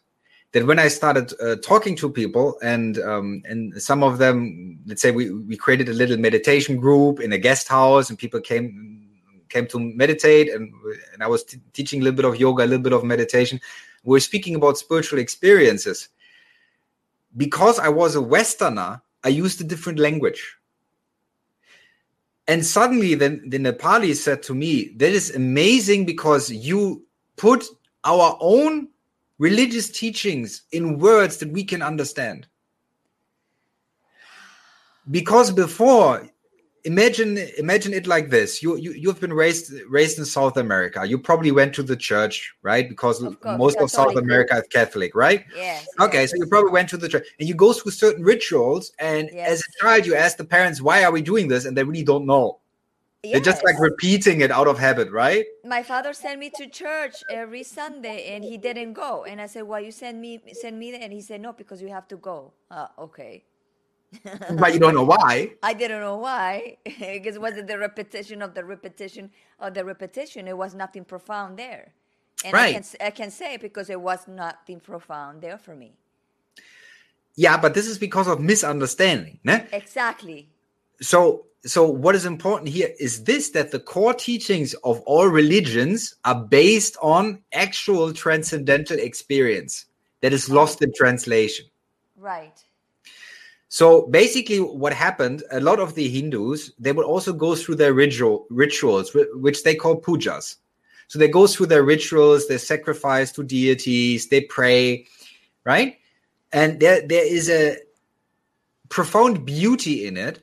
that 0.51 0.65
when 0.65 0.79
I 0.79 0.87
started 0.87 1.31
uh, 1.41 1.57
talking 1.57 1.95
to 1.97 2.09
people, 2.09 2.57
and 2.61 2.97
um, 2.99 3.43
and 3.45 3.79
some 3.81 4.03
of 4.03 4.17
them, 4.17 4.79
let's 4.85 5.01
say 5.01 5.11
we 5.11 5.31
we 5.31 5.55
created 5.55 5.89
a 5.89 5.93
little 5.93 6.17
meditation 6.17 6.77
group 6.77 7.19
in 7.19 7.31
a 7.33 7.37
guest 7.37 7.67
house, 7.67 8.09
and 8.09 8.17
people 8.17 8.41
came 8.41 8.98
came 9.49 9.67
to 9.67 9.79
meditate, 9.79 10.49
and 10.49 10.71
and 11.13 11.23
I 11.23 11.27
was 11.27 11.43
t- 11.43 11.59
teaching 11.73 12.01
a 12.01 12.03
little 12.03 12.15
bit 12.15 12.25
of 12.25 12.39
yoga, 12.39 12.63
a 12.63 12.65
little 12.65 12.83
bit 12.83 12.93
of 12.93 13.03
meditation. 13.03 13.59
We 14.03 14.11
we're 14.11 14.19
speaking 14.19 14.55
about 14.55 14.77
spiritual 14.77 15.19
experiences. 15.19 16.09
Because 17.37 17.77
I 17.77 17.89
was 17.89 18.15
a 18.15 18.21
Westerner, 18.21 19.01
I 19.23 19.29
used 19.29 19.61
a 19.61 19.63
different 19.63 19.99
language. 19.99 20.57
And 22.47 22.65
suddenly, 22.65 23.13
then 23.13 23.47
the 23.47 23.59
Nepali 23.59 24.15
said 24.15 24.41
to 24.43 24.55
me, 24.55 24.93
"That 24.97 25.11
is 25.11 25.35
amazing 25.35 26.05
because 26.05 26.49
you 26.49 27.05
put 27.35 27.65
our 28.03 28.37
own 28.41 28.89
religious 29.39 29.89
teachings 29.89 30.63
in 30.71 30.99
words 30.99 31.37
that 31.37 31.49
we 31.49 31.63
can 31.63 31.81
understand. 31.81 32.45
Because 35.09 35.49
before, 35.49 36.29
imagine 36.85 37.37
imagine 37.57 37.93
it 37.93 38.07
like 38.07 38.29
this 38.29 38.63
you, 38.63 38.75
you 38.77 38.91
you've 38.93 39.19
been 39.19 39.33
raised 39.33 39.73
raised 39.89 40.17
in 40.17 40.25
south 40.25 40.57
america 40.57 41.05
you 41.05 41.17
probably 41.17 41.51
went 41.51 41.73
to 41.73 41.83
the 41.83 41.95
church 41.95 42.53
right 42.61 42.87
because 42.87 43.21
Of 43.21 43.39
course, 43.39 43.57
most 43.57 43.79
of 43.79 43.91
south 43.91 44.15
america 44.15 44.55
is 44.55 44.67
catholic 44.71 45.13
right 45.15 45.45
Yes. 45.55 45.87
okay 45.99 46.21
yes. 46.21 46.31
so 46.31 46.37
you 46.37 46.47
probably 46.47 46.71
went 46.71 46.89
to 46.89 46.97
the 46.97 47.09
church 47.09 47.27
and 47.39 47.47
you 47.47 47.55
go 47.55 47.73
through 47.73 47.91
certain 47.91 48.23
rituals 48.23 48.91
and 48.99 49.29
Yes. 49.33 49.49
as 49.49 49.59
a 49.61 49.83
child 49.83 50.05
you 50.05 50.15
ask 50.15 50.37
the 50.37 50.45
parents 50.45 50.81
why 50.81 51.03
are 51.03 51.11
we 51.11 51.21
doing 51.21 51.47
this 51.47 51.65
and 51.65 51.75
they 51.75 51.83
really 51.83 52.03
don't 52.03 52.25
know 52.25 52.59
they're 53.23 53.41
just 53.41 53.65
like 53.65 53.77
repeating 53.79 54.39
it 54.39 54.49
out 54.49 54.67
of 54.67 54.79
habit 54.79 55.11
right 55.11 55.45
my 55.65 55.83
father 55.83 56.13
sent 56.13 56.39
me 56.39 56.49
to 56.55 56.67
church 56.67 57.15
every 57.29 57.63
Sunday 57.63 58.33
and 58.33 58.43
he 58.43 58.57
didn't 58.57 58.93
go. 58.93 59.25
And 59.25 59.41
I 59.41 59.45
said, 59.45 59.63
Why 59.63 59.79
you 59.79 59.91
send 59.91 60.19
me 60.19 60.41
send 60.53 60.79
me 60.79 60.91
there? 60.91 61.01
And 61.01 61.11
he 61.13 61.21
said, 61.21 61.41
No, 61.41 61.53
because 61.53 61.81
you 61.81 61.89
have 61.89 62.07
to 62.07 62.17
go. 62.17 62.53
Uh, 62.71 62.87
okay. 62.97 63.43
But 64.57 64.73
you 64.73 64.79
don't 64.79 64.95
know 64.95 65.03
why 65.03 65.51
I 65.63 65.73
didn't 65.73 66.01
know 66.01 66.17
why. 66.17 66.77
because 66.83 67.35
it 67.39 67.41
wasn't 67.41 67.67
the 67.67 67.77
repetition 67.77 68.41
of 68.41 68.53
the 68.55 68.63
repetition 68.65 69.29
of 69.59 69.73
the 69.73 69.85
repetition. 69.85 70.47
It 70.47 70.57
was 70.57 70.73
nothing 70.73 71.05
profound 71.05 71.57
there. 71.57 71.93
And 72.43 72.55
I 72.55 72.71
can 72.73 72.83
I 73.01 73.11
can 73.11 73.31
say 73.31 73.55
it 73.55 73.61
because 73.61 73.89
it 73.89 73.99
was 74.01 74.27
nothing 74.27 74.79
profound 74.79 75.41
there 75.41 75.57
for 75.57 75.75
me. 75.75 75.93
yeah 77.35 77.57
but 77.61 77.73
this 77.73 77.87
is 77.87 77.97
because 77.97 78.27
of 78.27 78.39
misunderstanding 78.39 79.39
né? 79.45 79.67
Exactly. 79.71 80.49
so 81.01 81.45
so 81.65 81.81
what 81.89 82.15
is 82.15 82.25
important 82.25 82.69
here 82.69 82.91
is 82.99 83.23
this 83.23 83.51
that 83.51 83.71
the 83.71 83.79
core 83.79 84.13
teachings 84.13 84.73
of 84.83 84.99
all 85.05 85.27
religions 85.27 86.15
are 86.25 86.39
based 86.61 86.97
on 87.01 87.39
actual 87.53 88.11
transcendental 88.13 88.97
experience 88.97 89.85
that 90.21 90.33
is 90.33 90.49
lost 90.49 90.81
in 90.81 90.91
translation 90.93 91.65
Right. 92.17 92.59
So 93.69 94.07
basically 94.07 94.59
what 94.59 94.93
happened 94.93 95.43
a 95.51 95.59
lot 95.59 95.79
of 95.79 95.93
the 95.93 96.09
hindus 96.09 96.71
they 96.79 96.91
would 96.91 97.05
also 97.05 97.31
go 97.31 97.55
through 97.55 97.75
their 97.75 97.93
ritual 97.93 98.47
rituals 98.49 99.15
which 99.35 99.63
they 99.63 99.75
call 99.75 100.01
pujas. 100.01 100.55
So 101.07 101.17
they 101.17 101.27
go 101.27 101.47
through 101.47 101.67
their 101.67 101.83
rituals 101.83 102.47
they 102.47 102.57
sacrifice 102.57 103.31
to 103.33 103.43
deities 103.43 104.27
they 104.27 104.41
pray 104.41 105.05
right? 105.65 105.97
And 106.51 106.79
there 106.79 107.05
there 107.05 107.25
is 107.25 107.47
a 107.47 107.77
profound 108.89 109.45
beauty 109.45 110.07
in 110.07 110.17
it. 110.17 110.41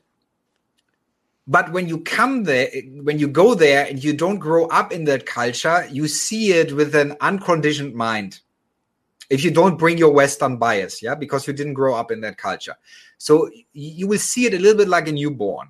But 1.49 1.73
when 1.73 1.89
you 1.89 1.99
come 1.99 2.45
there 2.45 2.69
when 3.01 3.19
you 3.19 3.27
go 3.27 3.55
there 3.55 3.85
and 3.87 4.01
you 4.01 4.13
don't 4.13 4.39
grow 4.39 4.67
up 4.67 4.93
in 4.93 5.03
that 5.05 5.25
culture 5.25 5.85
you 5.91 6.07
see 6.07 6.53
it 6.53 6.71
with 6.71 6.95
an 6.95 7.17
unconditioned 7.19 7.93
mind 7.93 8.39
if 9.29 9.43
you 9.43 9.51
don't 9.51 9.77
bring 9.77 9.97
your 9.97 10.11
western 10.11 10.57
bias 10.57 11.01
yeah 11.01 11.15
because 11.15 11.47
you 11.47 11.53
didn't 11.53 11.73
grow 11.73 11.95
up 11.95 12.11
in 12.11 12.21
that 12.21 12.37
culture. 12.37 12.75
So 13.17 13.49
you 13.73 14.07
will 14.07 14.19
see 14.19 14.45
it 14.45 14.53
a 14.53 14.59
little 14.59 14.77
bit 14.77 14.87
like 14.87 15.07
a 15.07 15.11
newborn. 15.11 15.69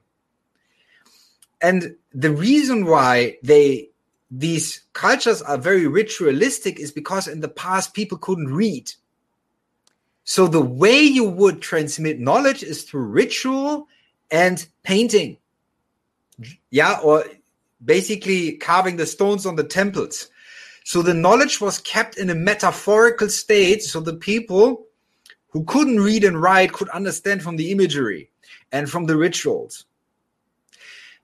And 1.62 1.96
the 2.14 2.32
reason 2.32 2.86
why 2.86 3.38
they 3.44 3.90
these 4.30 4.82
cultures 4.94 5.42
are 5.42 5.58
very 5.58 5.88
ritualistic 5.88 6.80
is 6.80 6.92
because 6.92 7.28
in 7.28 7.40
the 7.40 7.48
past 7.48 7.94
people 7.94 8.18
couldn't 8.18 8.54
read. 8.54 8.92
So 10.26 10.48
the 10.48 10.62
way 10.62 11.00
you 11.00 11.24
would 11.24 11.62
transmit 11.62 12.20
knowledge 12.20 12.62
is 12.62 12.84
through 12.84 13.08
ritual 13.08 13.88
and 14.30 14.66
painting. 14.84 15.38
Yeah 16.70 17.00
or 17.00 17.24
basically 17.84 18.58
carving 18.58 18.98
the 18.98 19.06
stones 19.06 19.46
on 19.46 19.56
the 19.56 19.64
temples 19.64 20.30
so 20.88 21.02
the 21.02 21.14
knowledge 21.14 21.60
was 21.60 21.80
kept 21.80 22.18
in 22.18 22.30
a 22.30 22.34
metaphorical 22.34 23.28
state 23.28 23.84
so 23.84 24.00
the 24.00 24.16
people 24.16 24.86
who 25.50 25.66
couldn't 25.66 26.00
read 26.00 26.24
and 26.24 26.42
write 26.42 26.72
could 26.72 26.88
understand 26.90 27.44
from 27.44 27.58
the 27.58 27.74
imagery 27.74 28.30
and 28.72 28.90
from 28.90 29.06
the 29.06 29.18
rituals. 29.18 29.84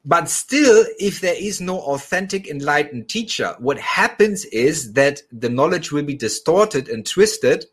But 0.03 0.28
still 0.28 0.84
if 0.99 1.22
there 1.22 1.38
is 1.41 1.61
no 1.61 1.80
authentic 1.80 2.49
enlightened 2.49 3.07
teacher 3.07 3.55
what 3.57 3.80
happens 3.80 4.43
is 4.43 4.91
that 4.93 5.22
the 5.32 5.47
knowledge 5.47 5.93
will 5.93 6.03
be 6.03 6.16
distorted 6.16 6.89
and 6.89 7.05
twisted 7.05 7.64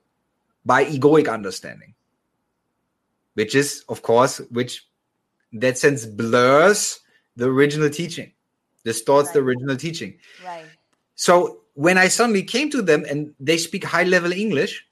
by 0.64 0.84
egoic 0.84 1.28
understanding 1.28 1.94
which 3.34 3.56
is 3.56 3.82
of 3.88 4.02
course 4.02 4.38
which 4.52 4.86
in 5.52 5.58
that 5.58 5.76
sense 5.76 6.06
blurs 6.06 7.00
the 7.34 7.46
original 7.46 7.90
teaching 7.90 8.30
distorts 8.84 9.32
the 9.32 9.40
original 9.40 9.76
teaching. 9.76 10.20
Right. 10.46 10.66
so 11.16 11.60
when 11.80 11.96
I 11.96 12.08
suddenly 12.08 12.42
came 12.42 12.68
to 12.72 12.82
them 12.82 13.06
and 13.08 13.32
they 13.40 13.56
speak 13.56 13.84
high 13.84 14.02
level 14.02 14.32
English, 14.32 14.86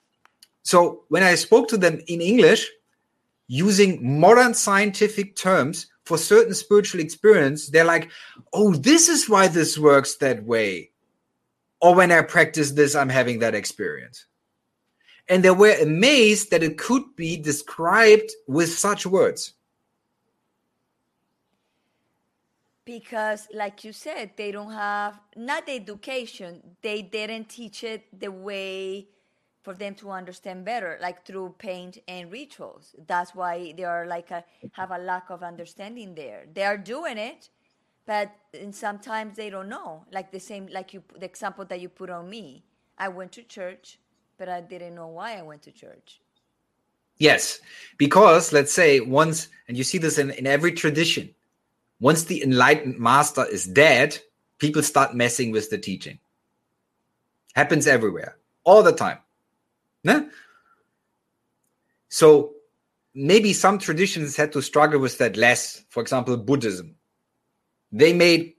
so 0.62 1.04
when 1.08 1.22
I 1.22 1.34
spoke 1.34 1.68
to 1.68 1.76
them 1.76 2.00
in 2.06 2.22
English 2.22 2.66
using 3.46 4.18
modern 4.18 4.54
scientific 4.54 5.36
terms 5.36 5.88
for 6.06 6.16
certain 6.16 6.54
spiritual 6.54 7.02
experience, 7.02 7.68
they're 7.68 7.84
like, 7.84 8.10
oh, 8.54 8.72
this 8.72 9.10
is 9.10 9.28
why 9.28 9.48
this 9.48 9.76
works 9.76 10.16
that 10.16 10.44
way. 10.44 10.90
Or 11.82 11.94
when 11.94 12.10
I 12.10 12.22
practice 12.22 12.70
this, 12.70 12.94
I'm 12.94 13.10
having 13.10 13.40
that 13.40 13.54
experience. 13.54 14.24
And 15.28 15.42
they 15.42 15.50
were 15.50 15.76
amazed 15.82 16.50
that 16.52 16.62
it 16.62 16.78
could 16.78 17.04
be 17.16 17.36
described 17.36 18.30
with 18.46 18.72
such 18.72 19.04
words. 19.04 19.52
Because 22.88 23.48
like 23.52 23.84
you 23.84 23.92
said 23.92 24.30
they 24.36 24.50
don't 24.50 24.72
have 24.72 25.20
not 25.36 25.66
the 25.66 25.72
education 25.72 26.62
they 26.80 27.02
didn't 27.02 27.46
teach 27.46 27.84
it 27.84 28.06
the 28.18 28.30
way 28.30 29.06
for 29.62 29.74
them 29.74 29.94
to 29.94 30.10
understand 30.10 30.64
better 30.64 30.98
like 31.02 31.26
through 31.26 31.54
paint 31.58 31.98
and 32.08 32.32
rituals. 32.32 32.94
That's 33.06 33.34
why 33.34 33.74
they 33.76 33.84
are 33.84 34.06
like 34.06 34.30
a, 34.30 34.42
have 34.72 34.90
a 34.90 34.96
lack 34.96 35.28
of 35.28 35.42
understanding 35.42 36.14
there. 36.14 36.46
They 36.54 36.64
are 36.64 36.78
doing 36.78 37.18
it 37.18 37.50
but 38.06 38.34
sometimes 38.70 39.36
they 39.36 39.50
don't 39.50 39.68
know. 39.68 40.06
Like 40.10 40.32
the 40.32 40.40
same 40.40 40.66
like 40.72 40.94
you 40.94 41.02
the 41.14 41.26
example 41.26 41.66
that 41.66 41.82
you 41.82 41.90
put 41.90 42.08
on 42.08 42.30
me. 42.30 42.64
I 42.96 43.08
went 43.08 43.32
to 43.32 43.42
church 43.42 43.98
but 44.38 44.48
i 44.48 44.62
didn't 44.62 44.94
know 44.94 45.08
why 45.08 45.36
i 45.36 45.42
went 45.42 45.60
to 45.62 45.72
church. 45.72 46.22
Yes, 47.18 47.60
because 47.98 48.52
let's 48.52 48.72
say 48.72 49.00
once, 49.00 49.48
and 49.66 49.76
you 49.76 49.84
see 49.84 49.98
this 49.98 50.18
in, 50.18 50.30
in 50.30 50.46
every 50.46 50.72
tradition, 50.72 51.34
once 52.00 52.24
the 52.24 52.42
enlightened 52.42 52.98
master 52.98 53.44
is 53.44 53.64
dead, 53.66 54.18
people 54.58 54.82
start 54.82 55.14
messing 55.14 55.50
with 55.50 55.70
the 55.70 55.78
teaching. 55.78 56.18
Happens 57.54 57.86
everywhere, 57.86 58.38
all 58.64 58.82
the 58.82 58.92
time. 58.92 59.18
So 62.08 62.54
maybe 63.14 63.52
some 63.52 63.78
traditions 63.78 64.36
had 64.36 64.52
to 64.52 64.62
struggle 64.62 65.00
with 65.00 65.18
that 65.18 65.36
less. 65.36 65.84
For 65.88 66.00
example, 66.00 66.36
Buddhism. 66.36 66.94
They 67.90 68.12
made 68.12 68.54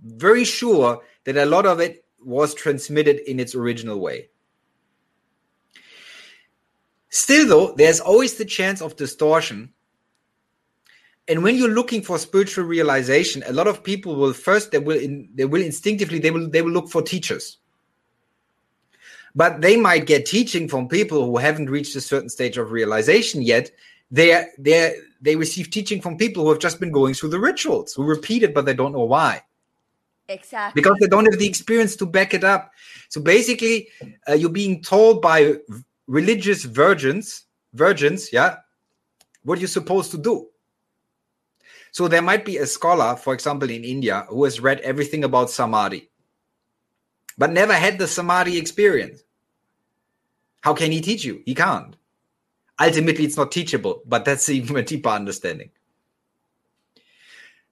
very 0.00 0.44
sure 0.44 1.02
that 1.24 1.36
a 1.36 1.46
lot 1.46 1.66
of 1.66 1.80
it 1.80 2.04
was 2.20 2.54
transmitted 2.54 3.28
in 3.28 3.40
its 3.40 3.54
original 3.54 3.98
way. 3.98 4.28
Still, 7.08 7.46
though, 7.46 7.74
there's 7.74 8.00
always 8.00 8.34
the 8.34 8.44
chance 8.44 8.80
of 8.80 8.96
distortion. 8.96 9.72
And 11.28 11.42
when 11.42 11.56
you're 11.56 11.68
looking 11.68 12.02
for 12.02 12.18
spiritual 12.18 12.64
realization, 12.64 13.42
a 13.46 13.52
lot 13.52 13.68
of 13.68 13.84
people 13.84 14.16
will 14.16 14.32
first 14.32 14.72
they 14.72 14.78
will 14.78 14.98
in, 14.98 15.28
they 15.34 15.44
will 15.44 15.62
instinctively 15.62 16.18
they 16.18 16.30
will 16.30 16.48
they 16.48 16.62
will 16.62 16.72
look 16.72 16.90
for 16.90 17.02
teachers. 17.02 17.58
But 19.34 19.60
they 19.60 19.76
might 19.76 20.06
get 20.06 20.26
teaching 20.26 20.68
from 20.68 20.88
people 20.88 21.24
who 21.24 21.38
haven't 21.38 21.70
reached 21.70 21.96
a 21.96 22.00
certain 22.00 22.28
stage 22.28 22.58
of 22.58 22.72
realization 22.72 23.40
yet. 23.42 23.70
They 24.10 24.46
they 24.58 24.96
they 25.20 25.36
receive 25.36 25.70
teaching 25.70 26.02
from 26.02 26.16
people 26.16 26.42
who 26.42 26.50
have 26.50 26.58
just 26.58 26.80
been 26.80 26.92
going 26.92 27.14
through 27.14 27.30
the 27.30 27.40
rituals, 27.40 27.94
who 27.94 28.02
repeat 28.02 28.42
it, 28.42 28.52
but 28.52 28.66
they 28.66 28.74
don't 28.74 28.92
know 28.92 29.04
why 29.04 29.42
exactly 30.28 30.80
because 30.80 30.96
they 31.00 31.06
don't 31.06 31.26
have 31.26 31.38
the 31.38 31.46
experience 31.46 31.96
to 31.96 32.06
back 32.06 32.34
it 32.34 32.44
up. 32.44 32.72
So 33.08 33.20
basically, 33.20 33.88
uh, 34.28 34.34
you're 34.34 34.50
being 34.50 34.82
told 34.82 35.22
by 35.22 35.56
religious 36.06 36.64
virgins, 36.64 37.44
virgins, 37.74 38.32
yeah, 38.32 38.56
what 39.44 39.58
you're 39.58 39.68
supposed 39.68 40.10
to 40.12 40.18
do. 40.18 40.48
So 41.92 42.08
there 42.08 42.22
might 42.22 42.44
be 42.44 42.56
a 42.56 42.66
scholar, 42.66 43.16
for 43.16 43.34
example, 43.34 43.70
in 43.70 43.84
India, 43.84 44.26
who 44.30 44.44
has 44.44 44.60
read 44.60 44.80
everything 44.80 45.24
about 45.24 45.50
samadhi, 45.50 46.10
but 47.36 47.52
never 47.52 47.74
had 47.74 47.98
the 47.98 48.08
samadhi 48.08 48.56
experience. 48.58 49.22
How 50.62 50.72
can 50.72 50.90
he 50.90 51.02
teach 51.02 51.24
you? 51.24 51.42
He 51.44 51.54
can't. 51.54 51.94
Ultimately, 52.80 53.26
it's 53.26 53.36
not 53.36 53.52
teachable, 53.52 54.02
but 54.06 54.24
that's 54.24 54.48
even 54.48 54.76
a 54.76 54.82
deeper 54.82 55.10
understanding. 55.10 55.70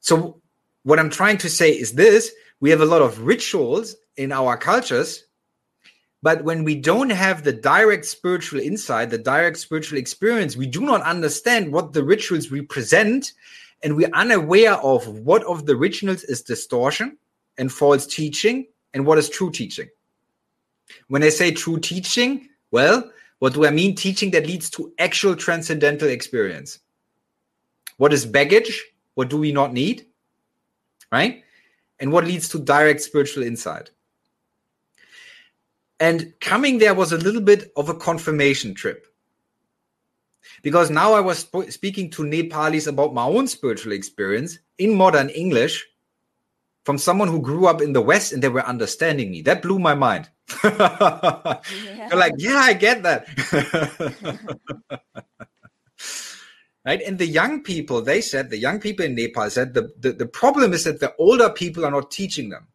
So, 0.00 0.40
what 0.82 0.98
I'm 0.98 1.10
trying 1.10 1.38
to 1.38 1.48
say 1.48 1.70
is 1.70 1.92
this 1.92 2.30
we 2.60 2.70
have 2.70 2.82
a 2.82 2.86
lot 2.86 3.00
of 3.00 3.22
rituals 3.22 3.96
in 4.18 4.32
our 4.32 4.58
cultures, 4.58 5.24
but 6.22 6.44
when 6.44 6.62
we 6.62 6.74
don't 6.74 7.10
have 7.10 7.42
the 7.42 7.54
direct 7.54 8.04
spiritual 8.04 8.60
insight, 8.60 9.08
the 9.08 9.18
direct 9.18 9.56
spiritual 9.56 9.96
experience, 9.96 10.56
we 10.56 10.66
do 10.66 10.82
not 10.82 11.00
understand 11.02 11.72
what 11.72 11.94
the 11.94 12.04
rituals 12.04 12.50
represent, 12.50 13.32
and 13.82 13.96
we're 13.96 14.10
unaware 14.12 14.74
of 14.74 15.06
what 15.08 15.42
of 15.44 15.66
the 15.66 15.74
originals 15.74 16.24
is 16.24 16.42
distortion 16.42 17.16
and 17.58 17.72
false 17.72 18.06
teaching 18.06 18.66
and 18.94 19.06
what 19.06 19.18
is 19.18 19.28
true 19.28 19.50
teaching. 19.50 19.88
When 21.08 21.22
I 21.22 21.28
say 21.28 21.50
true 21.50 21.78
teaching, 21.78 22.48
well, 22.70 23.10
what 23.38 23.54
do 23.54 23.66
I 23.66 23.70
mean? 23.70 23.94
Teaching 23.94 24.30
that 24.32 24.46
leads 24.46 24.68
to 24.70 24.92
actual 24.98 25.34
transcendental 25.34 26.08
experience. 26.08 26.78
What 27.96 28.12
is 28.12 28.26
baggage? 28.26 28.84
What 29.14 29.30
do 29.30 29.38
we 29.38 29.52
not 29.52 29.72
need? 29.72 30.06
Right? 31.10 31.42
And 31.98 32.12
what 32.12 32.24
leads 32.24 32.48
to 32.50 32.58
direct 32.58 33.00
spiritual 33.00 33.42
insight? 33.42 33.90
And 35.98 36.32
coming 36.40 36.78
there 36.78 36.94
was 36.94 37.12
a 37.12 37.18
little 37.18 37.42
bit 37.42 37.72
of 37.76 37.88
a 37.88 37.94
confirmation 37.94 38.74
trip. 38.74 39.06
Because 40.62 40.90
now 40.90 41.14
I 41.14 41.20
was 41.20 41.40
sp- 41.40 41.70
speaking 41.70 42.10
to 42.10 42.22
Nepalis 42.22 42.86
about 42.86 43.14
my 43.14 43.24
own 43.24 43.46
spiritual 43.46 43.92
experience 43.92 44.58
in 44.78 44.94
modern 44.94 45.28
English 45.30 45.86
from 46.84 46.98
someone 46.98 47.28
who 47.28 47.40
grew 47.40 47.66
up 47.66 47.82
in 47.82 47.92
the 47.92 48.00
West 48.00 48.32
and 48.32 48.42
they 48.42 48.48
were 48.48 48.64
understanding 48.66 49.30
me. 49.30 49.42
That 49.42 49.62
blew 49.62 49.78
my 49.78 49.94
mind. 49.94 50.28
yeah. 50.64 51.60
They're 52.08 52.18
like, 52.18 52.34
yeah, 52.38 52.56
I 52.56 52.72
get 52.72 53.02
that. 53.02 53.26
right? 56.84 57.00
And 57.02 57.18
the 57.18 57.26
young 57.26 57.62
people, 57.62 58.02
they 58.02 58.20
said, 58.20 58.50
the 58.50 58.58
young 58.58 58.80
people 58.80 59.04
in 59.04 59.14
Nepal 59.14 59.50
said, 59.50 59.74
the, 59.74 59.92
the, 59.98 60.12
the 60.12 60.26
problem 60.26 60.72
is 60.72 60.84
that 60.84 61.00
the 61.00 61.14
older 61.18 61.50
people 61.50 61.84
are 61.84 61.90
not 61.90 62.10
teaching 62.10 62.48
them. 62.48 62.66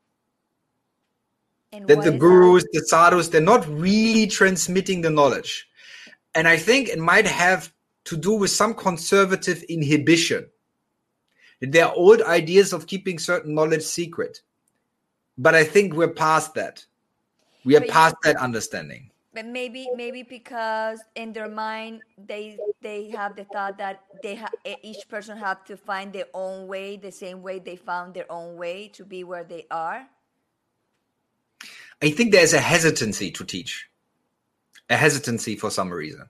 And 1.71 1.88
that 1.88 2.03
the 2.03 2.11
gurus, 2.11 2.63
that? 2.63 2.69
the 2.73 2.86
sadhus, 2.88 3.27
they're 3.27 3.41
not 3.41 3.67
really 3.67 4.27
transmitting 4.27 5.01
the 5.01 5.09
knowledge. 5.09 5.67
And 6.33 6.47
I 6.47 6.57
think 6.57 6.89
it 6.89 6.99
might 6.99 7.25
have 7.25 7.73
to 8.06 8.16
do 8.16 8.34
with 8.34 8.51
some 8.51 8.74
conservative 8.74 9.64
inhibition. 9.64 10.47
There 11.62 11.86
are 11.86 11.93
old 11.93 12.22
ideas 12.22 12.74
of 12.74 12.88
keeping 12.88 13.20
certain 13.20 13.56
knowledge 13.56 13.84
secret. 13.84 14.41
But 15.38 15.56
I 15.56 15.64
think 15.64 15.93
we're 15.93 16.08
past 16.14 16.53
that. 16.53 16.86
We 17.66 17.76
are 17.76 17.82
but 17.82 17.89
past 17.89 18.16
you, 18.24 18.34
that 18.34 18.41
understanding. 18.41 19.10
But 19.34 19.47
maybe 19.47 19.89
maybe 19.95 20.24
because 20.24 20.99
in 21.16 21.34
their 21.34 21.49
mind 21.49 22.01
they 22.18 22.58
they 22.82 23.10
have 23.10 23.36
the 23.36 23.43
thought 23.43 23.78
that 23.80 24.01
they 24.24 24.36
ha- 24.36 24.51
each 24.82 25.10
person 25.10 25.38
have 25.38 25.66
to 25.66 25.76
find 25.76 26.14
their 26.14 26.28
own 26.34 26.68
way, 26.68 26.95
the 26.95 27.12
same 27.12 27.41
way 27.41 27.60
they 27.60 27.76
found 27.76 28.14
their 28.14 28.32
own 28.32 28.56
way 28.56 28.88
to 28.89 29.03
be 29.03 29.26
where 29.26 29.43
they 29.43 29.66
are. 29.72 30.08
I 32.01 32.12
think 32.12 32.32
there's 32.32 32.53
a 32.53 32.60
hesitancy 32.60 33.32
to 33.32 33.43
teach, 33.43 33.89
a 34.89 34.95
hesitancy 34.95 35.56
for 35.56 35.72
some 35.72 35.91
reason. 35.91 36.30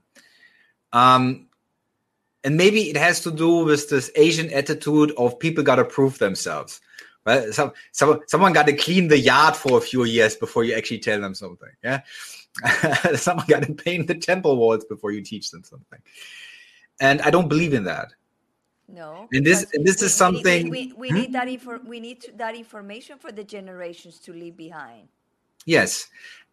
Um, 0.92 1.45
and 2.46 2.56
maybe 2.56 2.88
it 2.88 2.96
has 2.96 3.20
to 3.22 3.32
do 3.32 3.64
with 3.64 3.90
this 3.90 4.08
Asian 4.14 4.52
attitude 4.52 5.12
of 5.18 5.36
people 5.40 5.64
got 5.64 5.76
to 5.76 5.84
prove 5.84 6.16
themselves. 6.18 6.80
Right? 7.24 7.52
Some, 7.52 7.72
some, 7.90 8.20
someone 8.28 8.52
got 8.52 8.68
to 8.68 8.72
clean 8.72 9.08
the 9.08 9.18
yard 9.18 9.56
for 9.56 9.78
a 9.78 9.80
few 9.80 10.04
years 10.04 10.36
before 10.36 10.62
you 10.62 10.74
actually 10.74 11.00
tell 11.00 11.20
them 11.20 11.34
something. 11.34 11.70
Yeah. 11.82 12.02
someone 13.16 13.46
got 13.48 13.64
to 13.64 13.74
paint 13.74 14.06
the 14.06 14.14
temple 14.14 14.56
walls 14.56 14.84
before 14.84 15.10
you 15.10 15.22
teach 15.22 15.50
them 15.50 15.64
something. 15.64 15.98
And 17.00 17.20
I 17.22 17.30
don't 17.30 17.48
believe 17.48 17.74
in 17.74 17.82
that. 17.82 18.12
No. 18.86 19.28
And 19.32 19.44
this 19.44 19.66
and 19.72 19.84
this 19.84 20.00
we, 20.00 20.06
is 20.06 20.14
something 20.14 20.70
we, 20.70 20.92
we, 20.92 20.92
we, 20.92 21.08
hmm? 21.08 21.14
need 21.16 21.32
that 21.32 21.48
info, 21.48 21.80
we 21.84 21.98
need 21.98 22.20
to, 22.20 22.32
that 22.36 22.54
information 22.54 23.18
for 23.18 23.32
the 23.32 23.42
generations 23.42 24.20
to 24.20 24.32
leave 24.32 24.56
behind. 24.56 25.08
Yes. 25.64 26.06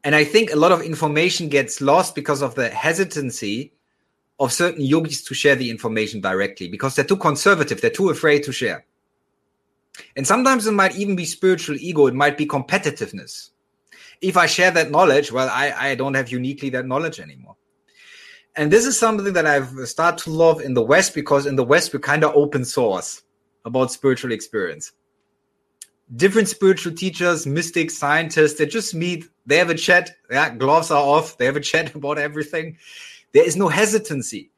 And 0.04 0.16
I 0.16 0.24
think 0.24 0.52
a 0.52 0.56
lot 0.56 0.72
of 0.72 0.82
information 0.82 1.50
gets 1.50 1.82
lost 1.82 2.16
because 2.16 2.42
of 2.42 2.56
the 2.56 2.70
hesitancy 2.70 3.74
of 4.44 4.52
certain 4.52 4.84
yogis 4.84 5.24
to 5.24 5.34
share 5.34 5.56
the 5.56 5.70
information 5.70 6.22
directly 6.22 6.68
because 6.68 6.96
they're 6.96 7.06
too 7.06 7.18
conservative, 7.18 7.82
they're 7.82 7.90
too 7.90 8.10
afraid 8.10 8.44
to 8.44 8.52
share. 8.52 8.86
And 10.16 10.26
sometimes 10.26 10.66
it 10.68 10.72
might 10.72 10.96
even 10.96 11.16
be 11.16 11.26
spiritual 11.26 11.78
ego, 11.80 12.08
it 12.08 12.14
might 12.14 12.38
be 12.38 12.46
competitiveness. 12.46 13.50
If 14.22 14.38
I 14.38 14.46
share 14.46 14.72
that 14.72 14.92
knowledge, 14.92 15.32
well, 15.32 15.50
I, 15.50 15.74
I 15.92 15.96
don't 15.96 16.14
have 16.14 16.32
uniquely 16.32 16.70
that 16.72 16.88
knowledge 16.88 17.20
anymore. 17.20 17.56
And 18.56 18.72
this 18.72 18.86
is 18.86 18.98
something 18.98 19.34
that 19.34 19.48
I've 19.48 19.72
started 19.88 20.24
to 20.26 20.32
love 20.32 20.62
in 20.62 20.74
the 20.74 20.84
West 20.84 21.16
because 21.16 21.46
in 21.46 21.56
the 21.56 21.64
West 21.64 21.94
we're 21.94 22.00
kind 22.00 22.24
of 22.24 22.36
open 22.36 22.66
source 22.66 23.24
about 23.66 23.92
spiritual 23.92 24.32
experience 24.32 24.92
different 26.16 26.48
spiritual 26.48 26.94
teachers, 26.94 27.48
mystics, 27.48 27.98
scientists, 27.98 28.56
they 28.56 28.66
just 28.66 28.94
meet, 28.94 29.26
they 29.46 29.58
have 29.58 29.70
a 29.70 29.76
chat, 29.76 30.12
yeah, 30.30 30.54
gloves 30.54 30.92
are 30.92 31.02
off, 31.02 31.38
they 31.38 31.46
have 31.46 31.56
a 31.56 31.62
chat 31.62 31.96
about 31.96 32.18
everything. 32.18 32.78
There 33.34 33.46
is 33.46 33.56
no 33.56 33.68
hesitancy. 33.68 34.52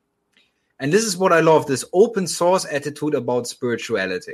And 0.80 0.92
this 0.92 1.04
is 1.04 1.18
what 1.18 1.32
I 1.32 1.40
love 1.40 1.66
this 1.66 1.86
open 1.94 2.28
source 2.28 2.66
attitude 2.66 3.16
about 3.16 3.48
spirituality. 3.48 4.34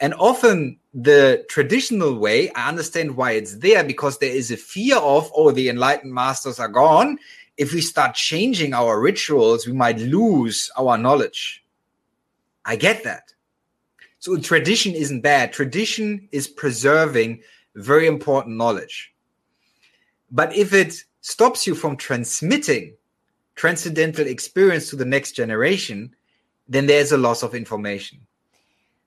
And 0.00 0.12
often 0.14 0.78
the 0.92 1.46
traditional 1.48 2.18
way, 2.18 2.52
I 2.52 2.68
understand 2.68 3.16
why 3.16 3.32
it's 3.32 3.56
there 3.56 3.82
because 3.82 4.18
there 4.18 4.30
is 4.30 4.50
a 4.50 4.56
fear 4.56 4.96
of, 4.96 5.30
oh, 5.34 5.50
the 5.50 5.70
enlightened 5.70 6.12
masters 6.12 6.60
are 6.60 6.68
gone. 6.68 7.18
If 7.56 7.72
we 7.72 7.80
start 7.80 8.14
changing 8.14 8.74
our 8.74 9.00
rituals, 9.00 9.66
we 9.66 9.72
might 9.72 9.98
lose 9.98 10.70
our 10.76 10.98
knowledge. 10.98 11.64
I 12.66 12.76
get 12.76 13.04
that. 13.04 13.32
So 14.18 14.36
tradition 14.36 14.92
isn't 14.92 15.22
bad. 15.22 15.52
Tradition 15.52 16.28
is 16.32 16.46
preserving 16.46 17.40
very 17.74 18.06
important 18.06 18.56
knowledge. 18.56 19.14
But 20.30 20.54
if 20.54 20.74
it 20.74 21.04
stops 21.22 21.66
you 21.66 21.74
from 21.74 21.96
transmitting 21.96 22.95
transcendental 23.56 24.26
experience 24.26 24.90
to 24.90 24.96
the 24.96 25.04
next 25.04 25.32
generation, 25.32 26.14
then 26.68 26.86
there's 26.86 27.12
a 27.12 27.18
loss 27.18 27.42
of 27.42 27.54
information. 27.54 28.20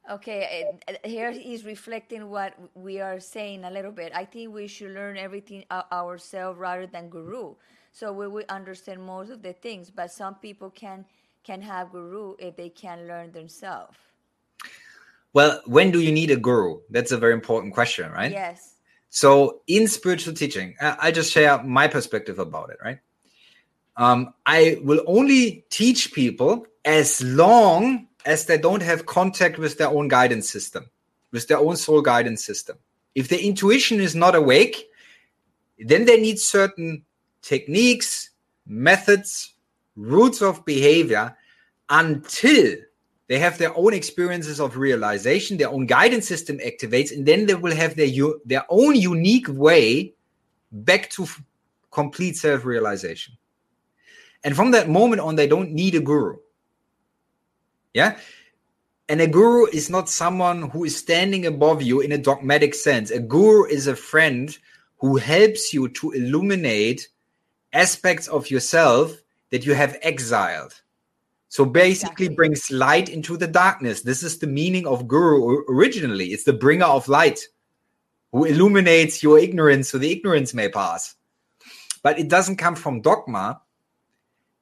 Okay, 0.10 0.66
here 1.04 1.32
he's 1.32 1.64
reflecting 1.64 2.32
what 2.32 2.56
we 2.74 3.00
are 3.00 3.20
saying 3.20 3.64
a 3.64 3.70
little 3.70 3.92
bit. 3.92 4.12
I 4.16 4.26
think 4.26 4.54
we 4.54 4.68
should 4.68 4.92
learn 4.92 5.18
everything 5.18 5.66
ourselves 5.92 6.58
rather 6.58 6.88
than 6.88 7.10
guru. 7.10 7.54
So 7.92 8.12
we 8.12 8.28
will 8.28 8.46
understand 8.50 9.04
most 9.04 9.30
of 9.30 9.44
the 9.44 9.54
things, 9.54 9.92
but 9.92 10.12
some 10.12 10.36
people 10.36 10.72
can 10.72 11.06
can 11.44 11.62
have 11.62 11.92
guru 11.92 12.36
if 12.40 12.56
they 12.56 12.70
can 12.70 13.08
learn 13.08 13.32
themselves. 13.32 13.96
Well, 15.32 15.62
when 15.66 15.92
do 15.92 16.00
you 16.00 16.12
need 16.12 16.32
a 16.32 16.36
guru? 16.36 16.80
That's 16.90 17.12
a 17.12 17.18
very 17.18 17.34
important 17.34 17.74
question, 17.74 18.12
right? 18.12 18.32
Yes. 18.32 18.76
So, 19.10 19.62
in 19.68 19.88
spiritual 19.88 20.34
teaching, 20.34 20.76
I 20.82 21.12
just 21.12 21.32
share 21.32 21.64
my 21.64 21.88
perspective 21.88 22.40
about 22.40 22.72
it, 22.72 22.78
right? 22.84 23.00
Um, 24.00 24.34
I 24.46 24.78
will 24.82 25.04
only 25.08 25.66
teach 25.70 26.14
people 26.14 26.66
as 26.86 27.22
long 27.22 28.08
as 28.26 28.46
they 28.46 28.58
don't 28.58 28.82
have 28.82 29.06
contact 29.06 29.58
with 29.58 29.78
their 29.78 29.90
own 29.90 30.08
guidance 30.08 30.50
system, 30.50 30.90
with 31.32 31.50
their 31.50 31.60
own 31.60 31.76
soul 31.76 32.02
guidance 32.02 32.46
system. 32.46 32.78
If 33.14 33.28
their 33.28 33.40
intuition 33.40 34.00
is 34.00 34.16
not 34.16 34.36
awake, 34.36 34.88
then 35.80 36.06
they 36.06 36.20
need 36.20 36.40
certain 36.40 37.04
techniques, 37.42 38.30
methods, 38.66 39.54
roots 39.98 40.42
of 40.42 40.64
behavior 40.64 41.36
until 41.90 42.78
they 43.28 43.38
have 43.38 43.58
their 43.58 43.76
own 43.78 43.94
experiences 43.94 44.62
of 44.62 44.78
realization, 44.78 45.58
their 45.58 45.70
own 45.70 45.86
guidance 45.86 46.26
system 46.26 46.58
activates, 46.60 47.12
and 47.12 47.26
then 47.26 47.48
they 47.48 47.56
will 47.56 47.76
have 47.76 47.96
their 47.96 48.10
their 48.46 48.66
own 48.70 48.96
unique 48.96 49.48
way 49.50 50.14
back 50.72 51.10
to 51.12 51.24
f- 51.24 51.44
complete 51.92 52.38
self 52.38 52.64
realization. 52.64 53.36
And 54.44 54.56
from 54.56 54.72
that 54.72 54.90
moment 54.90 55.22
on, 55.22 55.36
they 55.36 55.48
don't 55.48 55.72
need 55.72 55.96
a 55.96 56.00
guru. 56.00 56.38
Yeah. 57.94 58.18
And 59.10 59.22
a 59.22 59.28
guru 59.28 59.66
is 59.66 59.90
not 59.90 60.08
someone 60.08 60.70
who 60.70 60.84
is 60.84 60.96
standing 60.96 61.46
above 61.46 61.82
you 61.82 62.00
in 62.00 62.12
a 62.12 62.18
dogmatic 62.18 62.76
sense. 62.76 63.10
A 63.12 63.20
guru 63.20 63.66
is 63.66 63.88
a 63.88 63.96
friend 63.96 64.56
who 64.98 65.18
helps 65.18 65.74
you 65.74 65.90
to 65.90 66.12
illuminate 66.12 67.08
aspects 67.74 68.28
of 68.28 68.50
yourself 68.52 69.16
that 69.50 69.66
you 69.66 69.74
have 69.74 69.98
exiled. 70.02 70.80
So 71.50 71.66
basically 71.66 72.28
exactly. 72.28 72.36
brings 72.36 72.72
light 72.72 73.10
into 73.10 73.36
the 73.36 73.48
darkness. 73.48 74.02
This 74.02 74.22
is 74.22 74.38
the 74.38 74.48
meaning 74.48 74.86
of 74.86 75.08
guru 75.08 75.64
originally. 75.68 76.28
It's 76.28 76.44
the 76.44 76.54
bringer 76.54 76.86
of 76.86 77.08
light 77.08 77.40
who 78.32 78.46
illuminates 78.46 79.24
your 79.24 79.40
ignorance 79.40 79.90
so 79.90 79.98
the 79.98 80.12
ignorance 80.12 80.54
may 80.54 80.70
pass. 80.70 81.16
But 82.04 82.20
it 82.20 82.30
doesn't 82.30 82.58
come 82.58 82.76
from 82.76 83.02
dogma. 83.02 83.62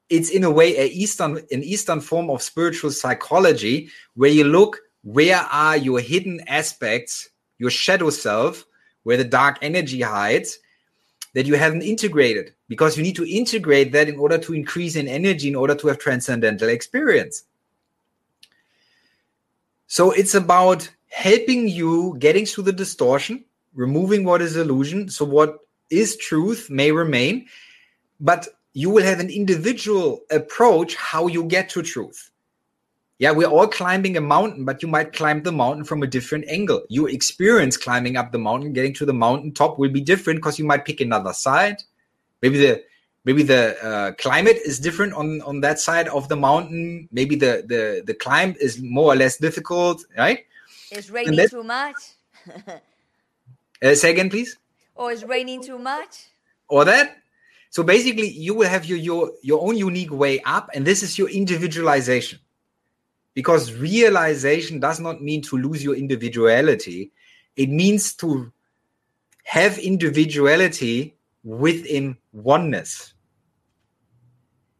It's 0.10 0.30
in 0.30 0.44
a 0.44 0.52
way 0.52 0.78
a 0.78 0.88
eastern 0.88 1.38
an 1.52 1.64
eastern 1.64 2.02
form 2.02 2.30
of 2.30 2.42
spiritual 2.42 2.92
psychology 2.92 3.90
where 4.16 4.32
you 4.32 4.46
look 4.46 4.80
where 5.04 5.38
are 5.38 5.78
your 5.78 6.00
hidden 6.00 6.42
aspects, 6.48 7.30
your 7.60 7.70
shadow 7.70 8.10
self, 8.10 8.66
where 9.04 9.18
the 9.18 9.24
dark 9.24 9.58
energy 9.62 10.02
hides 10.02 10.60
that 11.34 11.46
you 11.46 11.56
haven't 11.56 11.82
integrated 11.82 12.54
because 12.68 12.98
you 12.98 13.04
need 13.04 13.16
to 13.16 13.30
integrate 13.30 13.92
that 13.92 14.10
in 14.10 14.18
order 14.18 14.38
to 14.38 14.54
increase 14.54 14.96
in 14.96 15.08
energy 15.08 15.48
in 15.48 15.56
order 15.56 15.76
to 15.76 15.88
have 15.88 16.00
transcendental 16.00 16.70
experience. 16.70 17.44
So 19.88 20.12
it's 20.12 20.36
about 20.36 20.90
helping 21.10 21.68
you 21.68 22.16
getting 22.20 22.46
through 22.46 22.66
the 22.66 22.74
distortion 22.74 23.44
removing 23.74 24.24
what 24.24 24.42
is 24.42 24.58
illusion 24.58 25.08
so 25.10 25.24
what 25.24 25.60
is 25.90 26.18
truth 26.18 26.70
may 26.70 26.92
remain 26.92 27.46
but 28.20 28.48
you 28.82 28.90
will 28.90 29.04
have 29.12 29.20
an 29.20 29.30
individual 29.42 30.10
approach 30.40 30.96
how 30.96 31.28
you 31.36 31.44
get 31.56 31.70
to 31.76 31.82
truth 31.82 32.32
yeah, 33.20 33.32
we're 33.32 33.48
all 33.48 33.68
climbing 33.68 34.16
a 34.16 34.22
mountain, 34.22 34.64
but 34.64 34.84
you 34.84 34.88
might 34.88 35.12
climb 35.12 35.42
the 35.42 35.52
mountain 35.52 35.84
from 35.84 36.04
a 36.04 36.08
different 36.08 36.46
angle. 36.48 36.84
Your 36.88 37.10
experience 37.10 37.76
climbing 37.76 38.16
up 38.16 38.32
the 38.32 38.38
mountain, 38.38 38.74
getting 38.74 38.94
to 38.94 39.08
the 39.08 39.14
mountain 39.14 39.54
top 39.54 39.80
will 39.80 39.90
be 39.90 40.02
different 40.02 40.38
because 40.38 40.60
you 40.60 40.66
might 40.66 40.86
pick 40.86 41.02
another 41.02 41.34
side. 41.34 41.78
Maybe 42.44 42.60
the 42.60 42.84
maybe 43.28 43.44
the 43.44 43.76
uh, 43.84 44.12
climate 44.14 44.58
is 44.66 44.80
different 44.80 45.14
on 45.14 45.42
on 45.42 45.62
that 45.62 45.80
side 45.80 46.08
of 46.08 46.30
the 46.30 46.36
mountain 46.36 47.10
maybe 47.12 47.36
the 47.36 47.64
the 47.68 48.02
the 48.06 48.14
climb 48.14 48.56
is 48.60 48.82
more 48.82 49.12
or 49.14 49.16
less 49.16 49.38
difficult 49.38 50.04
right 50.18 50.46
It's 50.90 51.10
raining 51.10 51.50
too 51.50 51.64
much. 51.64 51.98
uh, 53.84 53.96
say 53.96 54.12
again 54.12 54.30
please 54.30 54.58
or 54.96 55.12
it's 55.12 55.24
raining 55.24 55.62
too 55.62 55.78
much. 55.78 56.32
or 56.70 56.86
that 56.86 57.18
so 57.70 57.84
basically 57.84 58.30
you 58.30 58.54
will 58.54 58.68
have 58.68 58.86
your 58.86 58.98
your 58.98 59.32
your 59.42 59.62
own 59.62 59.78
unique 59.78 60.12
way 60.12 60.40
up 60.42 60.70
and 60.74 60.86
this 60.86 61.04
is 61.04 61.18
your 61.18 61.30
individualization. 61.30 62.40
Because 63.34 63.72
realization 63.74 64.80
does 64.80 65.00
not 65.00 65.22
mean 65.22 65.44
to 65.44 65.58
lose 65.58 65.84
your 65.84 65.96
individuality. 65.96 67.12
It 67.56 67.70
means 67.70 68.16
to 68.16 68.52
have 69.44 69.78
individuality 69.78 71.16
within 71.44 72.18
oneness. 72.32 73.14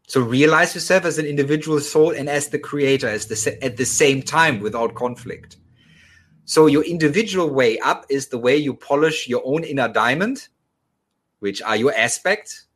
So 0.08 0.22
realize 0.22 0.74
yourself 0.74 1.06
as 1.06 1.20
an 1.20 1.26
individual 1.26 1.80
soul 1.82 2.12
and 2.12 2.30
as 2.30 2.50
the 2.50 2.58
creator 2.58 3.08
as 3.08 3.28
the, 3.28 3.64
at 3.64 3.78
the 3.78 3.86
same 3.86 4.24
time 4.24 4.60
without 4.60 4.96
conflict. 4.96 5.58
So 6.46 6.66
your 6.66 6.84
individual 6.84 7.50
way 7.50 7.78
up 7.80 8.06
is 8.10 8.30
the 8.30 8.38
way 8.38 8.56
you 8.56 8.74
polish 8.74 9.28
your 9.28 9.42
own 9.46 9.66
inner 9.66 9.90
diamond 9.90 10.48
which 11.40 11.62
are 11.62 11.76
your 11.76 11.94
aspects 11.94 12.67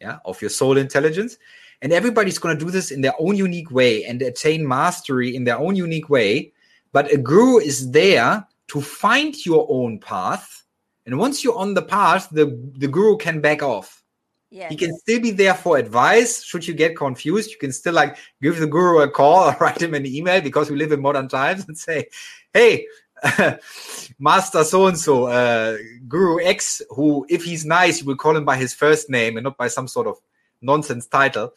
yeah, 0.00 0.18
of 0.24 0.40
your 0.40 0.50
soul 0.50 0.76
intelligence. 0.76 1.38
And 1.82 1.92
everybody's 1.92 2.38
going 2.38 2.58
to 2.58 2.64
do 2.64 2.70
this 2.70 2.90
in 2.90 3.00
their 3.00 3.14
own 3.18 3.36
unique 3.36 3.70
way 3.70 4.04
and 4.04 4.20
attain 4.22 4.66
mastery 4.66 5.36
in 5.36 5.44
their 5.44 5.58
own 5.58 5.76
unique 5.76 6.08
way. 6.10 6.52
But 6.92 7.12
a 7.12 7.16
guru 7.16 7.58
is 7.58 7.90
there 7.90 8.46
to 8.68 8.80
find 8.80 9.34
your 9.46 9.66
own 9.70 9.98
path. 9.98 10.64
And 11.06 11.18
once 11.18 11.44
you're 11.44 11.56
on 11.56 11.74
the 11.74 11.82
path, 11.82 12.28
the, 12.30 12.58
the 12.76 12.88
guru 12.88 13.16
can 13.16 13.40
back 13.40 13.62
off. 13.62 14.02
Yes. 14.50 14.70
He 14.70 14.76
can 14.76 14.96
still 14.98 15.20
be 15.20 15.30
there 15.30 15.54
for 15.54 15.76
advice. 15.76 16.42
Should 16.42 16.66
you 16.66 16.72
get 16.72 16.96
confused, 16.96 17.50
you 17.50 17.58
can 17.58 17.70
still 17.70 17.92
like 17.92 18.16
give 18.40 18.58
the 18.58 18.66
guru 18.66 19.00
a 19.00 19.10
call 19.10 19.50
or 19.50 19.56
write 19.60 19.82
him 19.82 19.94
an 19.94 20.06
email 20.06 20.40
because 20.40 20.70
we 20.70 20.76
live 20.76 20.92
in 20.92 21.00
modern 21.00 21.28
times 21.28 21.66
and 21.68 21.76
say, 21.76 22.06
Hey, 22.52 22.86
Master 24.18 24.64
so 24.64 24.86
and 24.86 24.98
so, 24.98 25.26
uh, 25.26 25.76
Guru 26.06 26.44
X, 26.44 26.82
who, 26.90 27.26
if 27.28 27.44
he's 27.44 27.64
nice, 27.64 28.00
you 28.00 28.06
will 28.06 28.16
call 28.16 28.36
him 28.36 28.44
by 28.44 28.56
his 28.56 28.74
first 28.74 29.10
name 29.10 29.36
and 29.36 29.44
not 29.44 29.56
by 29.56 29.68
some 29.68 29.88
sort 29.88 30.06
of 30.06 30.18
nonsense 30.60 31.06
title. 31.06 31.52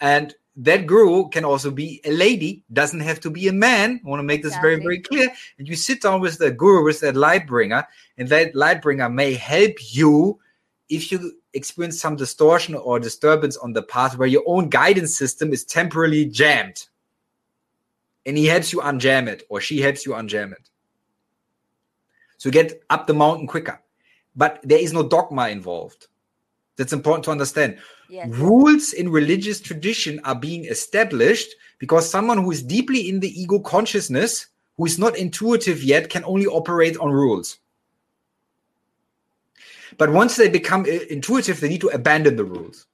And 0.00 0.34
that 0.56 0.86
guru 0.86 1.28
can 1.28 1.44
also 1.44 1.70
be 1.70 2.00
a 2.04 2.12
lady, 2.12 2.62
doesn't 2.72 3.00
have 3.00 3.20
to 3.20 3.30
be 3.30 3.48
a 3.48 3.52
man. 3.52 4.00
I 4.04 4.08
want 4.08 4.20
to 4.20 4.24
make 4.24 4.42
this 4.42 4.56
very, 4.58 4.76
very 4.76 5.00
clear. 5.00 5.28
And 5.58 5.66
you 5.66 5.74
sit 5.74 6.02
down 6.02 6.20
with 6.20 6.38
the 6.38 6.50
guru, 6.50 6.84
with 6.84 7.00
that 7.00 7.16
light 7.16 7.46
bringer, 7.46 7.86
and 8.18 8.28
that 8.28 8.54
light 8.54 8.80
bringer 8.80 9.08
may 9.08 9.34
help 9.34 9.74
you 9.92 10.38
if 10.88 11.10
you 11.10 11.32
experience 11.54 12.00
some 12.00 12.16
distortion 12.16 12.74
or 12.74 13.00
disturbance 13.00 13.56
on 13.56 13.72
the 13.72 13.82
path 13.82 14.16
where 14.16 14.28
your 14.28 14.44
own 14.46 14.68
guidance 14.68 15.16
system 15.16 15.52
is 15.52 15.64
temporarily 15.64 16.26
jammed. 16.26 16.86
And 18.26 18.38
he 18.38 18.46
helps 18.46 18.72
you 18.72 18.80
unjam 18.80 19.26
it, 19.28 19.42
or 19.48 19.60
she 19.60 19.80
helps 19.80 20.06
you 20.06 20.12
unjam 20.12 20.52
it. 20.52 20.70
So 22.44 22.48
you 22.48 22.52
get 22.52 22.82
up 22.90 23.06
the 23.06 23.14
mountain 23.14 23.46
quicker. 23.46 23.80
But 24.36 24.60
there 24.62 24.78
is 24.78 24.92
no 24.92 25.02
dogma 25.08 25.48
involved. 25.48 26.08
That's 26.76 26.92
important 26.92 27.24
to 27.24 27.30
understand. 27.30 27.78
Yes. 28.10 28.28
Rules 28.28 28.92
in 28.92 29.08
religious 29.08 29.62
tradition 29.62 30.20
are 30.24 30.34
being 30.34 30.66
established 30.66 31.48
because 31.78 32.06
someone 32.06 32.36
who 32.36 32.50
is 32.50 32.62
deeply 32.62 33.08
in 33.08 33.18
the 33.18 33.30
ego 33.30 33.60
consciousness, 33.60 34.48
who 34.76 34.84
is 34.84 34.98
not 34.98 35.16
intuitive 35.16 35.82
yet, 35.82 36.10
can 36.10 36.22
only 36.26 36.44
operate 36.44 36.98
on 36.98 37.10
rules. 37.10 37.60
But 39.96 40.12
once 40.12 40.36
they 40.36 40.50
become 40.50 40.82
uh, 40.82 41.00
intuitive, 41.08 41.60
they 41.60 41.70
need 41.70 41.80
to 41.80 41.88
abandon 41.94 42.36
the 42.36 42.44
rules. 42.44 42.86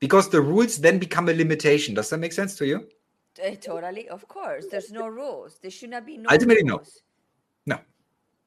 Because 0.00 0.30
the 0.30 0.40
rules 0.40 0.78
then 0.78 0.98
become 0.98 1.28
a 1.28 1.34
limitation. 1.34 1.94
Does 1.94 2.08
that 2.08 2.16
make 2.16 2.32
sense 2.32 2.56
to 2.56 2.66
you? 2.66 2.88
Uh, 3.44 3.56
totally, 3.60 4.08
of 4.08 4.26
course. 4.26 4.64
There's 4.70 4.90
no 4.90 5.06
rules. 5.06 5.58
There 5.60 5.70
should 5.70 5.90
not 5.90 6.06
be 6.06 6.16
no 6.16 6.30
Ultimately, 6.30 6.62
rules. 6.62 7.02
No. 7.02 7.07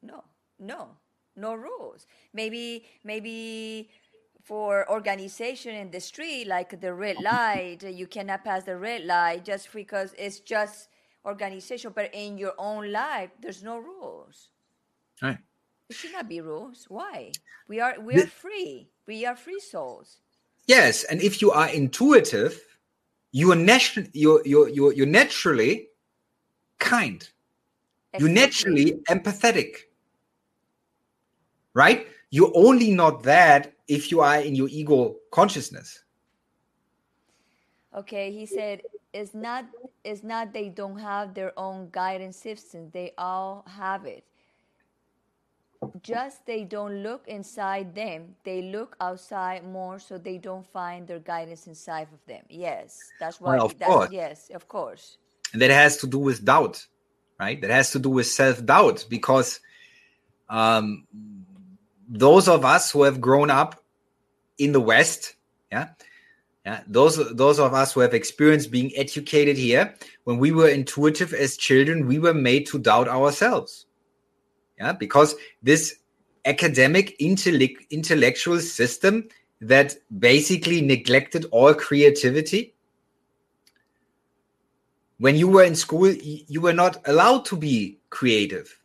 No, 0.02 0.24
no, 0.58 0.88
no 1.36 1.54
rules. 1.54 2.06
Maybe, 2.32 2.84
maybe 3.04 3.90
for 4.42 4.90
organization 4.90 5.74
in 5.74 5.90
the 5.90 6.00
street, 6.00 6.46
like 6.46 6.80
the 6.80 6.92
red 6.92 7.20
light, 7.22 7.82
you 7.84 8.06
cannot 8.06 8.44
pass 8.44 8.64
the 8.64 8.76
red 8.76 9.04
light 9.04 9.44
just 9.44 9.72
because 9.72 10.14
it's 10.18 10.40
just 10.40 10.88
organization. 11.24 11.92
But 11.94 12.10
in 12.12 12.38
your 12.38 12.54
own 12.58 12.90
life, 12.90 13.30
there's 13.40 13.62
no 13.62 13.78
rules. 13.78 14.50
Right. 15.22 15.38
There 15.88 15.96
should 15.96 16.12
not 16.12 16.28
be 16.28 16.40
rules. 16.40 16.86
Why? 16.88 17.32
We 17.68 17.80
are 17.80 18.00
we 18.00 18.16
are 18.16 18.26
free. 18.26 18.88
We 19.06 19.24
are 19.26 19.36
free 19.36 19.60
souls. 19.60 20.18
Yes, 20.66 21.04
and 21.04 21.20
if 21.20 21.42
you 21.42 21.50
are 21.50 21.68
intuitive, 21.68 22.60
you 23.32 23.50
are 23.52 23.56
natu- 23.56 24.08
you're, 24.12 24.42
you're, 24.46 24.68
you're, 24.68 24.92
you're 24.92 25.06
naturally 25.06 25.88
kind. 26.78 27.28
You're 28.18 28.28
naturally 28.28 29.00
empathetic. 29.08 29.76
Right? 31.74 32.06
You're 32.30 32.52
only 32.54 32.90
not 32.92 33.22
that 33.24 33.72
if 33.88 34.10
you 34.10 34.20
are 34.20 34.40
in 34.40 34.54
your 34.54 34.68
ego 34.70 35.16
consciousness. 35.30 36.02
Okay, 37.96 38.32
he 38.32 38.46
said 38.46 38.82
it's 39.12 39.34
not 39.34 39.66
it's 40.04 40.22
not 40.22 40.52
they 40.52 40.68
don't 40.68 40.98
have 40.98 41.34
their 41.34 41.52
own 41.58 41.88
guidance 41.90 42.36
system. 42.38 42.90
They 42.92 43.12
all 43.18 43.64
have 43.68 44.06
it. 44.06 44.24
Just 46.02 46.46
they 46.46 46.64
don't 46.64 47.02
look 47.02 47.26
inside 47.28 47.94
them. 47.94 48.34
They 48.44 48.62
look 48.62 48.96
outside 49.00 49.64
more 49.64 49.98
so 49.98 50.16
they 50.16 50.38
don't 50.38 50.66
find 50.66 51.06
their 51.06 51.18
guidance 51.18 51.66
inside 51.66 52.08
of 52.12 52.24
them. 52.26 52.42
Yes, 52.48 52.98
that's 53.20 53.40
why 53.40 53.56
Well, 53.56 53.66
of 53.66 53.78
that's 53.78 53.90
course. 53.90 54.10
yes, 54.10 54.50
of 54.54 54.68
course. 54.68 55.18
And 55.52 55.60
that 55.60 55.70
has 55.70 55.98
to 55.98 56.06
do 56.06 56.18
with 56.18 56.44
doubt, 56.44 56.86
right? 57.38 57.60
That 57.60 57.70
has 57.70 57.90
to 57.92 57.98
do 57.98 58.10
with 58.10 58.26
self 58.26 58.64
doubt 58.64 59.04
because 59.10 59.60
um, 60.48 61.06
those 62.12 62.46
of 62.46 62.64
us 62.64 62.90
who 62.90 63.02
have 63.04 63.20
grown 63.20 63.50
up 63.50 63.82
in 64.58 64.72
the 64.72 64.80
West, 64.80 65.34
yeah, 65.72 65.88
yeah, 66.64 66.82
those 66.86 67.34
those 67.34 67.58
of 67.58 67.72
us 67.72 67.92
who 67.92 68.00
have 68.00 68.12
experienced 68.14 68.70
being 68.70 68.92
educated 68.94 69.56
here, 69.56 69.94
when 70.24 70.38
we 70.38 70.52
were 70.52 70.68
intuitive 70.68 71.32
as 71.32 71.56
children, 71.56 72.06
we 72.06 72.18
were 72.18 72.34
made 72.34 72.66
to 72.66 72.78
doubt 72.78 73.08
ourselves, 73.08 73.86
yeah, 74.78 74.92
because 74.92 75.34
this 75.62 75.96
academic 76.44 77.16
intellect, 77.18 77.84
intellectual 77.90 78.60
system 78.60 79.28
that 79.62 79.96
basically 80.18 80.82
neglected 80.82 81.46
all 81.50 81.72
creativity 81.72 82.74
when 85.18 85.36
you 85.36 85.46
were 85.46 85.62
in 85.62 85.76
school 85.76 86.08
you 86.08 86.60
were 86.60 86.72
not 86.72 87.00
allowed 87.06 87.44
to 87.44 87.56
be 87.56 87.98
creative. 88.10 88.76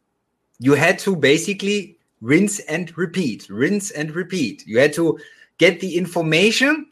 You 0.60 0.74
had 0.74 1.00
to 1.00 1.16
basically 1.16 1.97
rinse 2.22 2.60
and 2.62 2.96
repeat 2.98 3.50
rinse 3.50 3.92
and 3.92 4.12
repeat. 4.12 4.66
You 4.66 4.80
had 4.80 4.94
to 4.94 5.20
get 5.58 5.80
the 5.80 5.98
information 5.98 6.88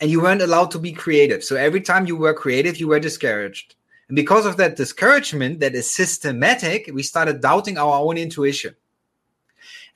and 0.00 0.10
you 0.10 0.20
weren't 0.20 0.42
allowed 0.42 0.70
to 0.72 0.78
be 0.78 0.92
creative. 0.92 1.42
So 1.42 1.56
every 1.56 1.80
time 1.80 2.06
you 2.06 2.16
were 2.16 2.34
creative 2.34 2.78
you 2.78 2.88
were 2.88 3.00
discouraged. 3.00 3.74
And 4.08 4.16
because 4.16 4.46
of 4.46 4.56
that 4.56 4.76
discouragement 4.76 5.60
that 5.60 5.74
is 5.74 5.90
systematic 5.90 6.90
we 6.92 7.02
started 7.02 7.40
doubting 7.40 7.78
our 7.78 8.00
own 8.00 8.16
intuition. 8.16 8.74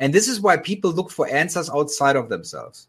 And 0.01 0.13
this 0.13 0.29
is 0.29 0.41
why 0.41 0.57
people 0.57 0.91
look 0.91 1.11
for 1.11 1.29
answers 1.29 1.71
outside 1.71 2.17
of 2.17 2.29
themselves. 2.29 2.89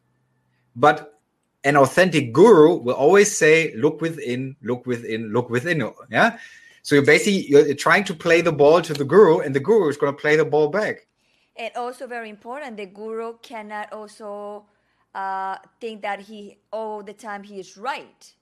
But 0.76 1.20
an 1.64 1.78
authentic 1.78 2.34
guru 2.34 2.76
will 2.76 2.96
always 2.96 3.36
say 3.36 3.74
look 3.76 4.02
within 4.02 4.56
look 4.62 4.86
within 4.86 5.32
look 5.32 5.50
within 5.50 5.92
yeah? 6.10 6.38
So 6.82 6.96
you're 6.96 7.06
basically 7.06 7.48
you're 7.48 7.74
trying 7.76 8.04
to 8.06 8.14
play 8.14 8.42
the 8.42 8.52
ball 8.52 8.82
to 8.82 8.94
the 8.94 9.06
guru 9.06 9.40
and 9.40 9.56
the 9.56 9.60
guru 9.60 9.90
is 9.90 9.98
going 9.98 10.14
to 10.14 10.20
play 10.20 10.36
the 10.36 10.44
ball 10.44 10.70
back 10.70 11.08
And 11.56 11.72
also 11.76 12.08
very 12.08 12.30
important, 12.30 12.78
the 12.78 12.88
guru 12.88 13.38
cannot 13.42 13.94
also 13.94 14.66
uh, 15.14 15.58
think 15.80 16.02
that 16.02 16.22
he 16.22 16.58
all 16.72 17.04
the 17.04 17.14
time 17.14 17.44
he 17.44 17.60
is 17.60 17.78
right, 17.78 18.34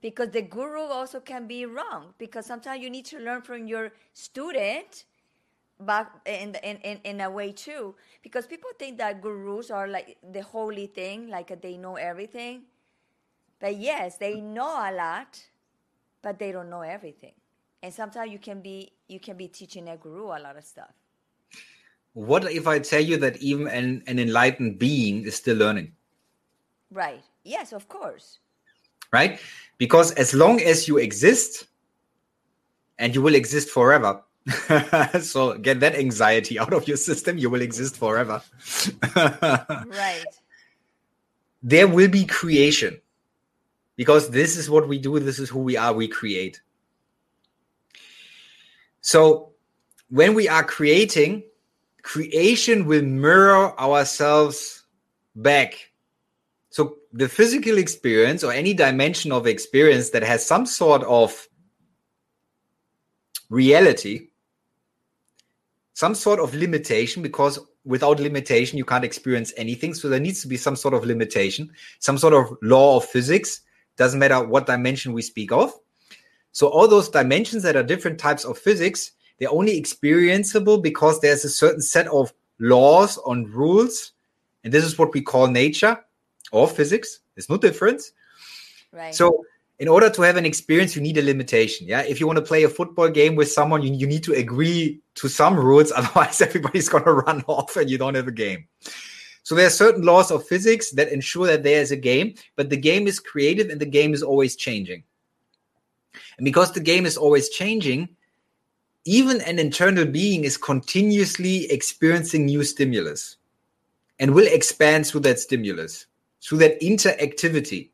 because 0.00 0.30
the 0.30 0.42
guru 0.42 0.82
also 0.82 1.18
can 1.18 1.48
be 1.48 1.66
wrong. 1.66 2.14
Because 2.16 2.46
sometimes 2.46 2.80
you 2.80 2.90
need 2.90 3.06
to 3.06 3.18
learn 3.18 3.42
from 3.42 3.66
your 3.66 3.92
student, 4.12 5.04
back 5.80 6.12
in 6.26 6.54
in 6.62 6.76
in, 6.78 7.00
in 7.02 7.20
a 7.20 7.30
way 7.30 7.50
too. 7.52 7.96
Because 8.22 8.46
people 8.46 8.70
think 8.78 8.98
that 8.98 9.20
gurus 9.20 9.70
are 9.70 9.88
like 9.88 10.16
the 10.32 10.42
holy 10.42 10.86
thing, 10.86 11.28
like 11.28 11.60
they 11.60 11.76
know 11.76 11.96
everything. 11.96 12.62
But 13.58 13.76
yes, 13.76 14.16
they 14.18 14.40
know 14.40 14.78
a 14.78 14.92
lot, 14.92 15.42
but 16.22 16.38
they 16.38 16.52
don't 16.52 16.70
know 16.70 16.82
everything. 16.82 17.34
And 17.82 17.92
sometimes 17.92 18.30
you 18.30 18.38
can 18.38 18.60
be 18.60 18.92
you 19.08 19.18
can 19.18 19.36
be 19.36 19.48
teaching 19.48 19.88
a 19.88 19.96
guru 19.96 20.26
a 20.26 20.38
lot 20.38 20.56
of 20.56 20.64
stuff. 20.64 20.94
What 22.14 22.50
if 22.50 22.66
i 22.66 22.78
tell 22.78 23.00
you 23.02 23.16
that 23.18 23.36
even 23.42 23.68
an, 23.68 24.02
an 24.06 24.18
enlightened 24.18 24.78
being 24.78 25.24
is 25.24 25.34
still 25.36 25.56
learning 25.56 25.92
Right. 26.90 27.24
Yes, 27.42 27.72
of 27.72 27.88
course. 27.88 28.38
right 29.12 29.38
because 29.78 30.12
as 30.12 30.32
long 30.32 30.60
as 30.60 30.86
you 30.88 30.98
exist 30.98 31.66
and 32.98 33.14
you 33.14 33.20
will 33.22 33.34
exist 33.34 33.68
forever 33.68 34.22
so 35.20 35.58
get 35.58 35.80
that 35.80 35.94
anxiety 35.96 36.58
out 36.58 36.72
of 36.72 36.86
your 36.86 36.96
system 36.96 37.36
you 37.38 37.50
will 37.50 37.62
exist 37.62 37.96
forever 37.96 38.40
Right. 39.84 40.24
there 41.62 41.88
will 41.88 42.08
be 42.08 42.24
creation 42.24 43.00
because 43.96 44.28
this 44.30 44.56
is 44.56 44.68
what 44.68 44.88
we 44.88 44.98
do, 44.98 45.18
this 45.20 45.38
is 45.38 45.48
who 45.48 45.60
we 45.60 45.76
are, 45.76 45.92
we 45.92 46.08
create. 46.08 46.60
So 49.00 49.52
when 50.10 50.34
we 50.34 50.48
are 50.48 50.64
creating, 50.64 51.44
creation 52.04 52.84
will 52.84 53.02
mirror 53.02 53.78
ourselves 53.80 54.84
back. 55.34 55.90
So 56.68 56.98
the 57.12 57.28
physical 57.28 57.78
experience 57.78 58.44
or 58.44 58.52
any 58.52 58.74
dimension 58.74 59.32
of 59.32 59.46
experience 59.46 60.10
that 60.10 60.22
has 60.22 60.46
some 60.46 60.66
sort 60.66 61.02
of 61.04 61.48
reality, 63.48 64.28
some 65.94 66.14
sort 66.14 66.40
of 66.40 66.54
limitation, 66.54 67.22
because 67.22 67.58
without 67.84 68.20
limitation, 68.20 68.76
you 68.76 68.84
can't 68.84 69.04
experience 69.04 69.52
anything. 69.56 69.94
So 69.94 70.08
there 70.08 70.20
needs 70.20 70.42
to 70.42 70.48
be 70.48 70.58
some 70.58 70.76
sort 70.76 70.94
of 70.94 71.06
limitation, 71.06 71.72
some 72.00 72.18
sort 72.18 72.34
of 72.34 72.56
law 72.60 72.98
of 72.98 73.06
physics. 73.06 73.62
Doesn't 73.96 74.20
matter 74.20 74.44
what 74.44 74.66
dimension 74.66 75.14
we 75.14 75.22
speak 75.22 75.52
of. 75.52 75.72
So 76.52 76.68
all 76.68 76.86
those 76.86 77.08
dimensions 77.08 77.62
that 77.62 77.76
are 77.76 77.82
different 77.82 78.18
types 78.18 78.44
of 78.44 78.58
physics, 78.58 79.12
they're 79.38 79.50
only 79.50 79.80
experienceable 79.80 80.82
because 80.82 81.20
there's 81.20 81.44
a 81.44 81.50
certain 81.50 81.80
set 81.80 82.06
of 82.08 82.32
laws 82.58 83.18
and 83.26 83.48
rules. 83.50 84.12
And 84.62 84.72
this 84.72 84.84
is 84.84 84.98
what 84.98 85.12
we 85.12 85.20
call 85.20 85.48
nature 85.48 85.98
or 86.52 86.68
physics. 86.68 87.20
There's 87.34 87.50
no 87.50 87.56
difference. 87.56 88.12
Right. 88.92 89.14
So 89.14 89.44
in 89.78 89.88
order 89.88 90.08
to 90.08 90.22
have 90.22 90.36
an 90.36 90.46
experience, 90.46 90.94
you 90.94 91.02
need 91.02 91.18
a 91.18 91.22
limitation. 91.22 91.86
Yeah. 91.86 92.02
If 92.02 92.20
you 92.20 92.26
want 92.26 92.38
to 92.38 92.44
play 92.44 92.62
a 92.62 92.68
football 92.68 93.08
game 93.08 93.34
with 93.34 93.50
someone, 93.50 93.82
you, 93.82 93.92
you 93.92 94.06
need 94.06 94.22
to 94.24 94.32
agree 94.34 95.00
to 95.16 95.28
some 95.28 95.56
rules. 95.56 95.92
Otherwise, 95.96 96.40
everybody's 96.40 96.88
going 96.88 97.04
to 97.04 97.12
run 97.12 97.42
off 97.46 97.76
and 97.76 97.90
you 97.90 97.98
don't 97.98 98.14
have 98.14 98.28
a 98.28 98.32
game. 98.32 98.66
So 99.42 99.54
there 99.54 99.66
are 99.66 99.70
certain 99.70 100.02
laws 100.02 100.30
of 100.30 100.46
physics 100.46 100.90
that 100.92 101.12
ensure 101.12 101.46
that 101.48 101.64
there 101.64 101.82
is 101.82 101.90
a 101.90 101.96
game, 101.96 102.34
but 102.56 102.70
the 102.70 102.78
game 102.78 103.06
is 103.06 103.20
creative 103.20 103.68
and 103.68 103.78
the 103.78 103.86
game 103.86 104.14
is 104.14 104.22
always 104.22 104.56
changing. 104.56 105.02
And 106.38 106.44
because 106.44 106.72
the 106.72 106.80
game 106.80 107.04
is 107.04 107.18
always 107.18 107.50
changing, 107.50 108.08
even 109.04 109.40
an 109.42 109.58
internal 109.58 110.06
being 110.06 110.44
is 110.44 110.56
continuously 110.56 111.70
experiencing 111.70 112.46
new 112.46 112.64
stimulus 112.64 113.36
and 114.18 114.34
will 114.34 114.46
expand 114.46 115.06
through 115.06 115.20
that 115.20 115.38
stimulus, 115.38 116.06
through 116.42 116.58
that 116.58 116.80
interactivity, 116.80 117.90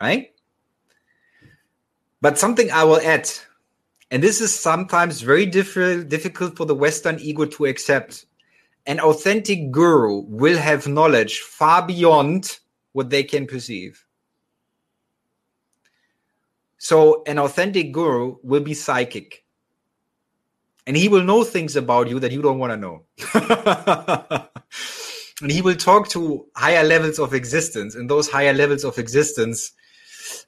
right? 0.00 0.32
But 2.20 2.38
something 2.38 2.70
I 2.70 2.84
will 2.84 3.00
add, 3.00 3.30
and 4.10 4.22
this 4.22 4.40
is 4.40 4.52
sometimes 4.52 5.20
very 5.20 5.46
diff- 5.46 6.08
difficult 6.08 6.56
for 6.56 6.66
the 6.66 6.74
Western 6.74 7.18
ego 7.20 7.44
to 7.44 7.66
accept. 7.66 8.26
An 8.86 8.98
authentic 8.98 9.70
guru 9.70 10.22
will 10.26 10.58
have 10.58 10.88
knowledge 10.88 11.40
far 11.40 11.86
beyond 11.86 12.58
what 12.92 13.10
they 13.10 13.22
can 13.22 13.46
perceive. 13.46 14.04
So, 16.78 17.22
an 17.26 17.38
authentic 17.38 17.92
guru 17.92 18.36
will 18.42 18.62
be 18.62 18.74
psychic. 18.74 19.44
And 20.86 20.96
he 20.96 21.08
will 21.08 21.22
know 21.22 21.44
things 21.44 21.76
about 21.76 22.08
you 22.08 22.18
that 22.20 22.32
you 22.32 22.42
don't 22.42 22.58
want 22.58 22.72
to 22.72 22.76
know. 22.76 23.04
and 25.42 25.50
he 25.50 25.62
will 25.62 25.76
talk 25.76 26.08
to 26.10 26.46
higher 26.56 26.84
levels 26.84 27.18
of 27.18 27.34
existence. 27.34 27.94
And 27.94 28.08
those 28.08 28.28
higher 28.28 28.52
levels 28.52 28.84
of 28.84 28.98
existence 28.98 29.72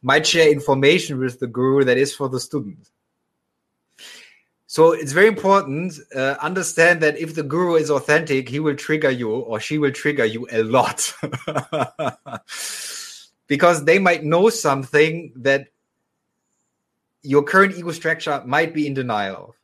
might 0.03 0.27
share 0.27 0.51
information 0.51 1.19
with 1.19 1.39
the 1.39 1.47
guru 1.47 1.85
that 1.85 1.97
is 1.97 2.15
for 2.15 2.29
the 2.29 2.41
student. 2.41 2.89
So 4.67 4.93
it's 4.93 5.13
very 5.13 5.29
important. 5.29 5.93
Uh, 6.17 6.37
understand 6.41 7.03
that 7.03 7.19
if 7.19 7.35
the 7.35 7.43
guru 7.43 7.75
is 7.75 7.91
authentic, 7.91 8.49
he 8.49 8.59
will 8.59 8.75
trigger 8.75 9.11
you 9.11 9.31
or 9.31 9.61
she 9.61 9.77
will 9.77 9.93
trigger 9.93 10.25
you 10.25 10.49
a 10.51 10.63
lot. 10.63 11.13
because 13.47 13.85
they 13.85 13.99
might 13.99 14.25
know 14.25 14.49
something 14.49 15.31
that 15.37 15.69
your 17.23 17.43
current 17.43 17.77
ego 17.77 17.93
structure 17.93 18.43
might 18.47 18.73
be 18.73 18.87
in 18.87 18.95
denial 18.95 19.37
of. 19.37 19.55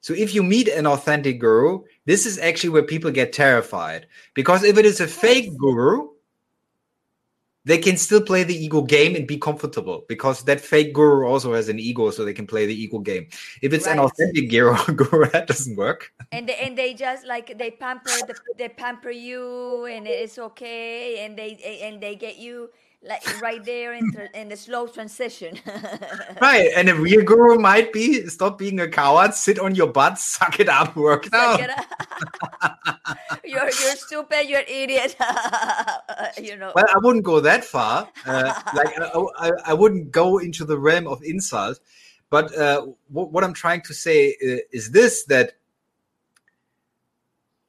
So 0.00 0.14
if 0.14 0.34
you 0.34 0.42
meet 0.42 0.68
an 0.68 0.86
authentic 0.86 1.40
guru, 1.40 1.82
this 2.04 2.26
is 2.26 2.38
actually 2.38 2.70
where 2.70 2.82
people 2.82 3.10
get 3.10 3.32
terrified. 3.32 4.06
Because 4.34 4.62
if 4.62 4.78
it 4.78 4.84
is 4.84 5.00
a 5.00 5.06
fake 5.06 5.56
guru, 5.58 6.08
they 7.66 7.78
can 7.78 7.96
still 7.96 8.22
play 8.22 8.44
the 8.44 8.54
ego 8.54 8.80
game 8.80 9.16
and 9.16 9.26
be 9.26 9.36
comfortable 9.36 10.04
because 10.08 10.44
that 10.44 10.60
fake 10.60 10.94
guru 10.94 11.26
also 11.26 11.52
has 11.52 11.68
an 11.68 11.80
ego, 11.80 12.10
so 12.10 12.24
they 12.24 12.32
can 12.32 12.46
play 12.46 12.64
the 12.64 12.80
ego 12.80 13.00
game. 13.00 13.26
If 13.60 13.72
it's 13.72 13.86
right. 13.86 13.94
an 13.94 13.98
authentic 13.98 14.48
guru, 14.48 14.76
guru, 14.94 15.28
that 15.30 15.48
doesn't 15.48 15.74
work. 15.74 16.12
And 16.30 16.48
they, 16.48 16.54
and 16.54 16.78
they 16.78 16.94
just 16.94 17.26
like 17.26 17.58
they 17.58 17.72
pamper 17.72 18.10
the, 18.26 18.36
they 18.56 18.68
pamper 18.68 19.10
you, 19.10 19.86
and 19.86 20.06
it's 20.06 20.38
okay, 20.38 21.24
and 21.26 21.36
they 21.36 21.80
and 21.82 22.00
they 22.00 22.14
get 22.14 22.38
you 22.38 22.70
like 23.02 23.40
right 23.40 23.64
there 23.64 23.94
in, 23.94 24.10
in 24.34 24.48
the 24.48 24.56
slow 24.56 24.86
transition. 24.86 25.58
right, 26.40 26.70
and 26.76 26.88
a 26.88 26.94
real 26.94 27.22
guru 27.22 27.58
might 27.58 27.92
be 27.92 28.26
stop 28.26 28.58
being 28.58 28.80
a 28.80 28.88
coward, 28.88 29.34
sit 29.34 29.58
on 29.58 29.74
your 29.74 29.86
butt, 29.86 30.18
suck 30.18 30.58
it 30.60 30.68
up, 30.68 30.96
work 30.96 31.26
it 31.26 31.34
out. 31.34 31.60
you're 33.44 33.64
you're 33.64 33.96
stupid, 33.96 34.48
you're 34.48 34.60
an 34.60 34.66
idiot. 34.68 35.16
you 36.42 36.56
know. 36.56 36.72
Well, 36.74 36.84
I 36.92 36.98
wouldn't 36.98 37.24
go 37.24 37.40
that 37.40 37.64
far. 37.64 38.08
Uh, 38.24 38.54
like 38.74 38.98
I, 38.98 39.24
I, 39.38 39.50
I, 39.66 39.74
wouldn't 39.74 40.10
go 40.10 40.38
into 40.38 40.64
the 40.64 40.78
realm 40.78 41.06
of 41.06 41.22
insult. 41.22 41.78
But 42.30 42.56
uh, 42.56 42.86
what, 43.08 43.30
what 43.30 43.44
I'm 43.44 43.54
trying 43.54 43.82
to 43.82 43.94
say 43.94 44.30
uh, 44.30 44.58
is 44.72 44.90
this: 44.90 45.24
that 45.24 45.52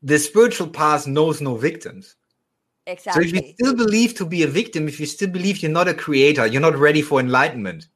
the 0.01 0.17
spiritual 0.17 0.67
path 0.67 1.07
knows 1.07 1.41
no 1.41 1.55
victims. 1.55 2.15
Exactly. 2.87 3.27
So 3.29 3.35
if 3.37 3.43
you 3.43 3.53
still 3.53 3.75
believe 3.75 4.15
to 4.15 4.25
be 4.25 4.43
a 4.43 4.47
victim, 4.47 4.87
if 4.87 4.99
you 4.99 5.05
still 5.05 5.29
believe 5.29 5.61
you're 5.61 5.71
not 5.71 5.89
a 5.89 5.93
creator, 5.93 6.47
you're 6.47 6.61
not 6.61 6.77
ready 6.77 7.01
for 7.01 7.19
enlightenment. 7.19 7.87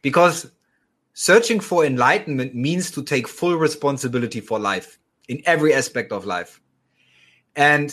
Because 0.00 0.52
searching 1.12 1.58
for 1.58 1.84
enlightenment 1.84 2.54
means 2.54 2.92
to 2.92 3.02
take 3.02 3.26
full 3.26 3.56
responsibility 3.56 4.40
for 4.40 4.60
life 4.60 4.98
in 5.28 5.42
every 5.44 5.74
aspect 5.74 6.12
of 6.12 6.24
life. 6.24 6.60
And 7.56 7.92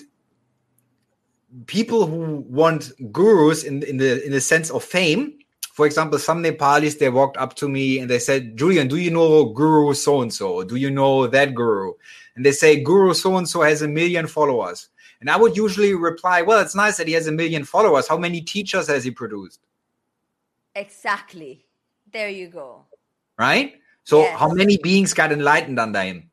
people 1.66 2.06
who 2.06 2.46
want 2.48 2.92
gurus 3.12 3.64
in, 3.64 3.82
in 3.84 3.98
the 3.98 4.24
in 4.24 4.32
the 4.32 4.40
sense 4.40 4.70
of 4.70 4.84
fame, 4.84 5.40
for 5.74 5.88
example, 5.88 6.20
some 6.20 6.44
Nepalis 6.44 7.00
they 7.00 7.10
walked 7.10 7.38
up 7.38 7.56
to 7.56 7.68
me 7.68 8.00
and 8.00 8.10
they 8.10 8.20
said, 8.20 8.56
Julian, 8.56 8.88
do 8.88 8.98
you 8.98 9.10
know 9.10 9.46
Guru 9.46 9.94
so 9.96 10.22
and 10.22 10.32
so? 10.32 10.64
Do 10.64 10.76
you 10.76 10.92
know 10.92 11.26
that 11.28 11.56
guru? 11.56 11.94
And 12.38 12.46
they 12.46 12.52
say 12.52 12.82
Guru 12.82 13.16
so 13.16 13.36
and 13.36 13.50
so 13.50 13.64
has 13.64 13.82
a 13.82 13.88
million 13.88 14.28
followers. 14.28 14.90
And 15.20 15.30
I 15.30 15.38
would 15.38 15.58
usually 15.58 15.96
reply, 15.96 16.44
well, 16.44 16.60
it's 16.60 16.76
nice 16.76 16.98
that 16.98 17.08
he 17.08 17.14
has 17.14 17.26
a 17.26 17.32
million 17.32 17.66
followers. 17.66 18.08
How 18.08 18.18
many 18.18 18.42
teachers 18.42 18.88
has 18.88 19.04
he 19.04 19.10
produced? 19.10 19.60
Exactly. 20.76 21.66
There 22.14 22.30
you 22.30 22.48
go. 22.50 22.86
Right? 23.40 23.82
So, 24.04 24.22
yes. 24.22 24.40
how 24.40 24.52
many 24.52 24.78
beings 24.78 25.16
got 25.16 25.32
enlightened 25.32 25.80
under 25.80 26.00
him? 26.02 26.30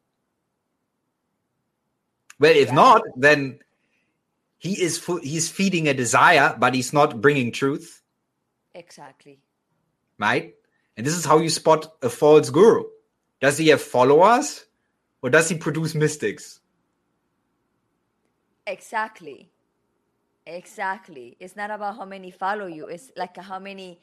Well, 2.39 2.55
if 2.55 2.69
yeah. 2.69 2.75
not, 2.75 3.03
then 3.17 3.61
he 4.59 4.81
is 4.81 5.03
he's 5.23 5.49
feeding 5.51 5.89
a 5.89 5.95
desire, 5.95 6.55
but 6.59 6.75
he's 6.75 6.93
not 6.93 7.23
bringing 7.23 7.51
truth. 7.51 8.03
Exactly. 8.75 9.41
Right? 10.19 10.55
And 10.99 11.07
this 11.07 11.15
is 11.15 11.25
how 11.25 11.39
you 11.39 11.49
spot 11.49 11.95
a 12.03 12.11
false 12.11 12.51
guru. 12.51 12.85
Does 13.41 13.57
he 13.57 13.69
have 13.69 13.81
followers 13.81 14.67
or 15.25 15.31
does 15.31 15.49
he 15.49 15.57
produce 15.57 15.95
mystics? 15.95 16.61
Exactly. 18.67 19.51
Exactly. 20.47 21.35
It's 21.41 21.57
not 21.57 21.71
about 21.71 21.97
how 21.97 22.05
many 22.05 22.31
follow 22.31 22.67
you. 22.67 22.89
It's 22.89 23.11
like 23.17 23.35
how 23.39 23.59
many 23.59 23.99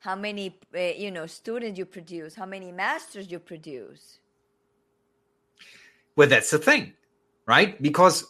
how 0.00 0.14
many 0.14 0.58
uh, 0.74 0.78
you 0.78 1.10
know 1.10 1.24
students 1.26 1.78
you 1.78 1.86
produce, 1.86 2.34
how 2.34 2.44
many 2.44 2.72
masters 2.72 3.30
you 3.30 3.38
produce. 3.38 4.18
Well, 6.14 6.28
that's 6.28 6.50
the 6.50 6.58
thing, 6.58 6.92
right? 7.46 7.80
Because 7.80 8.24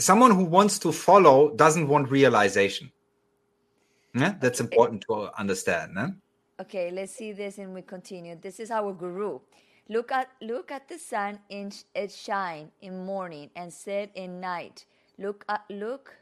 someone 0.00 0.32
who 0.32 0.44
wants 0.44 0.80
to 0.80 0.90
follow 0.90 1.54
doesn't 1.54 1.86
want 1.86 2.10
realization. 2.10 2.90
Yeah, 4.16 4.34
that's 4.40 4.58
important 4.58 5.04
to 5.08 5.30
understand. 5.38 5.96
Eh? 5.96 6.08
Okay, 6.62 6.90
let's 6.90 7.12
see 7.12 7.30
this 7.30 7.58
and 7.58 7.72
we 7.72 7.82
continue. 7.82 8.34
This 8.34 8.58
is 8.58 8.72
our 8.72 8.92
guru. 8.92 9.38
Look 9.88 10.10
at 10.10 10.28
look 10.40 10.72
at 10.72 10.88
the 10.88 10.98
sun 10.98 11.38
in 11.48 11.70
it 11.94 12.10
shine 12.10 12.72
in 12.82 13.06
morning 13.06 13.50
and 13.54 13.72
set 13.72 14.10
in 14.14 14.40
night. 14.40 14.84
Look 15.16 15.44
at 15.48 15.62
look 15.70 16.16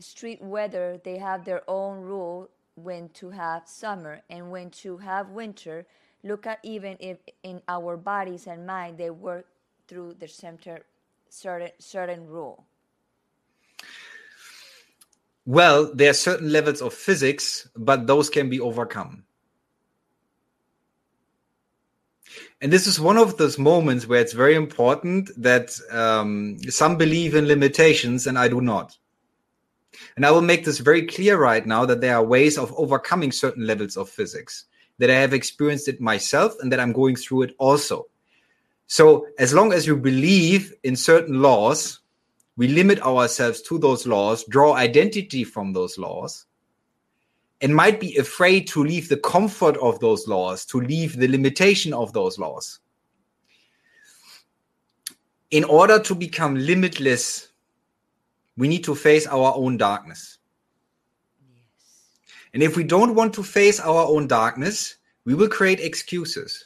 street 0.00 0.42
weather 0.42 1.00
they 1.04 1.18
have 1.18 1.44
their 1.44 1.62
own 1.70 2.00
rule 2.00 2.50
when 2.74 3.08
to 3.10 3.30
have 3.30 3.68
summer 3.68 4.20
and 4.28 4.50
when 4.50 4.70
to 4.70 4.96
have 4.96 5.30
winter. 5.30 5.86
Look 6.24 6.46
at 6.46 6.58
even 6.64 6.96
if 6.98 7.18
in 7.44 7.62
our 7.68 7.96
bodies 7.96 8.48
and 8.48 8.66
mind 8.66 8.98
they 8.98 9.10
work 9.10 9.46
through 9.86 10.14
the 10.18 10.26
center 10.26 10.82
certain 11.28 11.70
certain 11.78 12.26
rule. 12.26 12.64
Well, 15.46 15.92
there 15.94 16.10
are 16.10 16.14
certain 16.14 16.50
levels 16.50 16.82
of 16.82 16.94
physics, 16.94 17.68
but 17.76 18.06
those 18.06 18.30
can 18.30 18.48
be 18.48 18.60
overcome. 18.60 19.24
And 22.62 22.72
this 22.72 22.86
is 22.86 23.00
one 23.00 23.18
of 23.18 23.38
those 23.38 23.58
moments 23.58 24.06
where 24.06 24.20
it's 24.20 24.32
very 24.32 24.54
important 24.54 25.30
that 25.36 25.76
um, 25.90 26.60
some 26.70 26.96
believe 26.96 27.34
in 27.34 27.48
limitations 27.48 28.28
and 28.28 28.38
I 28.38 28.46
do 28.46 28.60
not. 28.60 28.96
And 30.14 30.24
I 30.24 30.30
will 30.30 30.42
make 30.42 30.64
this 30.64 30.78
very 30.78 31.04
clear 31.08 31.36
right 31.36 31.66
now 31.66 31.84
that 31.86 32.00
there 32.00 32.14
are 32.14 32.24
ways 32.24 32.56
of 32.56 32.72
overcoming 32.76 33.32
certain 33.32 33.66
levels 33.66 33.96
of 33.96 34.08
physics, 34.08 34.66
that 34.98 35.10
I 35.10 35.14
have 35.14 35.34
experienced 35.34 35.88
it 35.88 36.00
myself 36.00 36.54
and 36.60 36.70
that 36.70 36.78
I'm 36.78 36.92
going 36.92 37.16
through 37.16 37.42
it 37.42 37.54
also. 37.58 38.06
So, 38.86 39.26
as 39.40 39.52
long 39.52 39.72
as 39.72 39.84
you 39.84 39.96
believe 39.96 40.72
in 40.84 40.94
certain 40.94 41.42
laws, 41.42 41.98
we 42.56 42.68
limit 42.68 43.00
ourselves 43.02 43.60
to 43.62 43.78
those 43.78 44.06
laws, 44.06 44.44
draw 44.44 44.74
identity 44.74 45.42
from 45.42 45.72
those 45.72 45.98
laws, 45.98 46.46
and 47.62 47.74
might 47.74 48.00
be 48.00 48.16
afraid 48.16 48.66
to 48.66 48.82
leave 48.82 49.08
the 49.08 49.16
comfort 49.18 49.76
of 49.76 49.98
those 50.00 50.26
laws, 50.26 50.66
to 50.66 50.80
leave 50.80 51.16
the 51.16 51.28
limitation 51.28 51.94
of 51.94 52.12
those 52.12 52.36
laws. 52.36 52.80
In 55.52 55.62
order 55.64 56.00
to 56.00 56.14
become 56.14 56.56
limitless, 56.56 57.50
we 58.56 58.66
need 58.66 58.82
to 58.84 58.96
face 58.96 59.28
our 59.28 59.54
own 59.54 59.76
darkness. 59.76 60.38
Yes. 61.40 61.62
And 62.52 62.62
if 62.64 62.76
we 62.76 62.82
don't 62.82 63.14
want 63.14 63.32
to 63.34 63.44
face 63.44 63.78
our 63.78 64.06
own 64.06 64.26
darkness, 64.26 64.96
we 65.24 65.34
will 65.34 65.48
create 65.48 65.78
excuses. 65.78 66.64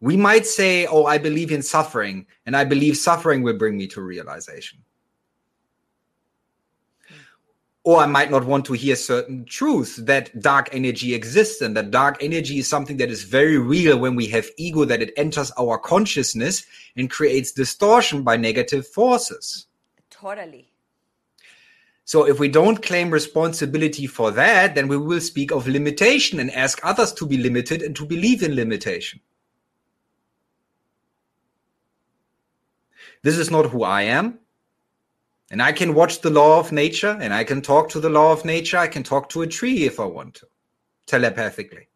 We 0.00 0.16
might 0.16 0.46
say, 0.46 0.86
Oh, 0.86 1.06
I 1.06 1.18
believe 1.18 1.50
in 1.50 1.60
suffering, 1.60 2.24
and 2.46 2.56
I 2.56 2.62
believe 2.64 2.96
suffering 2.96 3.42
will 3.42 3.58
bring 3.58 3.76
me 3.76 3.88
to 3.88 4.00
realization 4.00 4.78
or 7.88 8.00
I 8.00 8.06
might 8.06 8.30
not 8.30 8.44
want 8.44 8.66
to 8.66 8.74
hear 8.74 8.96
certain 8.96 9.46
truths 9.46 9.96
that 9.96 10.38
dark 10.42 10.68
energy 10.72 11.14
exists 11.14 11.62
and 11.62 11.74
that 11.74 11.90
dark 11.90 12.22
energy 12.22 12.58
is 12.58 12.68
something 12.68 12.98
that 12.98 13.10
is 13.10 13.22
very 13.22 13.56
real 13.56 13.98
when 13.98 14.14
we 14.14 14.26
have 14.26 14.50
ego, 14.58 14.84
that 14.84 15.00
it 15.00 15.14
enters 15.16 15.50
our 15.58 15.78
consciousness 15.78 16.66
and 16.98 17.08
creates 17.08 17.50
distortion 17.50 18.22
by 18.22 18.36
negative 18.36 18.86
forces. 18.86 19.68
Totally. 20.10 20.70
So 22.04 22.28
if 22.28 22.38
we 22.38 22.48
don't 22.48 22.82
claim 22.82 23.08
responsibility 23.08 24.06
for 24.06 24.32
that, 24.32 24.74
then 24.74 24.88
we 24.88 24.98
will 24.98 25.22
speak 25.22 25.50
of 25.50 25.66
limitation 25.66 26.38
and 26.40 26.50
ask 26.50 26.78
others 26.84 27.14
to 27.14 27.24
be 27.24 27.38
limited 27.38 27.80
and 27.80 27.96
to 27.96 28.04
believe 28.04 28.42
in 28.42 28.54
limitation. 28.54 29.20
This 33.22 33.38
is 33.38 33.50
not 33.50 33.70
who 33.70 33.82
I 33.82 34.02
am. 34.02 34.40
And 35.50 35.62
I 35.62 35.72
can 35.72 35.94
watch 35.94 36.20
the 36.20 36.30
law 36.30 36.60
of 36.60 36.72
nature 36.72 37.16
and 37.20 37.32
I 37.32 37.42
can 37.42 37.62
talk 37.62 37.88
to 37.90 38.00
the 38.00 38.10
law 38.10 38.32
of 38.32 38.44
nature. 38.44 38.76
I 38.76 38.86
can 38.86 39.02
talk 39.02 39.30
to 39.30 39.42
a 39.42 39.46
tree 39.46 39.84
if 39.84 39.98
I 39.98 40.04
want 40.04 40.34
to, 40.34 40.46
telepathically. 41.06 41.88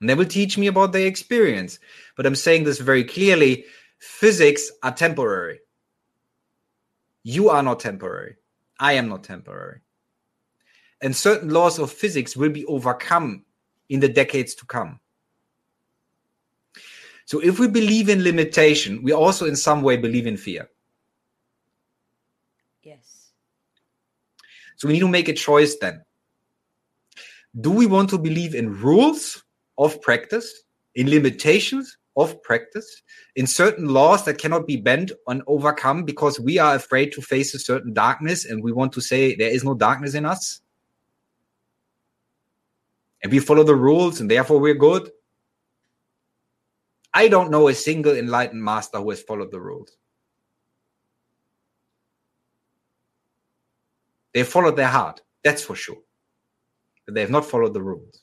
And 0.00 0.08
they 0.08 0.14
will 0.14 0.24
teach 0.24 0.56
me 0.56 0.66
about 0.66 0.92
their 0.92 1.06
experience. 1.06 1.78
But 2.16 2.26
I'm 2.26 2.34
saying 2.34 2.64
this 2.64 2.80
very 2.80 3.04
clearly 3.04 3.66
physics 3.98 4.70
are 4.82 4.92
temporary. 4.92 5.60
You 7.22 7.50
are 7.50 7.62
not 7.62 7.80
temporary. 7.80 8.36
I 8.78 8.94
am 8.94 9.08
not 9.08 9.24
temporary. 9.24 9.80
And 11.00 11.14
certain 11.14 11.50
laws 11.50 11.78
of 11.78 11.92
physics 11.92 12.36
will 12.36 12.50
be 12.50 12.64
overcome 12.66 13.44
in 13.88 14.00
the 14.00 14.08
decades 14.08 14.54
to 14.56 14.66
come. 14.66 15.00
So 17.26 17.40
if 17.40 17.58
we 17.58 17.68
believe 17.68 18.08
in 18.08 18.22
limitation, 18.22 19.02
we 19.02 19.12
also 19.12 19.46
in 19.46 19.56
some 19.56 19.82
way 19.82 19.96
believe 19.96 20.26
in 20.26 20.36
fear. 20.36 20.68
So 24.76 24.88
we 24.88 24.94
need 24.94 25.00
to 25.00 25.08
make 25.08 25.28
a 25.28 25.32
choice 25.32 25.76
then. 25.76 26.02
Do 27.60 27.70
we 27.70 27.86
want 27.86 28.10
to 28.10 28.18
believe 28.18 28.54
in 28.54 28.80
rules 28.80 29.44
of 29.78 30.00
practice, 30.02 30.62
in 30.94 31.08
limitations 31.08 31.96
of 32.16 32.42
practice, 32.42 33.02
in 33.36 33.46
certain 33.46 33.86
laws 33.86 34.24
that 34.24 34.38
cannot 34.38 34.66
be 34.66 34.76
bent 34.76 35.12
and 35.26 35.42
overcome 35.46 36.04
because 36.04 36.38
we 36.38 36.58
are 36.58 36.74
afraid 36.74 37.12
to 37.12 37.22
face 37.22 37.54
a 37.54 37.58
certain 37.58 37.92
darkness 37.92 38.44
and 38.44 38.62
we 38.62 38.72
want 38.72 38.92
to 38.92 39.00
say 39.00 39.34
there 39.34 39.50
is 39.50 39.64
no 39.64 39.74
darkness 39.74 40.14
in 40.14 40.24
us? 40.24 40.60
And 43.22 43.32
we 43.32 43.38
follow 43.38 43.64
the 43.64 43.74
rules 43.74 44.20
and 44.20 44.30
therefore 44.30 44.60
we're 44.60 44.74
good? 44.74 45.10
I 47.14 47.28
don't 47.28 47.50
know 47.50 47.68
a 47.68 47.74
single 47.74 48.16
enlightened 48.16 48.62
master 48.62 48.98
who 48.98 49.10
has 49.10 49.22
followed 49.22 49.52
the 49.52 49.60
rules. 49.60 49.96
They 54.34 54.42
followed 54.42 54.76
their 54.76 54.88
heart, 54.88 55.22
that's 55.44 55.62
for 55.62 55.76
sure. 55.76 56.02
But 57.06 57.14
they 57.14 57.20
have 57.20 57.30
not 57.30 57.44
followed 57.44 57.72
the 57.72 57.82
rules. 57.82 58.22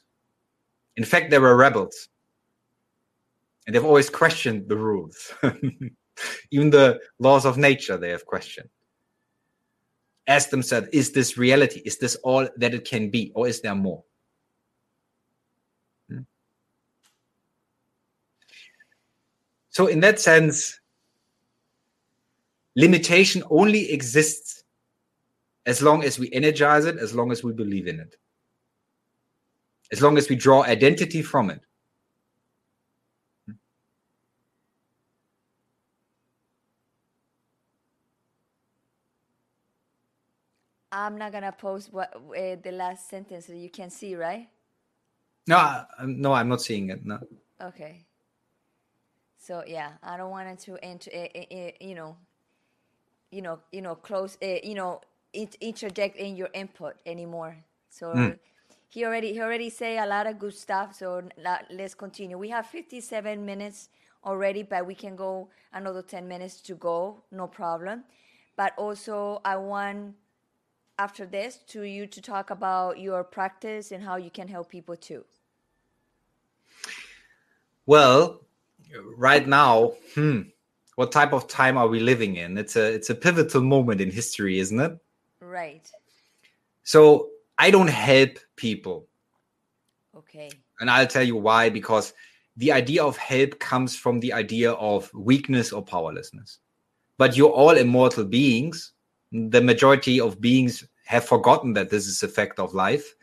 In 0.97 1.05
fact, 1.05 1.31
they 1.31 1.39
were 1.39 1.55
rebels. 1.55 2.09
And 3.65 3.73
they've 3.73 3.85
always 3.85 4.09
questioned 4.09 4.67
the 4.67 4.75
rules. 4.75 5.33
Even 6.51 6.69
the 6.69 6.99
laws 7.19 7.45
of 7.45 7.57
nature, 7.57 7.95
they 7.97 8.09
have 8.09 8.25
questioned. 8.25 8.69
Ask 10.27 10.49
themselves, 10.49 10.89
is 10.91 11.11
this 11.11 11.37
reality? 11.37 11.81
Is 11.85 11.97
this 11.97 12.15
all 12.15 12.47
that 12.57 12.73
it 12.73 12.85
can 12.85 13.09
be? 13.09 13.31
Or 13.33 13.47
is 13.47 13.61
there 13.61 13.75
more? 13.75 14.03
Hmm? 16.09 16.19
So, 19.69 19.87
in 19.87 20.01
that 20.01 20.19
sense, 20.19 20.79
limitation 22.75 23.43
only 23.49 23.91
exists 23.91 24.60
as 25.71 25.81
long 25.81 26.03
as 26.03 26.19
we 26.19 26.29
energize 26.33 26.83
it, 26.83 26.97
as 26.97 27.15
long 27.15 27.31
as 27.31 27.45
we 27.45 27.53
believe 27.53 27.87
in 27.87 27.97
it, 28.05 28.17
as 29.93 30.01
long 30.01 30.17
as 30.17 30.27
we 30.29 30.35
draw 30.35 30.63
identity 30.63 31.21
from 31.21 31.49
it. 31.49 31.61
I'm 40.91 41.17
not 41.17 41.31
gonna 41.31 41.53
post 41.53 41.93
what 41.93 42.13
uh, 42.13 42.57
the 42.61 42.73
last 42.73 43.09
sentence 43.09 43.47
you 43.47 43.69
can 43.69 43.89
see, 43.89 44.13
right? 44.17 44.49
No, 45.47 45.55
I, 45.55 45.85
no, 46.05 46.33
I'm 46.33 46.49
not 46.49 46.61
seeing 46.61 46.89
it. 46.89 47.05
No. 47.05 47.17
Okay. 47.61 48.05
So 49.37 49.63
yeah, 49.65 49.91
I 50.03 50.17
don't 50.17 50.31
want 50.31 50.49
it 50.49 50.59
to 50.65 50.77
enter. 50.83 51.09
Uh, 51.15 51.39
uh, 51.39 51.71
you 51.79 51.95
know, 51.95 52.17
you 53.31 53.41
know, 53.41 53.59
you 53.71 53.81
know, 53.81 53.95
close. 53.95 54.37
you 54.41 54.75
know, 54.75 54.99
interject 55.33 56.17
in 56.17 56.35
your 56.35 56.49
input 56.53 56.95
anymore. 57.05 57.55
So 57.89 58.13
mm. 58.13 58.39
he 58.89 59.05
already 59.05 59.33
he 59.33 59.41
already 59.41 59.69
say 59.69 59.97
a 59.97 60.05
lot 60.05 60.27
of 60.27 60.39
good 60.39 60.55
stuff. 60.55 60.95
So 60.95 61.23
let's 61.69 61.93
continue. 61.93 62.37
We 62.37 62.49
have 62.49 62.67
57 62.67 63.45
minutes 63.45 63.89
already, 64.25 64.63
but 64.63 64.85
we 64.85 64.95
can 64.95 65.15
go 65.15 65.49
another 65.73 66.01
10 66.01 66.27
minutes 66.27 66.61
to 66.61 66.75
go, 66.75 67.23
no 67.31 67.47
problem. 67.47 68.03
But 68.55 68.73
also, 68.77 69.41
I 69.45 69.55
want 69.57 70.15
after 70.99 71.25
this 71.25 71.57
to 71.67 71.81
you 71.81 72.05
to 72.05 72.21
talk 72.21 72.49
about 72.49 72.99
your 72.99 73.23
practice 73.23 73.91
and 73.91 74.03
how 74.03 74.17
you 74.17 74.29
can 74.29 74.47
help 74.47 74.69
people 74.69 74.95
too. 74.95 75.25
Well, 77.85 78.41
right 79.17 79.47
now, 79.47 79.93
hmm, 80.13 80.41
what 80.95 81.11
type 81.11 81.33
of 81.33 81.47
time 81.47 81.77
are 81.77 81.87
we 81.87 81.99
living 81.99 82.35
in? 82.35 82.57
It's 82.57 82.75
a 82.75 82.93
it's 82.93 83.09
a 83.09 83.15
pivotal 83.15 83.61
moment 83.61 84.01
in 84.01 84.11
history, 84.11 84.59
isn't 84.59 84.79
it? 84.79 84.99
Right. 85.51 85.91
So 86.83 87.27
I 87.57 87.71
don't 87.71 87.89
help 87.89 88.39
people. 88.55 89.07
Okay. 90.15 90.49
And 90.79 90.89
I'll 90.89 91.07
tell 91.07 91.23
you 91.23 91.35
why 91.35 91.69
because 91.69 92.13
the 92.55 92.71
idea 92.71 93.03
of 93.03 93.17
help 93.17 93.59
comes 93.59 93.97
from 93.97 94.21
the 94.21 94.31
idea 94.31 94.71
of 94.71 95.13
weakness 95.13 95.73
or 95.73 95.83
powerlessness. 95.83 96.59
But 97.17 97.35
you're 97.35 97.49
all 97.49 97.71
immortal 97.71 98.23
beings. 98.23 98.93
The 99.33 99.61
majority 99.61 100.21
of 100.21 100.39
beings 100.39 100.87
have 101.05 101.25
forgotten 101.25 101.73
that 101.73 101.89
this 101.89 102.07
is 102.07 102.23
a 102.23 102.29
fact 102.29 102.57
of 102.57 102.73
life 102.73 103.13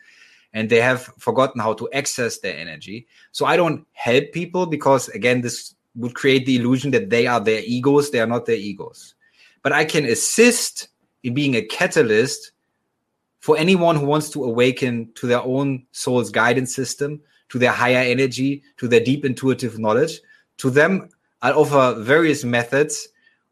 and 0.52 0.68
they 0.68 0.82
have 0.82 1.10
forgotten 1.18 1.62
how 1.62 1.72
to 1.74 1.90
access 1.92 2.38
their 2.40 2.58
energy. 2.58 3.06
So 3.32 3.46
I 3.46 3.56
don't 3.56 3.86
help 3.92 4.32
people 4.32 4.66
because, 4.66 5.08
again, 5.08 5.40
this 5.40 5.74
would 5.96 6.14
create 6.14 6.44
the 6.44 6.56
illusion 6.56 6.90
that 6.90 7.08
they 7.08 7.26
are 7.26 7.40
their 7.40 7.62
egos. 7.64 8.10
They 8.10 8.20
are 8.20 8.26
not 8.26 8.44
their 8.44 8.56
egos. 8.56 9.14
But 9.62 9.72
I 9.72 9.86
can 9.86 10.04
assist 10.04 10.88
being 11.22 11.54
a 11.54 11.62
catalyst 11.62 12.52
for 13.40 13.56
anyone 13.56 13.96
who 13.96 14.06
wants 14.06 14.30
to 14.30 14.44
awaken 14.44 15.10
to 15.14 15.26
their 15.26 15.42
own 15.42 15.86
soul's 15.92 16.30
guidance 16.30 16.74
system, 16.74 17.20
to 17.48 17.58
their 17.58 17.72
higher 17.72 18.04
energy, 18.10 18.62
to 18.76 18.88
their 18.88 19.00
deep 19.00 19.24
intuitive 19.24 19.78
knowledge. 19.78 20.20
To 20.58 20.70
them, 20.70 21.08
I 21.40 21.52
offer 21.52 22.00
various 22.00 22.44
methods 22.44 23.08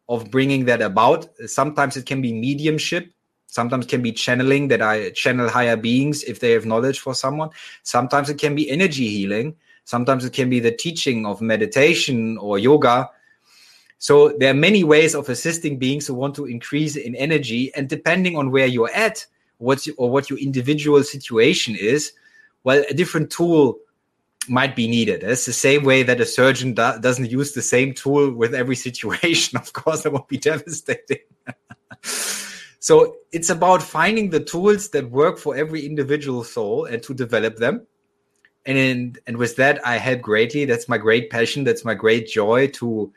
of 0.08 0.30
bringing 0.30 0.64
that 0.66 0.82
about. 0.82 1.28
Sometimes 1.46 1.96
it 1.96 2.06
can 2.06 2.20
be 2.20 2.32
mediumship. 2.32 3.12
Sometimes 3.46 3.86
can 3.86 4.02
be 4.02 4.12
channeling 4.12 4.68
that 4.68 4.82
I 4.82 5.10
channel 5.10 5.48
higher 5.48 5.76
beings 5.76 6.24
if 6.24 6.40
they 6.40 6.50
have 6.50 6.66
knowledge 6.66 7.00
for 7.00 7.14
someone. 7.14 7.50
Sometimes 7.84 8.28
it 8.28 8.38
can 8.38 8.54
be 8.54 8.68
energy 8.68 9.08
healing. 9.08 9.54
Sometimes 9.84 10.24
it 10.24 10.32
can 10.32 10.50
be 10.50 10.58
the 10.58 10.72
teaching 10.72 11.24
of 11.24 11.40
meditation 11.40 12.36
or 12.38 12.58
yoga 12.58 13.08
so 13.98 14.36
there 14.38 14.50
are 14.50 14.54
many 14.54 14.84
ways 14.84 15.14
of 15.14 15.28
assisting 15.28 15.78
beings 15.78 16.06
who 16.06 16.14
want 16.14 16.34
to 16.36 16.46
increase 16.46 16.96
in 16.96 17.14
energy, 17.16 17.72
and 17.74 17.88
depending 17.88 18.36
on 18.36 18.50
where 18.50 18.66
you're 18.66 18.90
at, 18.94 19.24
what's 19.58 19.88
or 19.96 20.10
what 20.10 20.28
your 20.28 20.38
individual 20.38 21.02
situation 21.02 21.74
is, 21.74 22.12
well, 22.64 22.84
a 22.90 22.94
different 22.94 23.30
tool 23.30 23.78
might 24.48 24.76
be 24.76 24.86
needed. 24.86 25.22
It's 25.22 25.46
the 25.46 25.52
same 25.52 25.84
way 25.84 26.02
that 26.02 26.20
a 26.20 26.26
surgeon 26.26 26.74
do- 26.74 26.98
doesn't 27.00 27.30
use 27.30 27.52
the 27.52 27.62
same 27.62 27.94
tool 27.94 28.32
with 28.32 28.54
every 28.54 28.76
situation. 28.76 29.58
Of 29.60 29.72
course, 29.72 30.02
that 30.02 30.12
would 30.12 30.28
be 30.28 30.38
devastating. 30.38 31.18
so 32.02 33.16
it's 33.32 33.50
about 33.50 33.82
finding 33.82 34.30
the 34.30 34.40
tools 34.40 34.90
that 34.90 35.10
work 35.10 35.38
for 35.38 35.56
every 35.56 35.84
individual 35.86 36.44
soul 36.44 36.84
and 36.84 37.02
to 37.02 37.14
develop 37.14 37.56
them. 37.56 37.86
And 38.66 39.18
and 39.26 39.36
with 39.36 39.56
that, 39.56 39.84
I 39.86 39.96
help 39.96 40.20
greatly. 40.20 40.64
That's 40.64 40.88
my 40.88 40.98
great 40.98 41.30
passion. 41.30 41.64
That's 41.64 41.84
my 41.84 41.94
great 41.94 42.26
joy 42.26 42.68
to, 42.78 43.12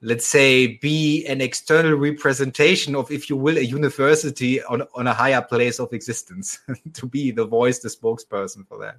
let's 0.00 0.26
say, 0.26 0.78
be 0.78 1.26
an 1.26 1.40
external 1.40 1.94
representation 1.94 2.94
of, 2.94 3.10
if 3.10 3.28
you 3.28 3.36
will, 3.36 3.58
a 3.58 3.62
university 3.62 4.62
on, 4.62 4.82
on 4.94 5.06
a 5.06 5.14
higher 5.14 5.42
place 5.42 5.80
of 5.80 5.92
existence. 5.92 6.60
to 6.92 7.06
be 7.06 7.30
the 7.30 7.44
voice, 7.44 7.80
the 7.80 7.88
spokesperson 7.88 8.66
for 8.66 8.78
that. 8.78 8.98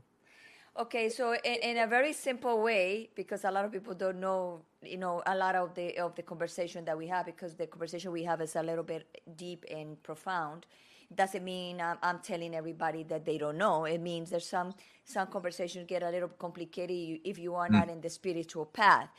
Okay, 0.77 1.09
so 1.09 1.33
in, 1.33 1.55
in, 1.55 1.77
a 1.77 1.87
very 1.87 2.13
simple 2.13 2.61
way, 2.61 3.09
because 3.13 3.43
a 3.43 3.51
lot 3.51 3.65
of 3.65 3.71
people 3.71 3.93
don't 3.93 4.19
know, 4.19 4.61
you 4.81 4.97
know, 4.97 5.21
a 5.25 5.35
lot 5.35 5.55
of 5.55 5.75
the 5.75 5.97
of 5.97 6.15
the 6.15 6.21
conversation 6.21 6.85
that 6.85 6.97
we 6.97 7.07
have, 7.07 7.25
because 7.25 7.55
the 7.55 7.67
conversation 7.67 8.13
we 8.13 8.23
have 8.23 8.39
is 8.39 8.55
a 8.55 8.63
little 8.63 8.83
bit 8.83 9.03
deep 9.35 9.65
and 9.69 10.01
profound. 10.03 10.65
Doesn't 11.13 11.43
mean 11.43 11.81
I'm, 11.81 11.97
I'm 12.01 12.19
telling 12.19 12.55
everybody 12.55 13.03
that 13.03 13.25
they 13.25 13.37
don't 13.37 13.57
know. 13.57 13.85
It 13.85 13.99
means 13.99 14.29
there's 14.29 14.47
some 14.47 14.73
some 15.03 15.27
conversations 15.27 15.85
get 15.85 16.01
a 16.01 16.09
little 16.09 16.29
complicated 16.29 17.19
if 17.25 17.37
you 17.37 17.55
are 17.55 17.67
mm. 17.67 17.71
not 17.71 17.89
in 17.89 17.99
the 17.99 18.09
spiritual 18.09 18.65
path. 18.65 19.09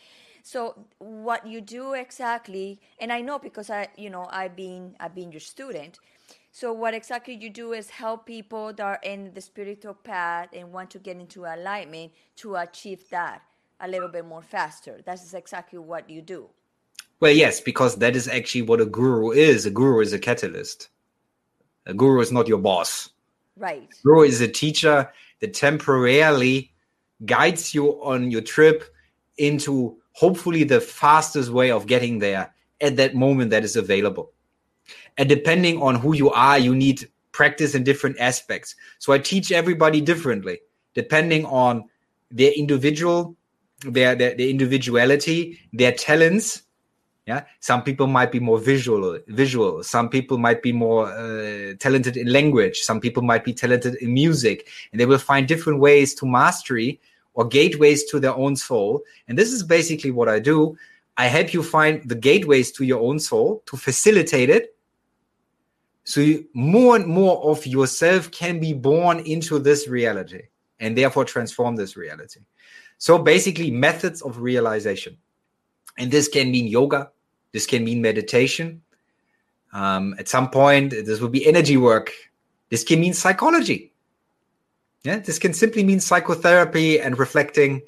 So 0.43 0.87
what 0.99 1.47
you 1.47 1.61
do 1.61 1.95
exactly, 1.95 2.81
and 2.99 3.13
I 3.13 3.21
know 3.21 3.39
because 3.39 3.71
I, 3.71 3.89
you 3.97 4.11
know, 4.11 4.27
I've 4.31 4.57
been 4.57 4.97
I've 5.01 5.15
been 5.15 5.33
your 5.33 5.41
student 5.41 5.99
so 6.53 6.73
what 6.73 6.95
exactly 6.95 7.35
you 7.35 7.49
do 7.49 7.73
is 7.73 7.91
help 7.91 8.27
people 8.27 8.73
that 8.73 8.83
are 8.83 8.99
in 9.03 9.33
the 9.35 9.41
spiritual 9.41 9.95
path 9.95 10.49
and 10.53 10.73
want 10.73 10.91
to 10.91 10.99
get 10.99 11.17
into 11.17 11.45
alignment 11.45 12.13
to 12.37 12.57
achieve 12.57 13.09
that 13.11 13.43
a 13.81 13.89
little 13.89 14.09
bit 14.09 14.27
more 14.27 14.43
faster. 14.43 15.01
That's 15.05 15.33
exactly 15.33 15.79
what 15.79 16.11
you 16.11 16.23
do. 16.23 16.49
Well, 17.21 17.31
yes, 17.31 17.61
because 17.61 17.97
that 17.97 18.17
is 18.17 18.27
actually 18.27 18.63
what 18.63 18.81
a 18.81 18.87
guru 18.87 19.31
is. 19.31 19.65
A 19.65 19.71
guru 19.71 20.01
is 20.01 20.13
a 20.13 20.19
catalyst. 20.19 20.89
A 21.87 21.95
guru 21.95 22.21
is 22.21 22.33
not 22.33 22.49
your 22.49 22.59
boss. 22.59 23.11
Right. 23.57 23.89
Guru 24.03 24.23
is 24.23 24.41
a 24.41 24.49
teacher 24.49 25.11
that 25.41 25.55
temporarily 25.55 26.73
guides 27.27 27.75
you 27.75 28.03
on 28.03 28.31
your 28.31 28.41
trip 28.41 28.85
into 29.39 29.97
hopefully 30.13 30.65
the 30.65 30.81
fastest 30.81 31.51
way 31.51 31.71
of 31.71 31.87
getting 31.87 32.19
there 32.19 32.53
at 32.81 32.97
that 32.97 33.15
moment 33.15 33.51
that 33.51 33.65
is 33.65 33.77
available. 33.77 34.33
And 35.17 35.29
depending 35.29 35.81
on 35.83 35.97
who 35.97 36.15
you 36.15 36.31
are, 36.31 36.59
you 36.59 36.75
need 36.75 37.09
practice 37.33 37.75
in 37.75 37.85
different 37.85 38.19
aspects. 38.19 38.75
So 38.99 39.13
I 39.13 39.19
teach 39.19 39.53
everybody 39.53 40.01
differently, 40.01 40.61
depending 40.95 41.45
on 41.47 41.85
their 42.31 42.53
individual, 42.53 43.37
their, 43.83 44.15
their, 44.15 44.35
their 44.35 44.49
individuality, 44.49 45.59
their 45.73 45.93
talents. 45.93 46.63
Yeah, 47.27 47.45
some 47.61 47.85
people 47.85 48.09
might 48.09 48.33
be 48.33 48.41
more 48.41 48.59
visual. 48.59 49.19
Visual. 49.29 49.85
Some 49.85 50.09
people 50.09 50.39
might 50.39 50.63
be 50.63 50.73
more 50.73 51.07
uh, 51.07 51.75
talented 51.79 52.17
in 52.17 52.33
language. 52.33 52.81
Some 52.81 52.99
people 53.01 53.23
might 53.23 53.45
be 53.45 53.53
talented 53.53 53.95
in 53.97 54.15
music, 54.15 54.69
and 54.91 55.01
they 55.01 55.07
will 55.07 55.19
find 55.19 55.47
different 55.47 55.79
ways 55.79 56.15
to 56.15 56.27
mastery 56.27 56.99
or 57.35 57.47
gateways 57.47 58.05
to 58.11 58.21
their 58.21 58.35
own 58.35 58.57
soul. 58.57 59.03
And 59.29 59.39
this 59.39 59.53
is 59.53 59.63
basically 59.63 60.11
what 60.11 60.29
I 60.29 60.39
do. 60.39 60.77
I 61.17 61.27
help 61.27 61.53
you 61.53 61.63
find 61.63 62.09
the 62.09 62.15
gateways 62.15 62.73
to 62.73 62.85
your 62.85 63.01
own 63.01 63.19
soul 63.19 63.63
to 63.67 63.77
facilitate 63.77 64.51
it 64.51 64.75
so 66.05 66.21
you, 66.21 66.47
more 66.55 66.97
and 66.97 67.07
more 67.07 67.43
of 67.45 67.67
yourself 67.67 68.31
can 68.31 68.59
be 68.59 68.73
born 68.73 69.21
into 69.21 69.59
this 69.59 69.87
reality 69.87 70.43
and 70.79 70.97
therefore 70.97 71.25
transform 71.25 71.77
this 71.77 71.97
reality. 71.97 72.41
So 72.99 73.19
basically, 73.19 73.71
methods 73.71 74.23
of 74.23 74.41
realization. 74.41 75.17
And 75.99 76.11
this 76.11 76.29
can 76.29 76.51
mean 76.51 76.67
yoga, 76.67 77.11
this 77.53 77.67
can 77.67 77.85
mean 77.85 78.01
meditation. 78.03 78.83
Um, 79.73 80.17
at 80.19 80.29
some 80.29 80.51
point, 80.51 80.91
this 80.91 81.21
will 81.21 81.29
be 81.29 81.47
energy 81.47 81.77
work. 81.77 82.11
This 82.71 82.83
can 82.83 83.01
mean 83.01 83.15
psychology. 83.15 83.90
Yeah, 85.03 85.19
this 85.19 85.39
can 85.39 85.55
simply 85.55 85.83
mean 85.83 86.01
psychotherapy 86.01 87.01
and 87.01 87.19
reflecting 87.19 87.83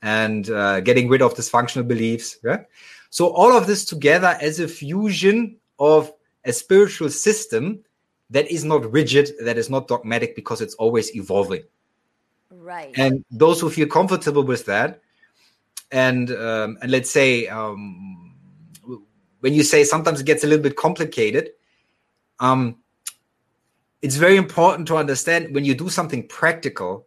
and 0.00 0.48
uh, 0.50 0.80
getting 0.80 1.08
rid 1.08 1.22
of 1.22 1.34
dysfunctional 1.34 1.86
beliefs. 1.86 2.38
Yeah. 2.42 2.64
So 3.10 3.28
all 3.28 3.56
of 3.56 3.66
this 3.66 3.84
together 3.84 4.36
as 4.40 4.60
a 4.60 4.68
fusion 4.68 5.56
of 5.78 6.12
a 6.44 6.52
spiritual 6.52 7.10
system 7.10 7.80
that 8.30 8.50
is 8.50 8.64
not 8.64 8.90
rigid, 8.92 9.32
that 9.40 9.58
is 9.58 9.68
not 9.68 9.88
dogmatic, 9.88 10.34
because 10.34 10.60
it's 10.60 10.74
always 10.74 11.14
evolving. 11.14 11.62
Right. 12.50 12.92
And 12.96 13.24
those 13.30 13.60
who 13.60 13.70
feel 13.70 13.86
comfortable 13.86 14.42
with 14.42 14.64
that, 14.66 15.00
and 15.92 16.30
um, 16.30 16.78
and 16.80 16.90
let's 16.90 17.10
say 17.10 17.46
um, 17.48 18.34
when 19.40 19.52
you 19.52 19.62
say 19.62 19.84
sometimes 19.84 20.20
it 20.20 20.26
gets 20.26 20.44
a 20.44 20.46
little 20.46 20.62
bit 20.62 20.76
complicated, 20.76 21.50
um, 22.40 22.76
it's 24.04 24.16
very 24.16 24.36
important 24.36 24.86
to 24.88 24.96
understand 24.96 25.54
when 25.54 25.64
you 25.64 25.74
do 25.74 25.88
something 25.88 26.28
practical 26.28 27.06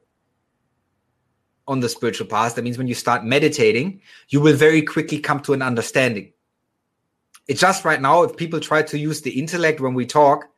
on 1.67 1.79
the 1.79 1.89
spiritual 1.89 2.27
path. 2.27 2.55
That 2.55 2.63
means 2.63 2.77
when 2.77 2.87
you 2.87 2.95
start 2.95 3.23
meditating, 3.23 4.01
you 4.29 4.41
will 4.41 4.55
very 4.55 4.81
quickly 4.81 5.19
come 5.19 5.39
to 5.41 5.53
an 5.53 5.61
understanding 5.61 6.33
it's 7.47 7.61
just 7.61 7.85
right 7.85 8.01
now, 8.01 8.23
if 8.23 8.35
people 8.35 8.59
try 8.59 8.81
to 8.83 8.97
use 8.97 9.21
the 9.21 9.39
intellect 9.39 9.79
when 9.79 9.93
we 9.93 10.05
talk, 10.05 10.49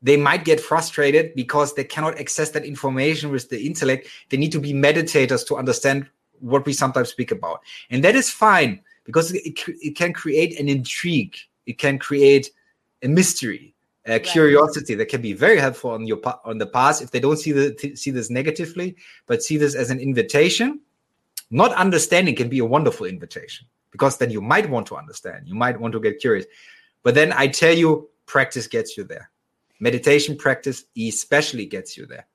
they 0.00 0.16
might 0.16 0.44
get 0.44 0.60
frustrated 0.60 1.34
because 1.34 1.74
they 1.74 1.82
cannot 1.82 2.20
access 2.20 2.50
that 2.50 2.64
information 2.64 3.32
with 3.32 3.48
the 3.48 3.60
intellect. 3.66 4.06
They 4.28 4.36
need 4.36 4.52
to 4.52 4.60
be 4.60 4.72
meditators 4.72 5.46
to 5.48 5.56
understand 5.56 6.08
what 6.38 6.64
we 6.64 6.72
sometimes 6.72 7.08
speak 7.08 7.32
about. 7.32 7.60
And 7.90 8.04
that 8.04 8.14
is 8.14 8.30
fine 8.30 8.80
because 9.04 9.32
it, 9.32 9.58
it 9.66 9.96
can 9.96 10.12
create 10.12 10.58
an 10.60 10.68
intrigue, 10.68 11.36
it 11.66 11.78
can 11.78 11.98
create 11.98 12.50
a 13.02 13.08
mystery. 13.08 13.74
A 14.08 14.12
right. 14.12 14.24
curiosity 14.24 14.94
that 14.94 15.08
can 15.10 15.20
be 15.20 15.34
very 15.34 15.58
helpful 15.58 15.90
on 15.90 16.06
your 16.06 16.18
on 16.46 16.56
the 16.56 16.66
past 16.66 17.02
if 17.02 17.10
they 17.10 17.20
don't 17.20 17.36
see 17.36 17.52
the 17.52 17.94
see 17.94 18.10
this 18.10 18.30
negatively, 18.30 18.96
but 19.26 19.42
see 19.42 19.58
this 19.58 19.74
as 19.74 19.90
an 19.90 20.00
invitation. 20.00 20.80
Not 21.50 21.72
understanding 21.74 22.34
can 22.34 22.48
be 22.48 22.58
a 22.58 22.64
wonderful 22.64 23.04
invitation 23.06 23.66
because 23.90 24.16
then 24.16 24.30
you 24.30 24.40
might 24.40 24.68
want 24.68 24.86
to 24.86 24.96
understand, 24.96 25.46
you 25.46 25.54
might 25.54 25.78
want 25.78 25.92
to 25.92 26.00
get 26.00 26.20
curious. 26.20 26.46
But 27.02 27.14
then 27.14 27.32
I 27.32 27.48
tell 27.48 27.74
you, 27.74 28.08
practice 28.24 28.66
gets 28.66 28.96
you 28.96 29.04
there. 29.04 29.30
Meditation 29.78 30.36
practice 30.36 30.84
especially 30.96 31.66
gets 31.66 31.96
you 31.96 32.06
there. 32.06 32.26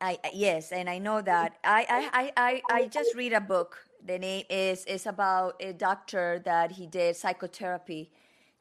I 0.00 0.18
yes, 0.32 0.70
and 0.70 0.88
I 0.88 0.98
know 0.98 1.20
that. 1.22 1.58
I 1.64 2.12
I 2.14 2.32
I 2.36 2.62
I 2.70 2.86
just 2.86 3.16
read 3.16 3.32
a 3.32 3.40
book. 3.40 3.78
The 4.06 4.18
name 4.18 4.44
is 4.48 4.84
is 4.84 5.06
about 5.06 5.56
a 5.58 5.72
doctor 5.72 6.40
that 6.44 6.70
he 6.70 6.86
did 6.86 7.16
psychotherapy 7.16 8.12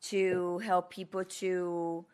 to 0.10 0.60
help 0.60 0.90
people 0.90 1.24
to 1.24 2.06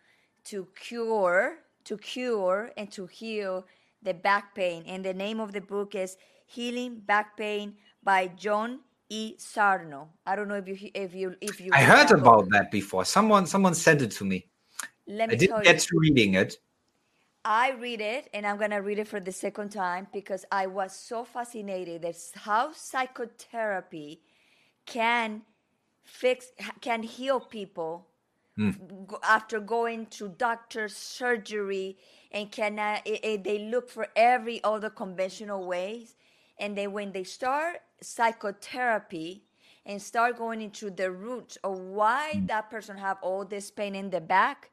to 0.46 0.68
cure 0.76 1.58
to 1.86 1.98
cure 1.98 2.72
and 2.78 2.92
to 2.92 3.06
heal 3.08 3.66
the 4.02 4.14
back 4.14 4.56
pain. 4.56 4.84
And 4.88 5.04
the 5.04 5.14
name 5.14 5.40
of 5.40 5.52
the 5.52 5.62
book 5.62 5.96
is 5.96 6.18
Healing 6.46 6.96
Back 7.00 7.38
Pain 7.38 7.76
by 8.04 8.28
John 8.28 8.80
E. 9.10 9.36
Sarno. 9.38 10.10
I 10.26 10.36
don't 10.36 10.48
know 10.48 10.56
if 10.56 10.68
you 10.68 10.90
if 10.94 11.14
you 11.14 11.36
if 11.42 11.60
you. 11.60 11.72
I 11.74 11.84
heard 11.84 12.10
that 12.10 12.20
about 12.20 12.50
that 12.50 12.72
before. 12.72 13.06
Someone 13.06 13.46
someone 13.46 13.74
sent 13.74 14.02
it 14.02 14.12
to 14.12 14.26
me. 14.26 14.48
Let 15.08 15.30
me 15.30 15.36
I 15.36 15.38
didn't 15.38 15.64
get 15.64 15.76
you. 15.76 15.82
to 15.82 16.00
reading 16.00 16.34
it. 16.36 16.58
I 17.46 17.72
read 17.72 18.00
it, 18.00 18.30
and 18.34 18.48
I'm 18.48 18.58
gonna 18.58 18.82
read 18.82 19.00
it 19.00 19.08
for 19.08 19.20
the 19.20 19.32
second 19.32 19.70
time 19.70 20.08
because 20.14 20.46
I 20.52 20.68
was 20.68 20.96
so 20.96 21.26
fascinated. 21.26 22.04
That's 22.04 22.32
how 22.34 22.72
psychotherapy 22.72 24.22
can 24.86 25.42
fix 26.04 26.52
can 26.82 27.04
heal 27.04 27.40
people 27.40 28.08
mm. 28.58 28.76
after 29.24 29.60
going 29.60 30.06
to 30.08 30.30
doctors 30.30 30.96
surgery 30.96 31.98
and 32.32 32.52
can 32.52 32.80
uh, 32.80 32.98
it, 33.06 33.24
it, 33.24 33.44
they 33.44 33.60
look 33.60 33.90
for 33.90 34.08
every 34.16 34.64
other 34.64 34.90
conventional 34.90 35.66
ways 35.66 36.16
and 36.60 36.78
then 36.78 36.92
when 36.92 37.12
they 37.12 37.24
start 37.24 37.82
psychotherapy 38.02 39.44
and 39.86 40.02
start 40.02 40.38
going 40.38 40.62
into 40.62 40.90
the 40.90 41.12
roots 41.12 41.58
of 41.64 41.78
why 41.80 42.34
mm. 42.36 42.48
that 42.48 42.70
person 42.70 42.98
have 42.98 43.18
all 43.22 43.46
this 43.46 43.72
pain 43.72 43.96
in 43.96 44.10
the 44.10 44.22
back 44.22 44.72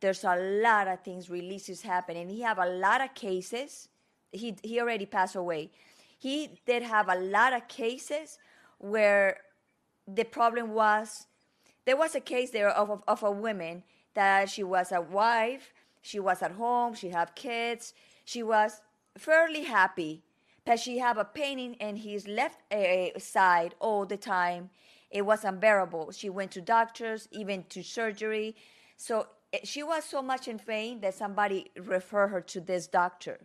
there's 0.00 0.24
a 0.24 0.36
lot 0.62 0.86
of 0.86 1.00
things 1.02 1.30
releases 1.30 1.82
happen 1.82 2.16
and 2.16 2.30
he 2.30 2.42
have 2.42 2.58
a 2.58 2.66
lot 2.66 3.00
of 3.00 3.14
cases 3.14 3.88
he 4.30 4.54
he 4.62 4.80
already 4.80 5.06
passed 5.06 5.36
away 5.36 5.70
he 6.18 6.50
did 6.66 6.82
have 6.82 7.08
a 7.08 7.14
lot 7.16 7.52
of 7.52 7.66
cases 7.68 8.38
where 8.78 9.38
the 10.06 10.24
problem 10.24 10.72
was 10.72 11.26
there 11.84 11.96
was 11.96 12.14
a 12.14 12.20
case 12.20 12.50
there 12.50 12.70
of, 12.70 12.90
of, 12.90 13.02
of 13.06 13.22
a 13.22 13.30
woman 13.30 13.82
that 14.14 14.48
she 14.50 14.62
was 14.62 14.92
a 14.92 15.00
wife 15.00 15.72
she 16.02 16.20
was 16.20 16.42
at 16.42 16.52
home 16.52 16.94
she 16.94 17.10
had 17.10 17.34
kids 17.34 17.92
she 18.24 18.42
was 18.42 18.80
fairly 19.16 19.64
happy 19.64 20.22
but 20.66 20.80
she 20.80 20.98
have 20.98 21.16
a 21.16 21.24
pain 21.24 21.74
in 21.74 21.96
his 21.96 22.26
left 22.26 22.60
uh, 22.72 23.18
side 23.18 23.76
all 23.78 24.04
the 24.04 24.16
time. 24.16 24.68
It 25.10 25.24
was 25.24 25.44
unbearable. 25.44 26.10
She 26.10 26.28
went 26.28 26.50
to 26.50 26.60
doctors, 26.60 27.28
even 27.30 27.64
to 27.68 27.84
surgery. 27.84 28.56
So 28.96 29.28
eh, 29.52 29.60
she 29.62 29.84
was 29.84 30.04
so 30.04 30.20
much 30.20 30.48
in 30.48 30.58
pain 30.58 31.00
that 31.00 31.14
somebody 31.14 31.70
referred 31.78 32.28
her 32.28 32.40
to 32.40 32.60
this 32.60 32.88
doctor, 32.88 33.38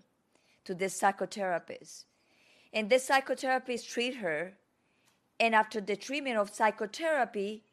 to 0.66 0.74
this 0.74 0.99
psychotherapist. 0.99 2.05
And 2.74 2.89
this 2.89 3.07
psychotherapist 3.07 3.88
treat 3.88 4.16
her. 4.16 4.53
And 5.42 5.56
after 5.56 5.82
the 5.82 5.96
treatment 5.96 6.38
of 6.38 6.54
psychotherapy, 6.54 7.64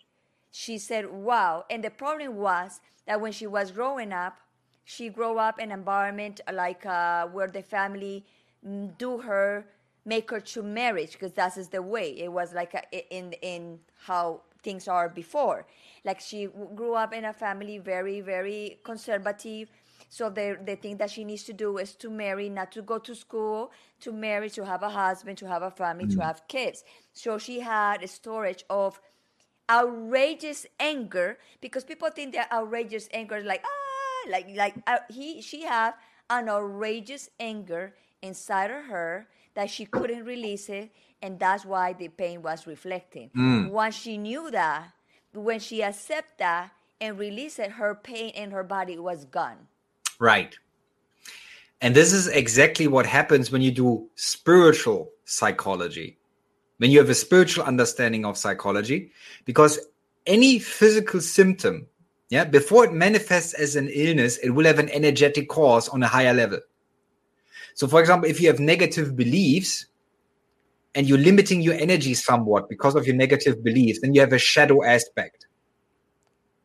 she 0.50 0.78
said, 0.78 1.12
wow. 1.12 1.66
And 1.68 1.84
the 1.84 1.90
problem 1.90 2.36
was 2.36 2.80
that 3.06 3.20
when 3.20 3.30
she 3.30 3.46
was 3.46 3.70
growing 3.70 4.12
up, 4.12 4.38
she 4.84 5.10
grew 5.10 5.38
up 5.38 5.60
in 5.60 5.70
an 5.70 5.78
environment 5.78 6.40
like 6.50 6.86
uh, 6.86 7.26
where 7.26 7.46
the 7.46 7.62
family 7.62 8.24
mm, 8.66 8.96
do 8.96 9.18
her 9.18 9.66
make 10.06 10.30
her 10.30 10.40
to 10.40 10.62
marriage 10.62 11.12
because 11.12 11.32
that 11.32 11.58
is 11.58 11.68
the 11.68 11.82
way 11.82 12.18
it 12.18 12.32
was 12.32 12.54
like 12.54 12.72
a, 12.72 13.14
in 13.14 13.34
in 13.42 13.78
how 14.06 14.40
things 14.62 14.88
are 14.88 15.06
before 15.10 15.66
like 16.06 16.18
she 16.18 16.46
grew 16.74 16.94
up 16.94 17.12
in 17.12 17.26
a 17.26 17.32
family 17.32 17.76
very 17.76 18.22
very 18.22 18.78
conservative 18.82 19.68
so 20.08 20.30
the 20.30 20.58
the 20.64 20.76
thing 20.76 20.96
that 20.96 21.10
she 21.10 21.24
needs 21.24 21.44
to 21.44 21.52
do 21.52 21.78
is 21.78 21.94
to 21.94 22.10
marry 22.10 22.48
not 22.48 22.72
to 22.72 22.82
go 22.82 22.98
to 22.98 23.14
school 23.14 23.70
to 24.00 24.12
marry 24.12 24.48
to 24.50 24.64
have 24.64 24.82
a 24.82 24.88
husband 24.88 25.36
to 25.38 25.46
have 25.46 25.62
a 25.62 25.70
family 25.70 26.06
mm. 26.06 26.14
to 26.14 26.22
have 26.22 26.46
kids 26.48 26.84
so 27.12 27.38
she 27.38 27.60
had 27.60 28.02
a 28.02 28.08
storage 28.08 28.64
of 28.70 29.00
outrageous 29.70 30.66
anger 30.80 31.38
because 31.60 31.84
people 31.84 32.08
think 32.10 32.34
that 32.34 32.50
outrageous 32.52 33.08
anger 33.12 33.36
is 33.36 33.44
like 33.44 33.62
ah 33.64 34.30
like 34.30 34.46
like 34.56 34.74
uh, 34.86 34.98
he 35.10 35.42
she 35.42 35.62
had 35.62 35.92
an 36.30 36.48
outrageous 36.48 37.30
anger 37.38 37.94
inside 38.22 38.70
of 38.70 38.84
her 38.86 39.28
that 39.54 39.68
she 39.68 39.84
couldn't 39.84 40.24
release 40.24 40.68
it 40.68 40.90
and 41.20 41.38
that's 41.38 41.64
why 41.64 41.92
the 41.92 42.08
pain 42.08 42.42
was 42.42 42.66
reflecting 42.66 43.30
mm. 43.36 43.70
once 43.70 43.94
she 43.94 44.16
knew 44.16 44.50
that 44.50 44.88
when 45.34 45.60
she 45.60 45.82
accepted 45.82 46.32
that 46.38 46.70
and 47.00 47.18
released 47.18 47.58
it 47.58 47.72
her 47.72 47.94
pain 47.94 48.30
in 48.30 48.50
her 48.50 48.64
body 48.64 48.98
was 48.98 49.26
gone 49.26 49.68
right. 50.18 50.56
And 51.80 51.94
this 51.94 52.12
is 52.12 52.26
exactly 52.28 52.88
what 52.88 53.06
happens 53.06 53.50
when 53.50 53.62
you 53.62 53.70
do 53.70 54.08
spiritual 54.16 55.10
psychology. 55.24 56.18
When 56.78 56.90
you 56.90 56.98
have 56.98 57.10
a 57.10 57.14
spiritual 57.14 57.64
understanding 57.64 58.24
of 58.24 58.38
psychology 58.38 59.12
because 59.44 59.80
any 60.26 60.58
physical 60.58 61.20
symptom 61.20 61.86
yeah 62.28 62.44
before 62.44 62.84
it 62.84 62.92
manifests 62.92 63.54
as 63.54 63.74
an 63.74 63.88
illness 63.88 64.36
it 64.38 64.50
will 64.50 64.66
have 64.66 64.78
an 64.78 64.90
energetic 64.90 65.48
cause 65.48 65.88
on 65.88 66.02
a 66.02 66.06
higher 66.06 66.34
level. 66.34 66.60
So, 67.74 67.86
for 67.86 68.00
example, 68.00 68.28
if 68.28 68.40
you 68.40 68.48
have 68.48 68.60
negative 68.60 69.16
beliefs 69.16 69.86
and 70.94 71.08
you're 71.08 71.18
limiting 71.18 71.62
your 71.62 71.74
energy 71.74 72.14
somewhat 72.14 72.68
because 72.68 72.96
of 72.96 73.06
your 73.06 73.14
negative 73.14 73.62
beliefs, 73.62 74.00
then 74.00 74.14
you 74.14 74.20
have 74.20 74.32
a 74.32 74.38
shadow 74.38 74.84
aspect. 74.84 75.46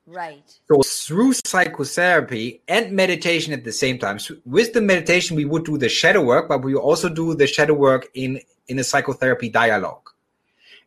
Right. 0.06 0.44
So, 0.68 0.82
through 0.82 1.34
psychotherapy 1.46 2.62
and 2.68 2.92
meditation 2.92 3.54
at 3.54 3.64
the 3.64 3.72
same 3.72 3.98
time, 3.98 4.20
so 4.20 4.36
with 4.46 4.74
the 4.74 4.82
meditation, 4.82 5.38
we 5.38 5.46
would 5.46 5.64
do 5.64 5.78
the 5.78 5.88
shadow 5.88 6.22
work, 6.22 6.50
but 6.50 6.62
we 6.62 6.76
also 6.76 7.08
do 7.08 7.36
the 7.36 7.48
shadow 7.48 7.74
work 7.74 8.10
in, 8.14 8.42
in 8.68 8.80
a 8.80 8.84
psychotherapy 8.84 9.50
dialogue. 9.50 10.10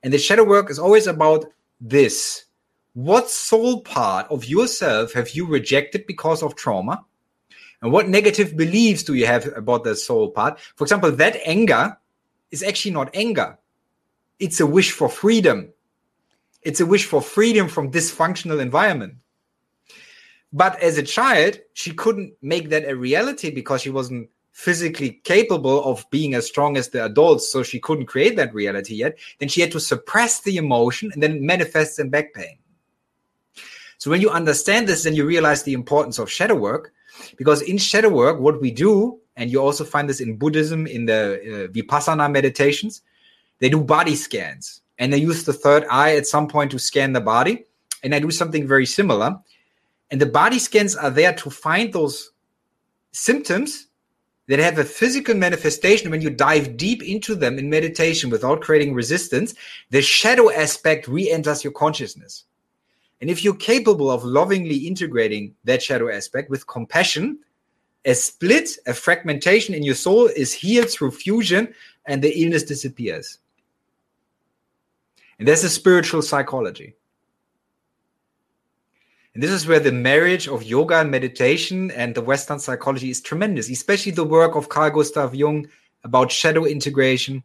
And 0.02 0.12
the 0.12 0.18
shadow 0.18 0.44
work 0.44 0.70
is 0.70 0.78
always 0.78 1.06
about 1.06 1.46
this 1.80 2.46
what 2.96 3.28
soul 3.28 3.82
part 3.82 4.26
of 4.30 4.46
yourself 4.46 5.12
have 5.12 5.28
you 5.32 5.46
rejected 5.46 6.06
because 6.06 6.42
of 6.42 6.56
trauma? 6.56 7.04
And 7.82 7.92
what 7.92 8.08
negative 8.08 8.56
beliefs 8.56 9.02
do 9.02 9.12
you 9.12 9.26
have 9.26 9.46
about 9.54 9.84
the 9.84 9.94
soul 9.94 10.30
part? 10.30 10.58
For 10.76 10.84
example, 10.84 11.12
that 11.12 11.36
anger 11.44 11.98
is 12.50 12.62
actually 12.62 12.92
not 12.92 13.14
anger. 13.14 13.58
It's 14.38 14.60
a 14.60 14.66
wish 14.66 14.92
for 14.92 15.10
freedom. 15.10 15.74
It's 16.66 16.80
a 16.80 16.86
wish 16.86 17.04
for 17.04 17.22
freedom 17.22 17.68
from 17.68 17.92
dysfunctional 17.92 18.60
environment. 18.60 19.14
But 20.52 20.82
as 20.82 20.98
a 20.98 21.02
child, 21.04 21.60
she 21.74 21.92
couldn't 21.92 22.32
make 22.42 22.70
that 22.70 22.88
a 22.88 22.96
reality 22.96 23.52
because 23.52 23.82
she 23.82 23.90
wasn't 23.90 24.30
physically 24.50 25.20
capable 25.22 25.84
of 25.84 26.04
being 26.10 26.34
as 26.34 26.44
strong 26.44 26.76
as 26.76 26.88
the 26.88 27.04
adults, 27.04 27.52
so 27.52 27.62
she 27.62 27.78
couldn't 27.78 28.06
create 28.06 28.34
that 28.34 28.52
reality 28.52 28.96
yet. 28.96 29.16
Then 29.38 29.48
she 29.48 29.60
had 29.60 29.70
to 29.72 29.78
suppress 29.78 30.40
the 30.40 30.56
emotion 30.56 31.12
and 31.12 31.22
then 31.22 31.36
it 31.36 31.40
manifests 31.40 32.00
in 32.00 32.10
back 32.10 32.34
pain. 32.34 32.58
So 33.98 34.10
when 34.10 34.20
you 34.20 34.30
understand 34.30 34.88
this, 34.88 35.04
then 35.04 35.14
you 35.14 35.24
realize 35.24 35.62
the 35.62 35.72
importance 35.72 36.18
of 36.18 36.28
shadow 36.28 36.56
work 36.56 36.92
because 37.36 37.62
in 37.62 37.78
shadow 37.78 38.08
work, 38.08 38.40
what 38.40 38.60
we 38.60 38.72
do, 38.72 39.20
and 39.36 39.52
you 39.52 39.62
also 39.62 39.84
find 39.84 40.08
this 40.08 40.20
in 40.20 40.36
Buddhism, 40.36 40.88
in 40.88 41.06
the 41.06 41.68
uh, 41.68 41.72
Vipassana 41.72 42.28
meditations, 42.28 43.02
they 43.60 43.68
do 43.68 43.80
body 43.80 44.16
scans 44.16 44.82
and 44.98 45.14
I 45.14 45.18
use 45.18 45.44
the 45.44 45.52
third 45.52 45.84
eye 45.90 46.16
at 46.16 46.26
some 46.26 46.48
point 46.48 46.70
to 46.70 46.78
scan 46.78 47.12
the 47.12 47.20
body. 47.20 47.64
And 48.02 48.14
I 48.14 48.18
do 48.18 48.30
something 48.30 48.66
very 48.66 48.86
similar. 48.86 49.38
And 50.10 50.20
the 50.20 50.26
body 50.26 50.58
scans 50.58 50.94
are 50.94 51.10
there 51.10 51.32
to 51.34 51.50
find 51.50 51.92
those 51.92 52.30
symptoms 53.12 53.88
that 54.48 54.58
have 54.60 54.78
a 54.78 54.84
physical 54.84 55.34
manifestation 55.34 56.10
when 56.10 56.20
you 56.20 56.30
dive 56.30 56.76
deep 56.76 57.02
into 57.02 57.34
them 57.34 57.58
in 57.58 57.68
meditation 57.68 58.30
without 58.30 58.60
creating 58.60 58.94
resistance 58.94 59.54
the 59.90 60.00
shadow 60.00 60.52
aspect 60.52 61.08
re-enters 61.08 61.64
your 61.64 61.72
consciousness 61.72 62.44
and 63.20 63.30
if 63.30 63.42
you're 63.42 63.54
capable 63.54 64.10
of 64.10 64.24
lovingly 64.24 64.76
integrating 64.76 65.54
that 65.64 65.82
shadow 65.82 66.12
aspect 66.12 66.50
with 66.50 66.66
compassion, 66.66 67.38
a 68.04 68.14
split, 68.14 68.70
a 68.86 68.94
fragmentation 68.94 69.74
in 69.74 69.82
your 69.82 69.94
soul 69.94 70.26
is 70.26 70.52
healed 70.52 70.90
through 70.90 71.12
fusion 71.12 71.72
and 72.06 72.22
the 72.22 72.42
illness 72.42 72.62
disappears. 72.62 73.38
And 75.38 75.46
that's 75.46 75.64
a 75.64 75.68
spiritual 75.68 76.22
psychology. 76.22 76.94
And 79.34 79.42
this 79.42 79.50
is 79.50 79.66
where 79.66 79.80
the 79.80 79.92
marriage 79.92 80.48
of 80.48 80.62
yoga 80.62 81.00
and 81.00 81.10
meditation 81.10 81.90
and 81.90 82.14
the 82.14 82.22
Western 82.22 82.58
psychology 82.58 83.10
is 83.10 83.20
tremendous, 83.20 83.68
especially 83.68 84.12
the 84.12 84.24
work 84.24 84.56
of 84.56 84.70
Carl 84.70 84.90
Gustav 84.90 85.34
Jung 85.34 85.68
about 86.04 86.32
shadow 86.32 86.64
integration. 86.64 87.42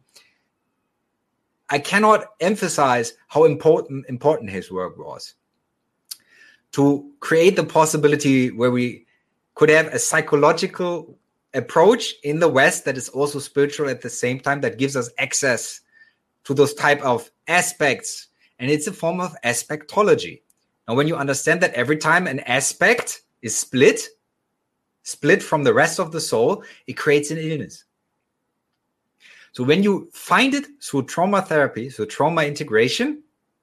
I 1.68 1.78
cannot 1.78 2.28
emphasize 2.40 3.14
how 3.28 3.44
important 3.44 4.06
important 4.08 4.50
his 4.50 4.70
work 4.70 4.98
was 4.98 5.34
to 6.72 7.10
create 7.20 7.56
the 7.56 7.64
possibility 7.64 8.50
where 8.50 8.70
we 8.70 9.06
could 9.54 9.68
have 9.68 9.86
a 9.88 9.98
psychological 9.98 11.18
approach 11.54 12.14
in 12.24 12.40
the 12.40 12.48
west 12.48 12.84
that 12.84 12.96
is 12.96 13.08
also 13.08 13.38
spiritual 13.38 13.88
at 13.88 14.00
the 14.00 14.10
same 14.10 14.38
time 14.38 14.60
that 14.62 14.78
gives 14.78 14.96
us 14.96 15.10
access 15.18 15.80
to 16.44 16.54
those 16.54 16.74
type 16.74 17.00
of 17.02 17.30
aspects 17.48 18.28
and 18.58 18.70
it's 18.70 18.86
a 18.86 18.92
form 18.92 19.20
of 19.20 19.34
aspectology 19.44 20.40
now 20.88 20.94
when 20.94 21.08
you 21.08 21.16
understand 21.16 21.60
that 21.60 21.74
every 21.74 21.96
time 21.96 22.26
an 22.26 22.40
aspect 22.40 23.22
is 23.42 23.56
split 23.56 24.08
split 25.02 25.42
from 25.42 25.64
the 25.64 25.74
rest 25.74 25.98
of 25.98 26.12
the 26.12 26.20
soul 26.20 26.62
it 26.86 26.94
creates 26.94 27.30
an 27.30 27.38
illness 27.38 27.84
so 29.52 29.62
when 29.62 29.82
you 29.82 30.08
find 30.12 30.54
it 30.54 30.66
through 30.82 31.02
trauma 31.04 31.42
therapy 31.42 31.90
so 31.90 32.04
trauma 32.04 32.44
integration 32.44 33.22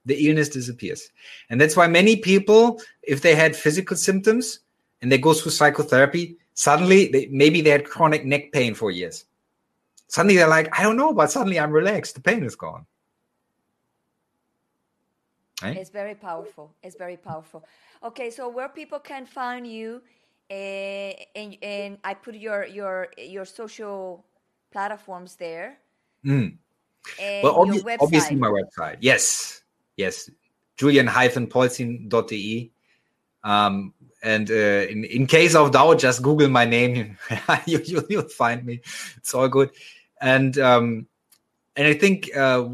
the 0.09 0.27
illness 0.27 0.49
disappears. 0.49 1.09
And 1.49 1.59
that's 1.59 1.75
why 1.75 1.87
many 1.87 2.17
people, 2.17 2.81
if 3.03 3.21
they 3.21 3.35
had 3.35 3.55
physical 3.55 3.95
symptoms 3.95 4.59
and 5.01 5.11
they 5.11 5.17
go 5.17 5.33
through 5.33 5.51
psychotherapy, 5.51 6.37
suddenly 6.53 7.07
they, 7.07 7.27
maybe 7.27 7.61
they 7.61 7.69
had 7.69 7.85
chronic 7.85 8.25
neck 8.25 8.51
pain 8.51 8.73
for 8.73 8.91
years. 8.91 9.25
Suddenly 10.07 10.37
they're 10.37 10.47
like, 10.47 10.77
I 10.77 10.83
don't 10.83 10.97
know, 10.97 11.13
but 11.13 11.31
suddenly 11.31 11.59
I'm 11.59 11.71
relaxed. 11.71 12.15
The 12.15 12.21
pain 12.21 12.43
is 12.43 12.55
gone. 12.55 12.85
Right? 15.61 15.77
It's 15.77 15.89
very 15.89 16.15
powerful. 16.15 16.73
It's 16.83 16.95
very 16.95 17.17
powerful. 17.17 17.65
Okay, 18.03 18.29
so 18.29 18.47
where 18.49 18.69
people 18.69 18.99
can 18.99 19.25
find 19.25 19.67
you, 19.67 20.01
uh, 20.49 20.53
and, 21.35 21.57
and 21.61 21.97
I 22.03 22.13
put 22.13 22.35
your 22.35 22.65
your 22.65 23.07
your 23.17 23.45
social 23.45 24.25
platforms 24.71 25.35
there. 25.35 25.77
Mm. 26.25 26.57
well, 27.43 27.65
obvi- 27.65 27.97
obviously 27.99 28.35
my 28.35 28.47
website. 28.47 28.97
Yes, 29.01 29.61
yes, 29.97 30.29
julian-polzin.de. 30.77 32.71
Um, 33.43 33.93
and 34.21 34.51
uh, 34.51 34.53
in, 34.53 35.05
in 35.05 35.27
case 35.27 35.55
of 35.55 35.71
doubt, 35.71 35.99
just 35.99 36.21
Google 36.21 36.49
my 36.49 36.65
name. 36.65 37.17
you, 37.65 37.81
you, 37.85 38.03
will 38.09 38.27
find 38.27 38.65
me. 38.65 38.81
It's 39.17 39.33
all 39.33 39.47
good. 39.47 39.71
And 40.19 40.57
um, 40.57 41.07
and 41.75 41.87
I 41.87 41.93
think 41.93 42.35
uh, 42.35 42.67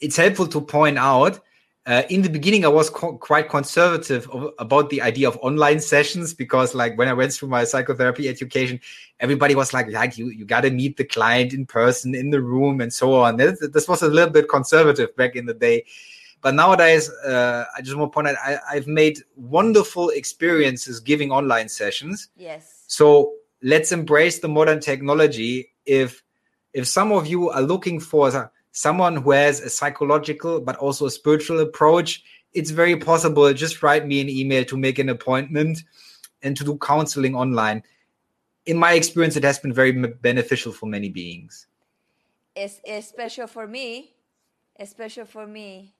it's 0.00 0.16
helpful 0.16 0.46
to 0.48 0.60
point 0.60 0.98
out 0.98 1.40
uh, 1.84 2.02
in 2.10 2.22
the 2.22 2.30
beginning, 2.30 2.64
I 2.64 2.68
was 2.68 2.88
co- 2.88 3.16
quite 3.16 3.48
conservative 3.48 4.30
of, 4.30 4.52
about 4.58 4.90
the 4.90 5.02
idea 5.02 5.26
of 5.26 5.36
online 5.42 5.80
sessions 5.80 6.32
because, 6.32 6.74
like, 6.76 6.96
when 6.96 7.08
I 7.08 7.12
went 7.12 7.32
through 7.32 7.48
my 7.48 7.64
psychotherapy 7.64 8.28
education, 8.28 8.80
everybody 9.18 9.56
was 9.56 9.74
like, 9.74 9.88
"Like, 9.88 10.16
you, 10.16 10.28
you 10.28 10.44
got 10.44 10.60
to 10.60 10.70
meet 10.70 10.96
the 10.96 11.04
client 11.04 11.52
in 11.52 11.66
person 11.66 12.14
in 12.14 12.30
the 12.30 12.40
room 12.40 12.80
and 12.80 12.92
so 12.92 13.14
on." 13.14 13.36
This, 13.36 13.58
this 13.72 13.88
was 13.88 14.02
a 14.02 14.08
little 14.08 14.30
bit 14.30 14.48
conservative 14.48 15.14
back 15.16 15.34
in 15.34 15.46
the 15.46 15.54
day. 15.54 15.84
But 16.40 16.54
nowadays, 16.54 17.10
uh, 17.10 17.64
I 17.76 17.82
just 17.82 17.96
want 17.96 18.12
to 18.12 18.14
point 18.14 18.28
out 18.28 18.36
I, 18.44 18.58
I've 18.70 18.86
made 18.86 19.18
wonderful 19.34 20.10
experiences 20.10 21.00
giving 21.00 21.32
online 21.32 21.68
sessions. 21.68 22.28
Yes. 22.36 22.84
So 22.86 23.32
let's 23.60 23.90
embrace 23.90 24.38
the 24.38 24.48
modern 24.48 24.78
technology. 24.78 25.72
If 25.84 26.22
if 26.74 26.86
some 26.86 27.10
of 27.10 27.26
you 27.26 27.50
are 27.50 27.62
looking 27.62 27.98
for 27.98 28.28
someone 28.72 29.16
who 29.16 29.30
has 29.30 29.60
a 29.60 29.70
psychological 29.70 30.60
but 30.60 30.76
also 30.76 31.06
a 31.06 31.10
spiritual 31.10 31.60
approach, 31.60 32.24
it's 32.52 32.70
very 32.70 32.96
possible. 32.96 33.52
Just 33.52 33.82
write 33.82 34.06
me 34.06 34.20
an 34.20 34.28
email 34.28 34.64
to 34.64 34.76
make 34.76 34.98
an 34.98 35.10
appointment 35.10 35.84
and 36.42 36.56
to 36.56 36.64
do 36.64 36.76
counseling 36.78 37.34
online. 37.34 37.82
In 38.66 38.76
my 38.76 38.92
experience, 38.92 39.36
it 39.36 39.44
has 39.44 39.58
been 39.58 39.72
very 39.72 39.92
beneficial 39.92 40.72
for 40.72 40.86
many 40.86 41.08
beings. 41.08 41.66
it's, 42.54 42.80
special 43.08 43.46
for 43.46 43.66
me. 43.66 44.14
It's 44.76 44.90
special 44.90 45.24
for 45.24 45.46
me. 45.46 45.94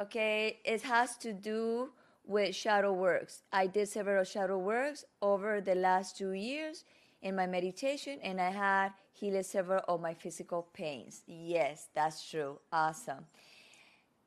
Okay, 0.00 0.60
it 0.64 0.82
has 0.82 1.16
to 1.18 1.32
do 1.32 1.90
with 2.24 2.54
shadow 2.54 2.92
works. 2.92 3.42
I 3.52 3.66
did 3.66 3.88
several 3.88 4.22
shadow 4.22 4.58
works 4.58 5.04
over 5.22 5.60
the 5.60 5.74
last 5.74 6.16
two 6.16 6.32
years 6.32 6.84
in 7.22 7.34
my 7.36 7.46
meditation, 7.46 8.18
and 8.22 8.40
I 8.40 8.50
had 8.50 8.92
healed 9.12 9.44
several 9.44 9.82
of 9.88 10.00
my 10.00 10.14
physical 10.14 10.68
pains. 10.72 11.22
Yes, 11.26 11.88
that's 11.94 12.28
true. 12.28 12.58
Awesome. 12.72 13.26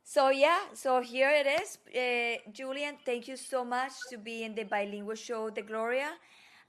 So 0.04 0.30
yeah, 0.30 0.60
so 0.74 1.02
here 1.02 1.30
it 1.30 1.48
is. 1.48 1.78
Uh, 1.96 2.52
Julian, 2.52 2.98
thank 3.06 3.28
you 3.28 3.38
so 3.38 3.64
much 3.64 3.94
to 4.10 4.18
be 4.18 4.44
in 4.44 4.56
the 4.56 4.64
bilingual 4.64 5.16
show, 5.16 5.50
The 5.50 5.62
Gloria. 5.62 6.12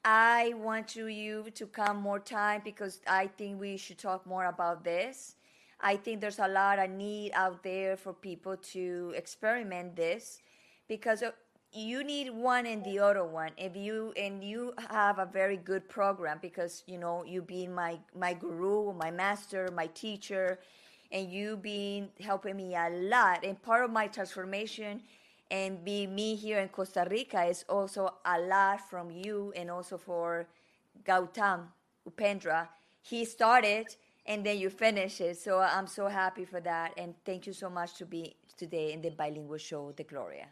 I 0.04 0.52
want 0.56 0.96
you, 0.96 1.06
you 1.06 1.50
to 1.54 1.66
come 1.66 1.96
more 1.98 2.18
time 2.18 2.60
because 2.64 3.00
I 3.06 3.28
think 3.28 3.60
we 3.60 3.76
should 3.76 3.98
talk 3.98 4.26
more 4.26 4.46
about 4.46 4.84
this. 4.84 5.36
I 5.80 5.96
think 5.96 6.20
there's 6.20 6.38
a 6.38 6.48
lot 6.48 6.78
of 6.78 6.90
need 6.90 7.32
out 7.34 7.62
there 7.62 7.96
for 7.96 8.12
people 8.12 8.56
to 8.72 9.12
experiment 9.16 9.96
this 9.96 10.40
because 10.88 11.24
you 11.74 12.04
need 12.04 12.30
one 12.30 12.66
and 12.66 12.84
the 12.84 12.98
other 12.98 13.24
one. 13.24 13.50
If 13.56 13.76
you 13.76 14.12
and 14.16 14.44
you 14.44 14.74
have 14.90 15.18
a 15.18 15.26
very 15.26 15.56
good 15.56 15.88
program 15.88 16.38
because 16.42 16.82
you 16.86 16.98
know 16.98 17.24
you 17.24 17.40
being 17.40 17.74
my 17.74 17.98
my 18.14 18.34
guru 18.34 18.92
my 18.92 19.10
master 19.10 19.68
my 19.74 19.86
teacher 19.88 20.58
and 21.10 21.30
you 21.30 21.56
being 21.56 22.10
helping 22.20 22.56
me 22.56 22.74
a 22.74 22.90
lot 22.90 23.44
and 23.44 23.60
part 23.62 23.84
of 23.84 23.90
my 23.90 24.06
transformation 24.06 25.00
and 25.50 25.84
be 25.84 26.06
me 26.06 26.34
here 26.34 26.58
in 26.58 26.68
costa 26.68 27.06
rica 27.10 27.44
is 27.44 27.64
also 27.68 28.14
a 28.24 28.38
lot 28.40 28.80
from 28.88 29.10
you 29.10 29.52
and 29.56 29.70
also 29.70 29.96
for 29.96 30.46
gautam 31.06 31.68
upendra. 32.08 32.68
He 33.00 33.24
started 33.24 33.86
and 34.26 34.44
then 34.44 34.58
you 34.58 34.68
finish 34.68 35.22
it. 35.22 35.38
So 35.38 35.58
i'm 35.60 35.86
so 35.86 36.08
happy 36.08 36.44
for 36.44 36.60
that. 36.60 36.92
And 36.98 37.14
thank 37.24 37.46
you 37.46 37.54
so 37.54 37.70
much 37.70 37.94
to 37.94 38.04
be 38.04 38.36
today 38.58 38.92
in 38.92 39.00
the 39.00 39.10
bilingual 39.10 39.56
show 39.56 39.92
the 39.96 40.04
gloria 40.04 40.48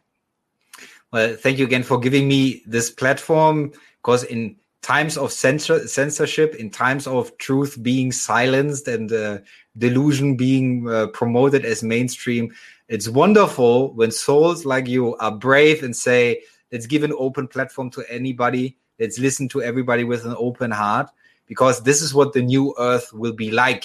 well, 1.13 1.35
thank 1.37 1.59
you 1.59 1.65
again 1.65 1.83
for 1.83 1.99
giving 1.99 2.29
me 2.29 2.63
this 2.67 2.91
platform. 2.91 3.73
Because 4.03 4.25
in 4.25 4.57
times 4.83 5.17
of 5.17 5.33
censor- 5.33 5.87
censorship, 5.87 6.55
in 6.55 6.71
times 6.71 7.07
of 7.07 7.37
truth 7.39 7.83
being 7.83 8.13
silenced 8.13 8.89
and 8.89 9.13
uh, 9.13 9.39
delusion 9.77 10.37
being 10.37 10.89
uh, 10.89 11.09
promoted 11.09 11.65
as 11.65 11.83
mainstream, 11.83 12.53
it's 12.89 13.09
wonderful 13.09 13.93
when 13.95 14.11
souls 14.11 14.65
like 14.65 14.87
you 14.87 15.17
are 15.17 15.33
brave 15.33 15.83
and 15.83 15.95
say, 15.95 16.43
let's 16.73 16.87
give 16.87 17.03
an 17.03 17.13
open 17.19 17.47
platform 17.47 17.91
to 17.91 18.05
anybody. 18.09 18.77
Let's 18.99 19.19
listen 19.19 19.49
to 19.51 19.63
everybody 19.63 20.05
with 20.05 20.25
an 20.25 20.35
open 20.39 20.71
heart. 20.71 21.11
Because 21.47 21.83
this 21.83 22.01
is 22.01 22.15
what 22.15 22.33
the 22.33 22.43
new 22.43 22.75
earth 22.79 23.13
will 23.13 23.33
be 23.33 23.51
like 23.51 23.85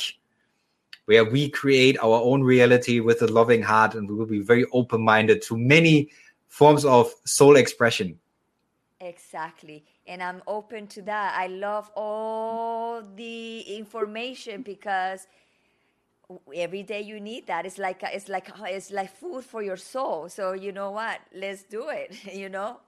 where 1.06 1.24
we 1.24 1.50
create 1.50 1.98
our 2.00 2.22
own 2.22 2.44
reality 2.44 3.00
with 3.00 3.22
a 3.22 3.28
loving 3.28 3.62
heart 3.62 3.96
and 3.96 4.10
we 4.10 4.16
will 4.16 4.26
be 4.26 4.40
very 4.42 4.66
open 4.74 5.02
minded 5.02 5.42
to 5.44 5.58
many 5.58 6.10
forms 6.48 6.86
of 6.86 7.14
soul 7.26 7.56
expression. 7.56 8.20
Exactly. 9.02 9.84
And 10.08 10.24
I'm 10.24 10.42
open 10.48 10.88
to 10.88 11.02
that. 11.04 11.36
I 11.38 11.48
love 11.48 11.92
all 11.96 13.04
the 13.16 13.60
information 13.62 14.62
because 14.62 15.28
every 16.56 16.84
day 16.84 17.02
you 17.02 17.20
need 17.20 17.48
that. 17.48 17.66
It's 17.66 17.78
like 17.78 18.02
it's 18.04 18.30
like 18.30 18.50
it's 18.66 18.92
like 18.92 19.16
food 19.16 19.44
for 19.44 19.62
your 19.62 19.78
soul. 19.78 20.30
So 20.30 20.54
you 20.54 20.72
know 20.72 20.92
what? 20.92 21.20
Let's 21.34 21.64
do 21.64 21.90
it. 21.90 22.16
You 22.34 22.50
know. 22.50 22.80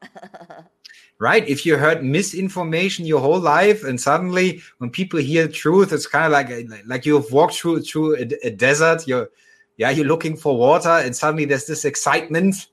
right. 1.19 1.47
If 1.47 1.65
you 1.65 1.77
heard 1.77 2.03
misinformation 2.03 3.05
your 3.05 3.21
whole 3.21 3.39
life, 3.39 3.83
and 3.83 3.99
suddenly 3.99 4.61
when 4.79 4.89
people 4.89 5.19
hear 5.19 5.47
truth, 5.47 5.91
it's 5.91 6.07
kind 6.07 6.25
of 6.25 6.31
like 6.31 6.49
like 6.85 7.05
you 7.05 7.15
have 7.15 7.31
walked 7.31 7.55
through 7.55 7.81
through 7.81 8.15
a, 8.15 8.47
a 8.47 8.49
desert. 8.51 9.07
You're 9.07 9.29
yeah, 9.77 9.91
you're 9.91 10.07
looking 10.07 10.35
for 10.35 10.57
water, 10.57 10.89
and 10.89 11.15
suddenly 11.15 11.45
there's 11.45 11.67
this 11.67 11.85
excitement 11.85 12.67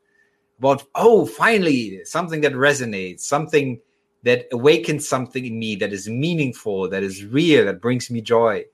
about 0.58 0.84
oh 0.94 1.26
finally 1.26 2.04
something 2.04 2.40
that 2.40 2.52
resonates 2.52 3.20
something 3.20 3.80
that 4.22 4.46
awakens 4.52 5.06
something 5.06 5.44
in 5.44 5.58
me 5.58 5.76
that 5.76 5.92
is 5.92 6.08
meaningful 6.08 6.88
that 6.88 7.02
is 7.02 7.24
real 7.24 7.64
that 7.66 7.80
brings 7.80 8.10
me 8.10 8.20
joy. 8.20 8.64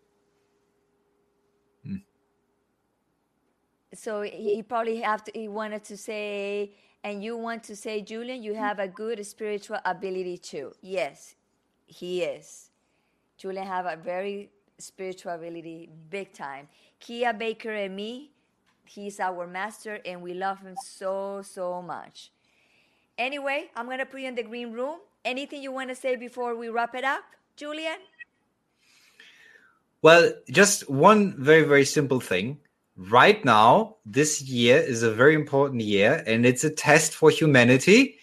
Hmm. 1.84 1.96
so 3.94 4.22
he 4.22 4.62
probably 4.62 5.00
have 5.00 5.24
to 5.24 5.32
he 5.34 5.48
wanted 5.48 5.84
to 5.84 5.96
say 5.96 6.72
and 7.02 7.24
you 7.24 7.36
want 7.36 7.62
to 7.64 7.74
say 7.74 8.02
julian 8.02 8.42
you 8.42 8.54
have 8.54 8.78
a 8.78 8.88
good 8.88 9.24
spiritual 9.26 9.78
ability 9.84 10.38
too. 10.38 10.72
Yes 10.82 11.34
he 11.90 12.22
is. 12.22 12.70
Julian 13.36 13.66
have 13.66 13.86
a 13.86 13.96
very 13.96 14.50
spiritual 14.78 15.32
ability 15.32 15.90
big 16.08 16.32
time. 16.32 16.68
Kia 16.98 17.32
baker 17.32 17.72
and 17.72 17.96
me 17.96 18.30
He's 18.90 19.20
our 19.20 19.46
master 19.46 20.00
and 20.04 20.20
we 20.20 20.34
love 20.34 20.58
him 20.58 20.74
so, 20.74 21.42
so 21.42 21.80
much. 21.80 22.32
Anyway, 23.18 23.70
I'm 23.76 23.86
going 23.86 24.00
to 24.00 24.04
put 24.04 24.20
you 24.20 24.26
in 24.26 24.34
the 24.34 24.42
green 24.42 24.72
room. 24.72 24.98
Anything 25.24 25.62
you 25.62 25.70
want 25.70 25.90
to 25.90 25.94
say 25.94 26.16
before 26.16 26.56
we 26.56 26.70
wrap 26.70 26.96
it 26.96 27.04
up, 27.04 27.22
Julian? 27.54 27.98
Well, 30.02 30.32
just 30.50 30.90
one 30.90 31.40
very, 31.40 31.62
very 31.62 31.84
simple 31.84 32.18
thing. 32.18 32.58
Right 32.96 33.44
now, 33.44 33.96
this 34.04 34.42
year 34.42 34.78
is 34.78 35.04
a 35.04 35.12
very 35.12 35.36
important 35.36 35.82
year 35.82 36.24
and 36.26 36.44
it's 36.44 36.64
a 36.64 36.70
test 36.70 37.14
for 37.14 37.30
humanity. 37.30 38.16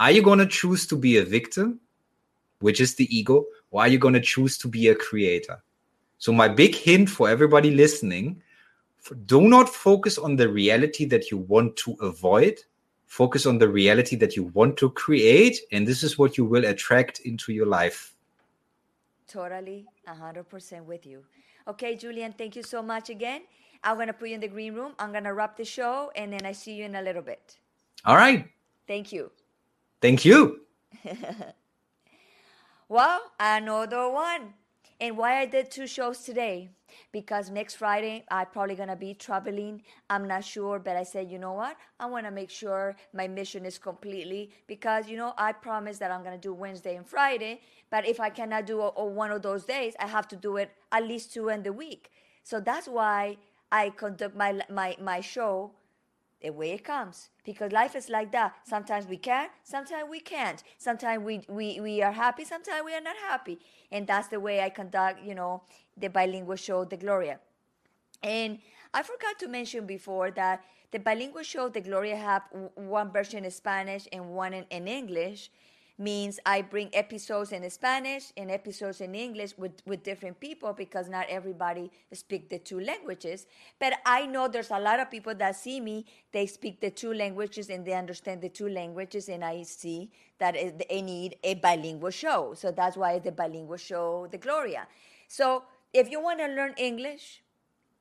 Are 0.00 0.10
you 0.10 0.22
going 0.22 0.40
to 0.40 0.46
choose 0.46 0.88
to 0.88 0.96
be 0.96 1.18
a 1.18 1.24
victim, 1.24 1.78
which 2.58 2.80
is 2.80 2.96
the 2.96 3.06
ego, 3.16 3.44
or 3.70 3.82
are 3.82 3.88
you 3.88 3.98
going 3.98 4.14
to 4.14 4.20
choose 4.20 4.58
to 4.58 4.66
be 4.66 4.88
a 4.88 4.94
creator? 4.96 5.62
So, 6.18 6.32
my 6.32 6.48
big 6.48 6.74
hint 6.74 7.08
for 7.08 7.28
everybody 7.28 7.70
listening 7.70 8.42
do 9.26 9.42
not 9.42 9.68
focus 9.68 10.18
on 10.18 10.36
the 10.36 10.48
reality 10.48 11.04
that 11.06 11.30
you 11.30 11.38
want 11.38 11.76
to 11.76 11.96
avoid. 12.00 12.60
Focus 13.06 13.46
on 13.46 13.58
the 13.58 13.68
reality 13.68 14.16
that 14.16 14.36
you 14.36 14.44
want 14.44 14.76
to 14.76 14.90
create 14.90 15.58
and 15.72 15.86
this 15.86 16.02
is 16.02 16.18
what 16.18 16.38
you 16.38 16.44
will 16.44 16.64
attract 16.64 17.20
into 17.20 17.52
your 17.52 17.66
life. 17.66 18.14
Totally 19.26 19.86
100% 20.08 20.84
with 20.84 21.06
you. 21.06 21.24
Okay 21.66 21.96
julian 21.96 22.32
thank 22.32 22.54
you 22.56 22.62
so 22.62 22.82
much 22.82 23.10
again. 23.10 23.42
I'm 23.82 23.96
going 23.96 24.08
to 24.08 24.12
put 24.12 24.28
you 24.28 24.34
in 24.34 24.40
the 24.40 24.48
green 24.48 24.74
room. 24.74 24.92
I'm 24.98 25.10
going 25.10 25.24
to 25.24 25.32
wrap 25.32 25.56
the 25.56 25.64
show 25.64 26.12
and 26.14 26.32
then 26.32 26.44
i 26.44 26.52
see 26.52 26.74
you 26.74 26.84
in 26.84 26.94
a 26.94 27.02
little 27.02 27.22
bit. 27.22 27.58
All 28.04 28.16
right. 28.16 28.46
Thank 28.86 29.12
you. 29.12 29.30
Thank 30.00 30.24
you. 30.24 30.60
Well 32.90 33.20
another 33.38 34.10
one 34.10 34.54
and 35.00 35.16
why 35.16 35.40
i 35.40 35.46
did 35.46 35.70
two 35.70 35.86
shows 35.86 36.20
today 36.20 36.70
because 37.12 37.50
next 37.50 37.76
Friday 37.76 38.24
I'm 38.30 38.46
probably 38.46 38.74
gonna 38.74 38.96
be 38.96 39.14
traveling. 39.14 39.82
I'm 40.08 40.26
not 40.26 40.44
sure, 40.44 40.78
but 40.78 40.96
I 40.96 41.02
said, 41.02 41.30
you 41.30 41.38
know 41.38 41.52
what? 41.52 41.76
I 41.98 42.06
want 42.06 42.26
to 42.26 42.30
make 42.30 42.50
sure 42.50 42.96
my 43.12 43.28
mission 43.28 43.64
is 43.64 43.78
completely 43.78 44.50
because 44.66 45.08
you 45.08 45.16
know 45.16 45.34
I 45.38 45.52
promised 45.52 46.00
that 46.00 46.10
I'm 46.10 46.22
gonna 46.22 46.38
do 46.38 46.54
Wednesday 46.54 46.96
and 46.96 47.06
Friday. 47.06 47.60
But 47.90 48.06
if 48.06 48.20
I 48.20 48.30
cannot 48.30 48.66
do 48.66 48.80
a, 48.80 48.92
a 48.96 49.04
one 49.04 49.30
of 49.30 49.42
those 49.42 49.64
days, 49.64 49.94
I 49.98 50.06
have 50.06 50.28
to 50.28 50.36
do 50.36 50.56
it 50.56 50.70
at 50.92 51.04
least 51.04 51.32
two 51.32 51.48
in 51.48 51.62
the 51.62 51.72
week. 51.72 52.10
So 52.42 52.60
that's 52.60 52.86
why 52.86 53.38
I 53.72 53.90
conduct 53.90 54.36
my 54.36 54.60
my 54.68 54.96
my 55.00 55.20
show 55.20 55.72
the 56.40 56.50
way 56.50 56.72
it 56.72 56.84
comes. 56.84 57.28
Because 57.44 57.72
life 57.72 57.94
is 57.94 58.08
like 58.08 58.32
that. 58.32 58.54
Sometimes 58.64 59.06
we 59.06 59.16
can 59.16 59.48
sometimes 59.62 60.08
we 60.10 60.20
can't. 60.20 60.62
Sometimes 60.78 61.22
we, 61.24 61.40
we 61.48 61.80
we 61.80 62.02
are 62.02 62.12
happy 62.12 62.44
sometimes 62.44 62.82
we 62.84 62.94
are 62.94 63.00
not 63.00 63.16
happy. 63.28 63.58
And 63.90 64.06
that's 64.06 64.28
the 64.28 64.40
way 64.40 64.62
i 64.62 64.70
conduct 64.70 65.22
you 65.22 65.34
know 65.34 65.62
the 65.96 66.08
bilingual 66.08 66.56
show 66.56 66.84
the 66.84 66.96
gloria. 66.96 67.38
And 68.22 68.58
i 68.92 69.02
forgot 69.02 69.38
to 69.40 69.48
mention 69.48 69.86
before 69.86 70.30
that 70.32 70.64
the 70.90 70.98
bilingual 70.98 71.42
show 71.42 71.68
the 71.68 71.80
gloria 71.80 72.16
have 72.16 72.42
one 72.74 73.10
version 73.12 73.44
in 73.44 73.50
spanish 73.50 74.08
and 74.12 74.30
one 74.30 74.52
in, 74.52 74.64
in 74.70 74.88
english 74.88 75.50
means 76.00 76.40
I 76.46 76.62
bring 76.62 76.88
episodes 76.94 77.52
in 77.52 77.68
Spanish 77.70 78.32
and 78.36 78.50
episodes 78.50 79.00
in 79.00 79.14
English 79.14 79.56
with, 79.58 79.82
with 79.86 80.02
different 80.02 80.40
people 80.40 80.72
because 80.72 81.08
not 81.08 81.26
everybody 81.28 81.90
speak 82.12 82.48
the 82.48 82.58
two 82.58 82.80
languages. 82.80 83.46
But 83.78 83.94
I 84.06 84.26
know 84.26 84.48
there's 84.48 84.70
a 84.70 84.80
lot 84.80 84.98
of 84.98 85.10
people 85.10 85.34
that 85.34 85.56
see 85.56 85.78
me, 85.78 86.06
they 86.32 86.46
speak 86.46 86.80
the 86.80 86.90
two 86.90 87.12
languages 87.12 87.68
and 87.68 87.84
they 87.84 87.92
understand 87.92 88.40
the 88.40 88.48
two 88.48 88.68
languages 88.68 89.28
and 89.28 89.44
I 89.44 89.62
see 89.62 90.10
that 90.38 90.54
they 90.54 91.02
need 91.02 91.36
a 91.44 91.54
bilingual 91.54 92.10
show. 92.10 92.54
So 92.56 92.72
that's 92.72 92.96
why 92.96 93.18
the 93.18 93.32
bilingual 93.32 93.76
show, 93.76 94.26
the 94.30 94.38
Gloria. 94.38 94.88
So 95.28 95.64
if 95.92 96.10
you 96.10 96.22
want 96.22 96.38
to 96.40 96.46
learn 96.46 96.74
English, 96.78 97.42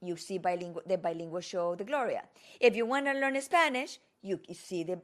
you 0.02 0.16
see 0.16 0.38
bilingual, 0.38 0.84
the 0.88 0.98
bilingual 0.98 1.42
show, 1.42 1.76
the 1.76 1.84
Gloria. 1.84 2.24
If 2.62 2.76
you 2.76 2.86
want 2.86 3.08
to 3.08 3.14
learn 3.14 3.40
Spanish, 3.42 4.00
you 4.22 4.40
see 4.54 4.84
the 4.84 5.00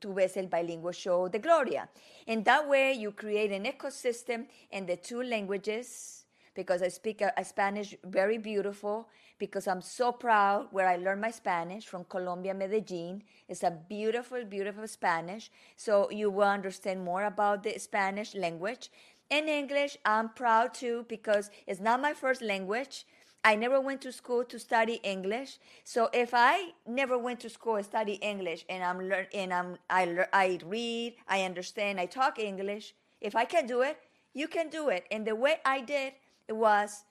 tú 0.00 0.14
ves 0.14 0.36
el 0.36 0.46
bilingual 0.46 0.92
show 0.92 1.28
de 1.28 1.38
Gloria. 1.38 1.88
And 2.26 2.44
that 2.44 2.68
way 2.68 2.92
you 2.92 3.12
create 3.12 3.52
an 3.52 3.64
ecosystem 3.64 4.46
in 4.70 4.86
the 4.86 4.96
two 4.96 5.22
languages 5.22 6.24
because 6.54 6.82
I 6.82 6.88
speak 6.88 7.20
a, 7.20 7.32
a, 7.36 7.44
Spanish 7.44 7.94
very 8.04 8.36
beautiful 8.36 9.08
because 9.38 9.68
I'm 9.68 9.80
so 9.80 10.10
proud 10.10 10.66
where 10.72 10.88
I 10.88 10.96
learned 10.96 11.20
my 11.20 11.30
Spanish 11.30 11.86
from 11.86 12.04
Colombia, 12.04 12.52
Medellin. 12.52 13.22
It's 13.48 13.62
a 13.62 13.70
beautiful, 13.70 14.44
beautiful 14.44 14.88
Spanish. 14.88 15.50
So 15.76 16.10
you 16.10 16.30
will 16.30 16.48
understand 16.48 17.04
more 17.04 17.24
about 17.24 17.62
the 17.62 17.78
Spanish 17.78 18.34
language. 18.34 18.90
In 19.30 19.48
English, 19.48 19.98
I'm 20.04 20.30
proud 20.30 20.74
too 20.74 21.06
because 21.08 21.50
it's 21.66 21.80
not 21.80 22.00
my 22.00 22.12
first 22.12 22.42
language 22.42 23.06
I 23.44 23.54
never 23.54 23.80
went 23.80 24.02
to 24.02 24.12
school 24.12 24.44
to 24.44 24.58
study 24.58 25.00
English. 25.02 25.58
So 25.84 26.10
if 26.12 26.30
I 26.34 26.72
never 26.86 27.16
went 27.16 27.40
to 27.40 27.50
school 27.50 27.76
to 27.76 27.84
study 27.84 28.14
English 28.14 28.64
and 28.68 28.82
I'm 28.82 29.00
learn 29.00 29.26
and 29.32 29.54
I'm 29.54 29.78
I 29.88 30.26
I 30.32 30.58
read, 30.66 31.14
I 31.28 31.42
understand, 31.42 32.00
I 32.00 32.06
talk 32.06 32.38
English, 32.38 32.94
if 33.20 33.34
I 33.34 33.44
can 33.44 33.66
do 33.66 33.82
it, 33.82 33.98
you 34.34 34.48
can 34.48 34.68
do 34.68 34.88
it. 34.88 35.06
And 35.10 35.26
the 35.26 35.34
way 35.34 35.56
I 35.64 35.80
did 35.80 36.14
it 36.48 36.56
was 36.56 37.04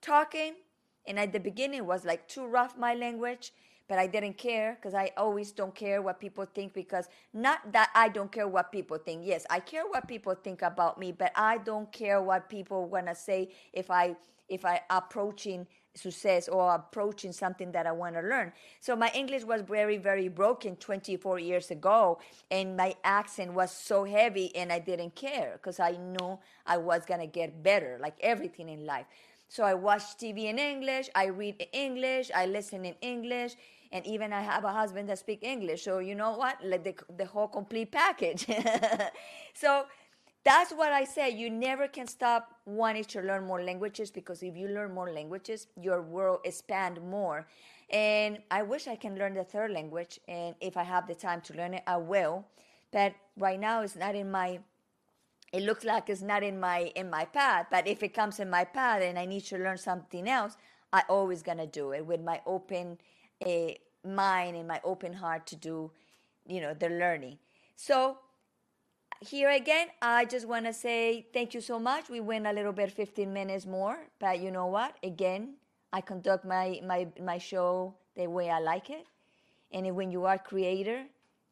talking 0.00 0.54
and 1.06 1.18
at 1.18 1.32
the 1.32 1.40
beginning 1.40 1.86
was 1.86 2.04
like 2.04 2.28
too 2.28 2.46
rough 2.46 2.76
my 2.76 2.94
language 2.94 3.52
but 3.88 3.98
i 3.98 4.06
didn't 4.06 4.36
care 4.38 4.76
because 4.76 4.94
i 4.94 5.10
always 5.16 5.52
don't 5.52 5.74
care 5.74 6.02
what 6.02 6.20
people 6.20 6.46
think 6.54 6.72
because 6.72 7.08
not 7.32 7.60
that 7.72 7.90
i 7.94 8.08
don't 8.08 8.32
care 8.32 8.48
what 8.48 8.72
people 8.72 8.98
think. 8.98 9.22
Yes 9.24 9.46
i 9.50 9.60
care 9.60 9.84
what 9.88 10.08
people 10.08 10.34
think 10.34 10.62
about 10.62 10.98
me 10.98 11.12
but 11.12 11.32
i 11.36 11.58
don't 11.58 11.90
care 11.92 12.20
what 12.20 12.48
people 12.48 12.86
want 12.86 13.06
to 13.06 13.14
say 13.14 13.50
if 13.72 13.90
i 13.90 14.16
if 14.48 14.64
i 14.64 14.80
approaching 14.90 15.66
success 15.94 16.48
or 16.48 16.74
approaching 16.74 17.32
something 17.32 17.70
that 17.72 17.86
i 17.86 17.92
want 17.92 18.14
to 18.14 18.22
learn. 18.22 18.52
So 18.80 18.96
my 18.96 19.10
english 19.14 19.44
was 19.44 19.62
very 19.62 19.98
very 19.98 20.28
broken 20.28 20.76
24 20.76 21.38
years 21.38 21.70
ago 21.70 22.18
and 22.50 22.76
my 22.76 22.94
accent 23.04 23.52
was 23.52 23.70
so 23.70 24.04
heavy 24.04 24.54
and 24.56 24.72
i 24.72 24.78
didn't 24.78 25.14
care 25.14 25.52
because 25.54 25.80
i 25.80 25.92
knew 25.92 26.38
i 26.66 26.76
was 26.76 27.04
going 27.04 27.20
to 27.20 27.26
get 27.26 27.62
better 27.62 27.98
like 28.00 28.14
everything 28.20 28.68
in 28.68 28.86
life 28.86 29.06
so 29.52 29.64
I 29.64 29.74
watch 29.74 30.16
TV 30.16 30.44
in 30.44 30.58
English, 30.58 31.10
I 31.14 31.26
read 31.26 31.56
in 31.58 31.66
English, 31.74 32.30
I 32.34 32.46
listen 32.46 32.86
in 32.86 32.94
English, 33.02 33.52
and 33.92 34.06
even 34.06 34.32
I 34.32 34.40
have 34.40 34.64
a 34.64 34.72
husband 34.72 35.10
that 35.10 35.18
speak 35.18 35.40
English. 35.42 35.84
So 35.84 35.98
you 35.98 36.14
know 36.14 36.30
what? 36.38 36.56
Like 36.64 36.84
the, 36.84 36.94
the 37.18 37.26
whole 37.26 37.48
complete 37.48 37.92
package. 37.92 38.46
so 39.54 39.84
that's 40.42 40.72
what 40.72 40.90
I 40.94 41.04
say. 41.04 41.28
You 41.28 41.50
never 41.50 41.86
can 41.86 42.06
stop 42.06 42.48
wanting 42.64 43.04
to 43.04 43.20
learn 43.20 43.44
more 43.46 43.62
languages 43.62 44.10
because 44.10 44.42
if 44.42 44.56
you 44.56 44.68
learn 44.68 44.94
more 44.94 45.10
languages, 45.12 45.66
your 45.78 46.00
world 46.00 46.40
expand 46.44 47.02
more. 47.02 47.46
And 47.90 48.38
I 48.50 48.62
wish 48.62 48.88
I 48.88 48.96
can 48.96 49.18
learn 49.18 49.34
the 49.34 49.44
third 49.44 49.70
language, 49.70 50.18
and 50.28 50.54
if 50.62 50.78
I 50.78 50.82
have 50.82 51.06
the 51.06 51.14
time 51.14 51.42
to 51.42 51.52
learn 51.52 51.74
it, 51.74 51.82
I 51.86 51.98
will. 51.98 52.46
But 52.90 53.12
right 53.36 53.60
now, 53.60 53.82
it's 53.82 53.96
not 53.96 54.14
in 54.14 54.30
my 54.30 54.60
it 55.52 55.62
looks 55.62 55.84
like 55.84 56.08
it's 56.08 56.22
not 56.22 56.42
in 56.42 56.58
my 56.58 56.92
in 56.96 57.10
my 57.10 57.24
path 57.24 57.66
but 57.70 57.86
if 57.86 58.02
it 58.02 58.14
comes 58.14 58.40
in 58.40 58.48
my 58.48 58.64
path 58.64 59.02
and 59.02 59.18
i 59.18 59.24
need 59.24 59.42
to 59.42 59.58
learn 59.58 59.76
something 59.76 60.28
else 60.28 60.56
i 60.92 61.02
always 61.08 61.42
gonna 61.42 61.66
do 61.66 61.92
it 61.92 62.04
with 62.04 62.20
my 62.20 62.40
open 62.46 62.98
uh, 63.46 63.68
mind 64.04 64.56
and 64.56 64.66
my 64.66 64.80
open 64.84 65.12
heart 65.12 65.46
to 65.46 65.56
do 65.56 65.90
you 66.46 66.60
know 66.60 66.74
the 66.74 66.88
learning. 66.88 67.38
So 67.76 68.18
here 69.20 69.50
again 69.50 69.86
i 70.00 70.24
just 70.24 70.48
want 70.48 70.66
to 70.66 70.72
say 70.72 71.26
thank 71.32 71.54
you 71.54 71.60
so 71.60 71.78
much. 71.78 72.10
We 72.10 72.20
went 72.20 72.46
a 72.46 72.52
little 72.52 72.72
bit 72.72 72.90
15 72.90 73.32
minutes 73.32 73.66
more 73.66 73.98
but 74.18 74.40
you 74.40 74.50
know 74.50 74.66
what? 74.66 74.96
Again 75.02 75.54
i 75.92 76.00
conduct 76.00 76.44
my 76.44 76.80
my 76.84 77.08
my 77.22 77.38
show 77.38 77.94
the 78.16 78.26
way 78.26 78.50
i 78.50 78.58
like 78.58 78.90
it. 78.90 79.06
And 79.72 79.94
when 79.96 80.10
you 80.10 80.24
are 80.24 80.38
creator 80.38 81.04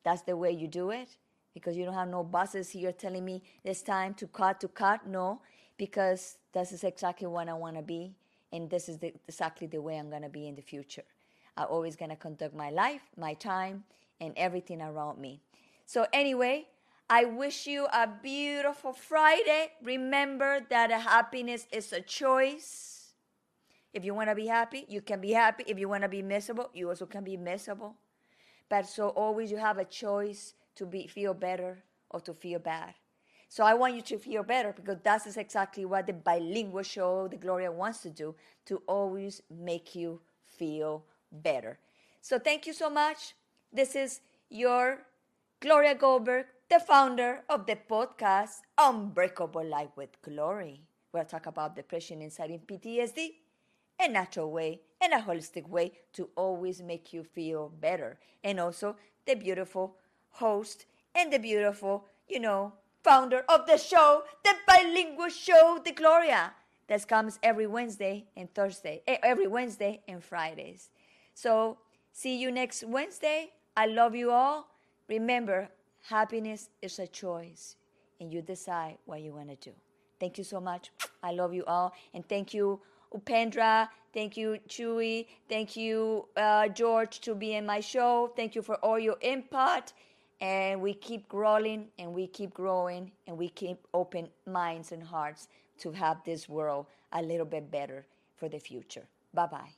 that's 0.04 0.22
the 0.22 0.36
way 0.36 0.50
you 0.50 0.66
do 0.66 0.90
it 0.90 1.16
because 1.54 1.76
you 1.76 1.84
don't 1.84 1.94
have 1.94 2.08
no 2.08 2.22
bosses 2.22 2.70
here 2.70 2.92
telling 2.92 3.24
me 3.24 3.42
it's 3.64 3.82
time 3.82 4.14
to 4.14 4.26
cut 4.26 4.60
to 4.60 4.68
cut. 4.68 5.06
No 5.06 5.40
because 5.80 6.36
this 6.52 6.72
is 6.72 6.84
exactly 6.84 7.26
what 7.26 7.48
i 7.48 7.54
want 7.54 7.74
to 7.74 7.80
be 7.80 8.14
and 8.52 8.68
this 8.68 8.86
is 8.86 8.98
the, 8.98 9.14
exactly 9.26 9.66
the 9.66 9.80
way 9.80 9.96
i'm 9.96 10.10
going 10.10 10.20
to 10.20 10.28
be 10.28 10.46
in 10.46 10.54
the 10.54 10.60
future. 10.60 11.04
I'm 11.56 11.68
always 11.70 11.96
going 11.96 12.10
to 12.10 12.16
conduct 12.16 12.54
my 12.54 12.68
life 12.68 13.00
my 13.16 13.32
time 13.32 13.84
and 14.20 14.34
everything 14.36 14.82
around 14.82 15.18
me. 15.18 15.40
So 15.86 16.06
anyway 16.12 16.66
i 17.08 17.24
wish 17.24 17.66
you 17.66 17.86
a 17.86 18.06
beautiful 18.22 18.92
friday. 18.92 19.72
Remember 19.82 20.60
that 20.68 20.90
happiness 20.90 21.66
is 21.72 21.94
a 21.94 22.02
choice. 22.02 23.14
If 23.94 24.04
you 24.04 24.12
want 24.12 24.28
to 24.28 24.34
be 24.34 24.48
happy 24.48 24.84
you 24.86 25.00
can 25.00 25.22
be 25.22 25.32
happy. 25.32 25.64
If 25.66 25.78
you 25.78 25.88
want 25.88 26.02
to 26.02 26.10
be 26.10 26.20
miserable 26.20 26.68
you 26.74 26.90
also 26.90 27.06
can 27.06 27.24
be 27.24 27.38
miserable. 27.38 27.94
But 28.68 28.86
so 28.86 29.08
always 29.08 29.50
you 29.50 29.56
have 29.56 29.78
a 29.78 29.86
choice 29.86 30.52
to 30.80 30.86
be 30.86 31.06
feel 31.06 31.34
better 31.34 31.84
or 32.10 32.20
to 32.20 32.32
feel 32.32 32.58
bad. 32.58 32.94
So 33.48 33.64
I 33.64 33.74
want 33.74 33.94
you 33.94 34.02
to 34.02 34.18
feel 34.18 34.42
better 34.42 34.72
because 34.72 34.98
that 35.02 35.26
is 35.26 35.36
exactly 35.36 35.84
what 35.84 36.06
the 36.06 36.14
bilingual 36.14 36.82
show, 36.82 37.28
the 37.28 37.36
Gloria 37.36 37.70
wants 37.70 38.00
to 38.02 38.10
do, 38.10 38.34
to 38.66 38.80
always 38.86 39.42
make 39.50 39.94
you 39.94 40.20
feel 40.46 41.04
better. 41.30 41.78
So 42.22 42.38
thank 42.38 42.66
you 42.66 42.72
so 42.72 42.88
much. 42.88 43.34
This 43.70 43.94
is 43.94 44.20
your 44.48 45.00
Gloria 45.60 45.94
Goldberg, 45.94 46.46
the 46.70 46.80
founder 46.80 47.42
of 47.48 47.66
the 47.66 47.76
podcast 47.76 48.60
Unbreakable 48.78 49.66
Life 49.66 49.90
with 49.96 50.22
Glory. 50.22 50.80
We'll 51.12 51.24
talk 51.24 51.44
about 51.46 51.76
depression, 51.76 52.22
anxiety, 52.22 52.54
and 52.54 52.66
PTSD, 52.66 53.32
a 54.00 54.08
natural 54.08 54.50
way 54.50 54.80
and 55.02 55.12
a 55.12 55.18
holistic 55.18 55.68
way 55.68 55.92
to 56.14 56.30
always 56.36 56.80
make 56.80 57.12
you 57.12 57.22
feel 57.24 57.68
better. 57.68 58.18
And 58.42 58.58
also 58.60 58.96
the 59.26 59.34
beautiful 59.34 59.96
host, 60.30 60.86
and 61.14 61.32
the 61.32 61.38
beautiful, 61.38 62.06
you 62.28 62.40
know, 62.40 62.72
founder 63.02 63.44
of 63.48 63.66
the 63.66 63.76
show, 63.76 64.22
the 64.44 64.54
bilingual 64.66 65.28
show, 65.28 65.80
the 65.84 65.92
Gloria, 65.92 66.52
that 66.88 67.06
comes 67.06 67.38
every 67.42 67.66
Wednesday 67.66 68.26
and 68.36 68.52
Thursday, 68.54 69.02
eh, 69.06 69.16
every 69.22 69.46
Wednesday 69.46 70.00
and 70.08 70.22
Fridays. 70.22 70.90
So, 71.34 71.78
see 72.12 72.36
you 72.36 72.50
next 72.50 72.84
Wednesday. 72.84 73.52
I 73.76 73.86
love 73.86 74.14
you 74.14 74.30
all. 74.30 74.68
Remember, 75.08 75.68
happiness 76.08 76.68
is 76.82 76.98
a 76.98 77.06
choice, 77.06 77.76
and 78.20 78.32
you 78.32 78.42
decide 78.42 78.98
what 79.06 79.22
you 79.22 79.32
want 79.32 79.48
to 79.48 79.70
do. 79.70 79.74
Thank 80.18 80.36
you 80.36 80.44
so 80.44 80.60
much. 80.60 80.90
I 81.22 81.32
love 81.32 81.54
you 81.54 81.64
all. 81.64 81.94
And 82.12 82.28
thank 82.28 82.52
you, 82.52 82.80
Upendra. 83.14 83.88
Thank 84.12 84.36
you, 84.36 84.58
Chewy. 84.68 85.26
Thank 85.48 85.76
you, 85.76 86.26
uh, 86.36 86.68
George, 86.68 87.20
to 87.20 87.34
be 87.34 87.54
in 87.54 87.64
my 87.64 87.80
show. 87.80 88.32
Thank 88.36 88.54
you 88.54 88.62
for 88.62 88.76
all 88.76 88.98
your 88.98 89.16
input 89.20 89.92
and 90.40 90.80
we 90.80 90.94
keep 90.94 91.28
growing 91.28 91.88
and 91.98 92.12
we 92.12 92.26
keep 92.26 92.54
growing 92.54 93.12
and 93.26 93.36
we 93.36 93.48
keep 93.48 93.78
open 93.92 94.28
minds 94.46 94.92
and 94.92 95.02
hearts 95.02 95.48
to 95.78 95.92
have 95.92 96.22
this 96.24 96.48
world 96.48 96.86
a 97.12 97.22
little 97.22 97.46
bit 97.46 97.70
better 97.70 98.06
for 98.36 98.48
the 98.48 98.58
future. 98.58 99.06
Bye 99.34 99.46
bye. 99.46 99.70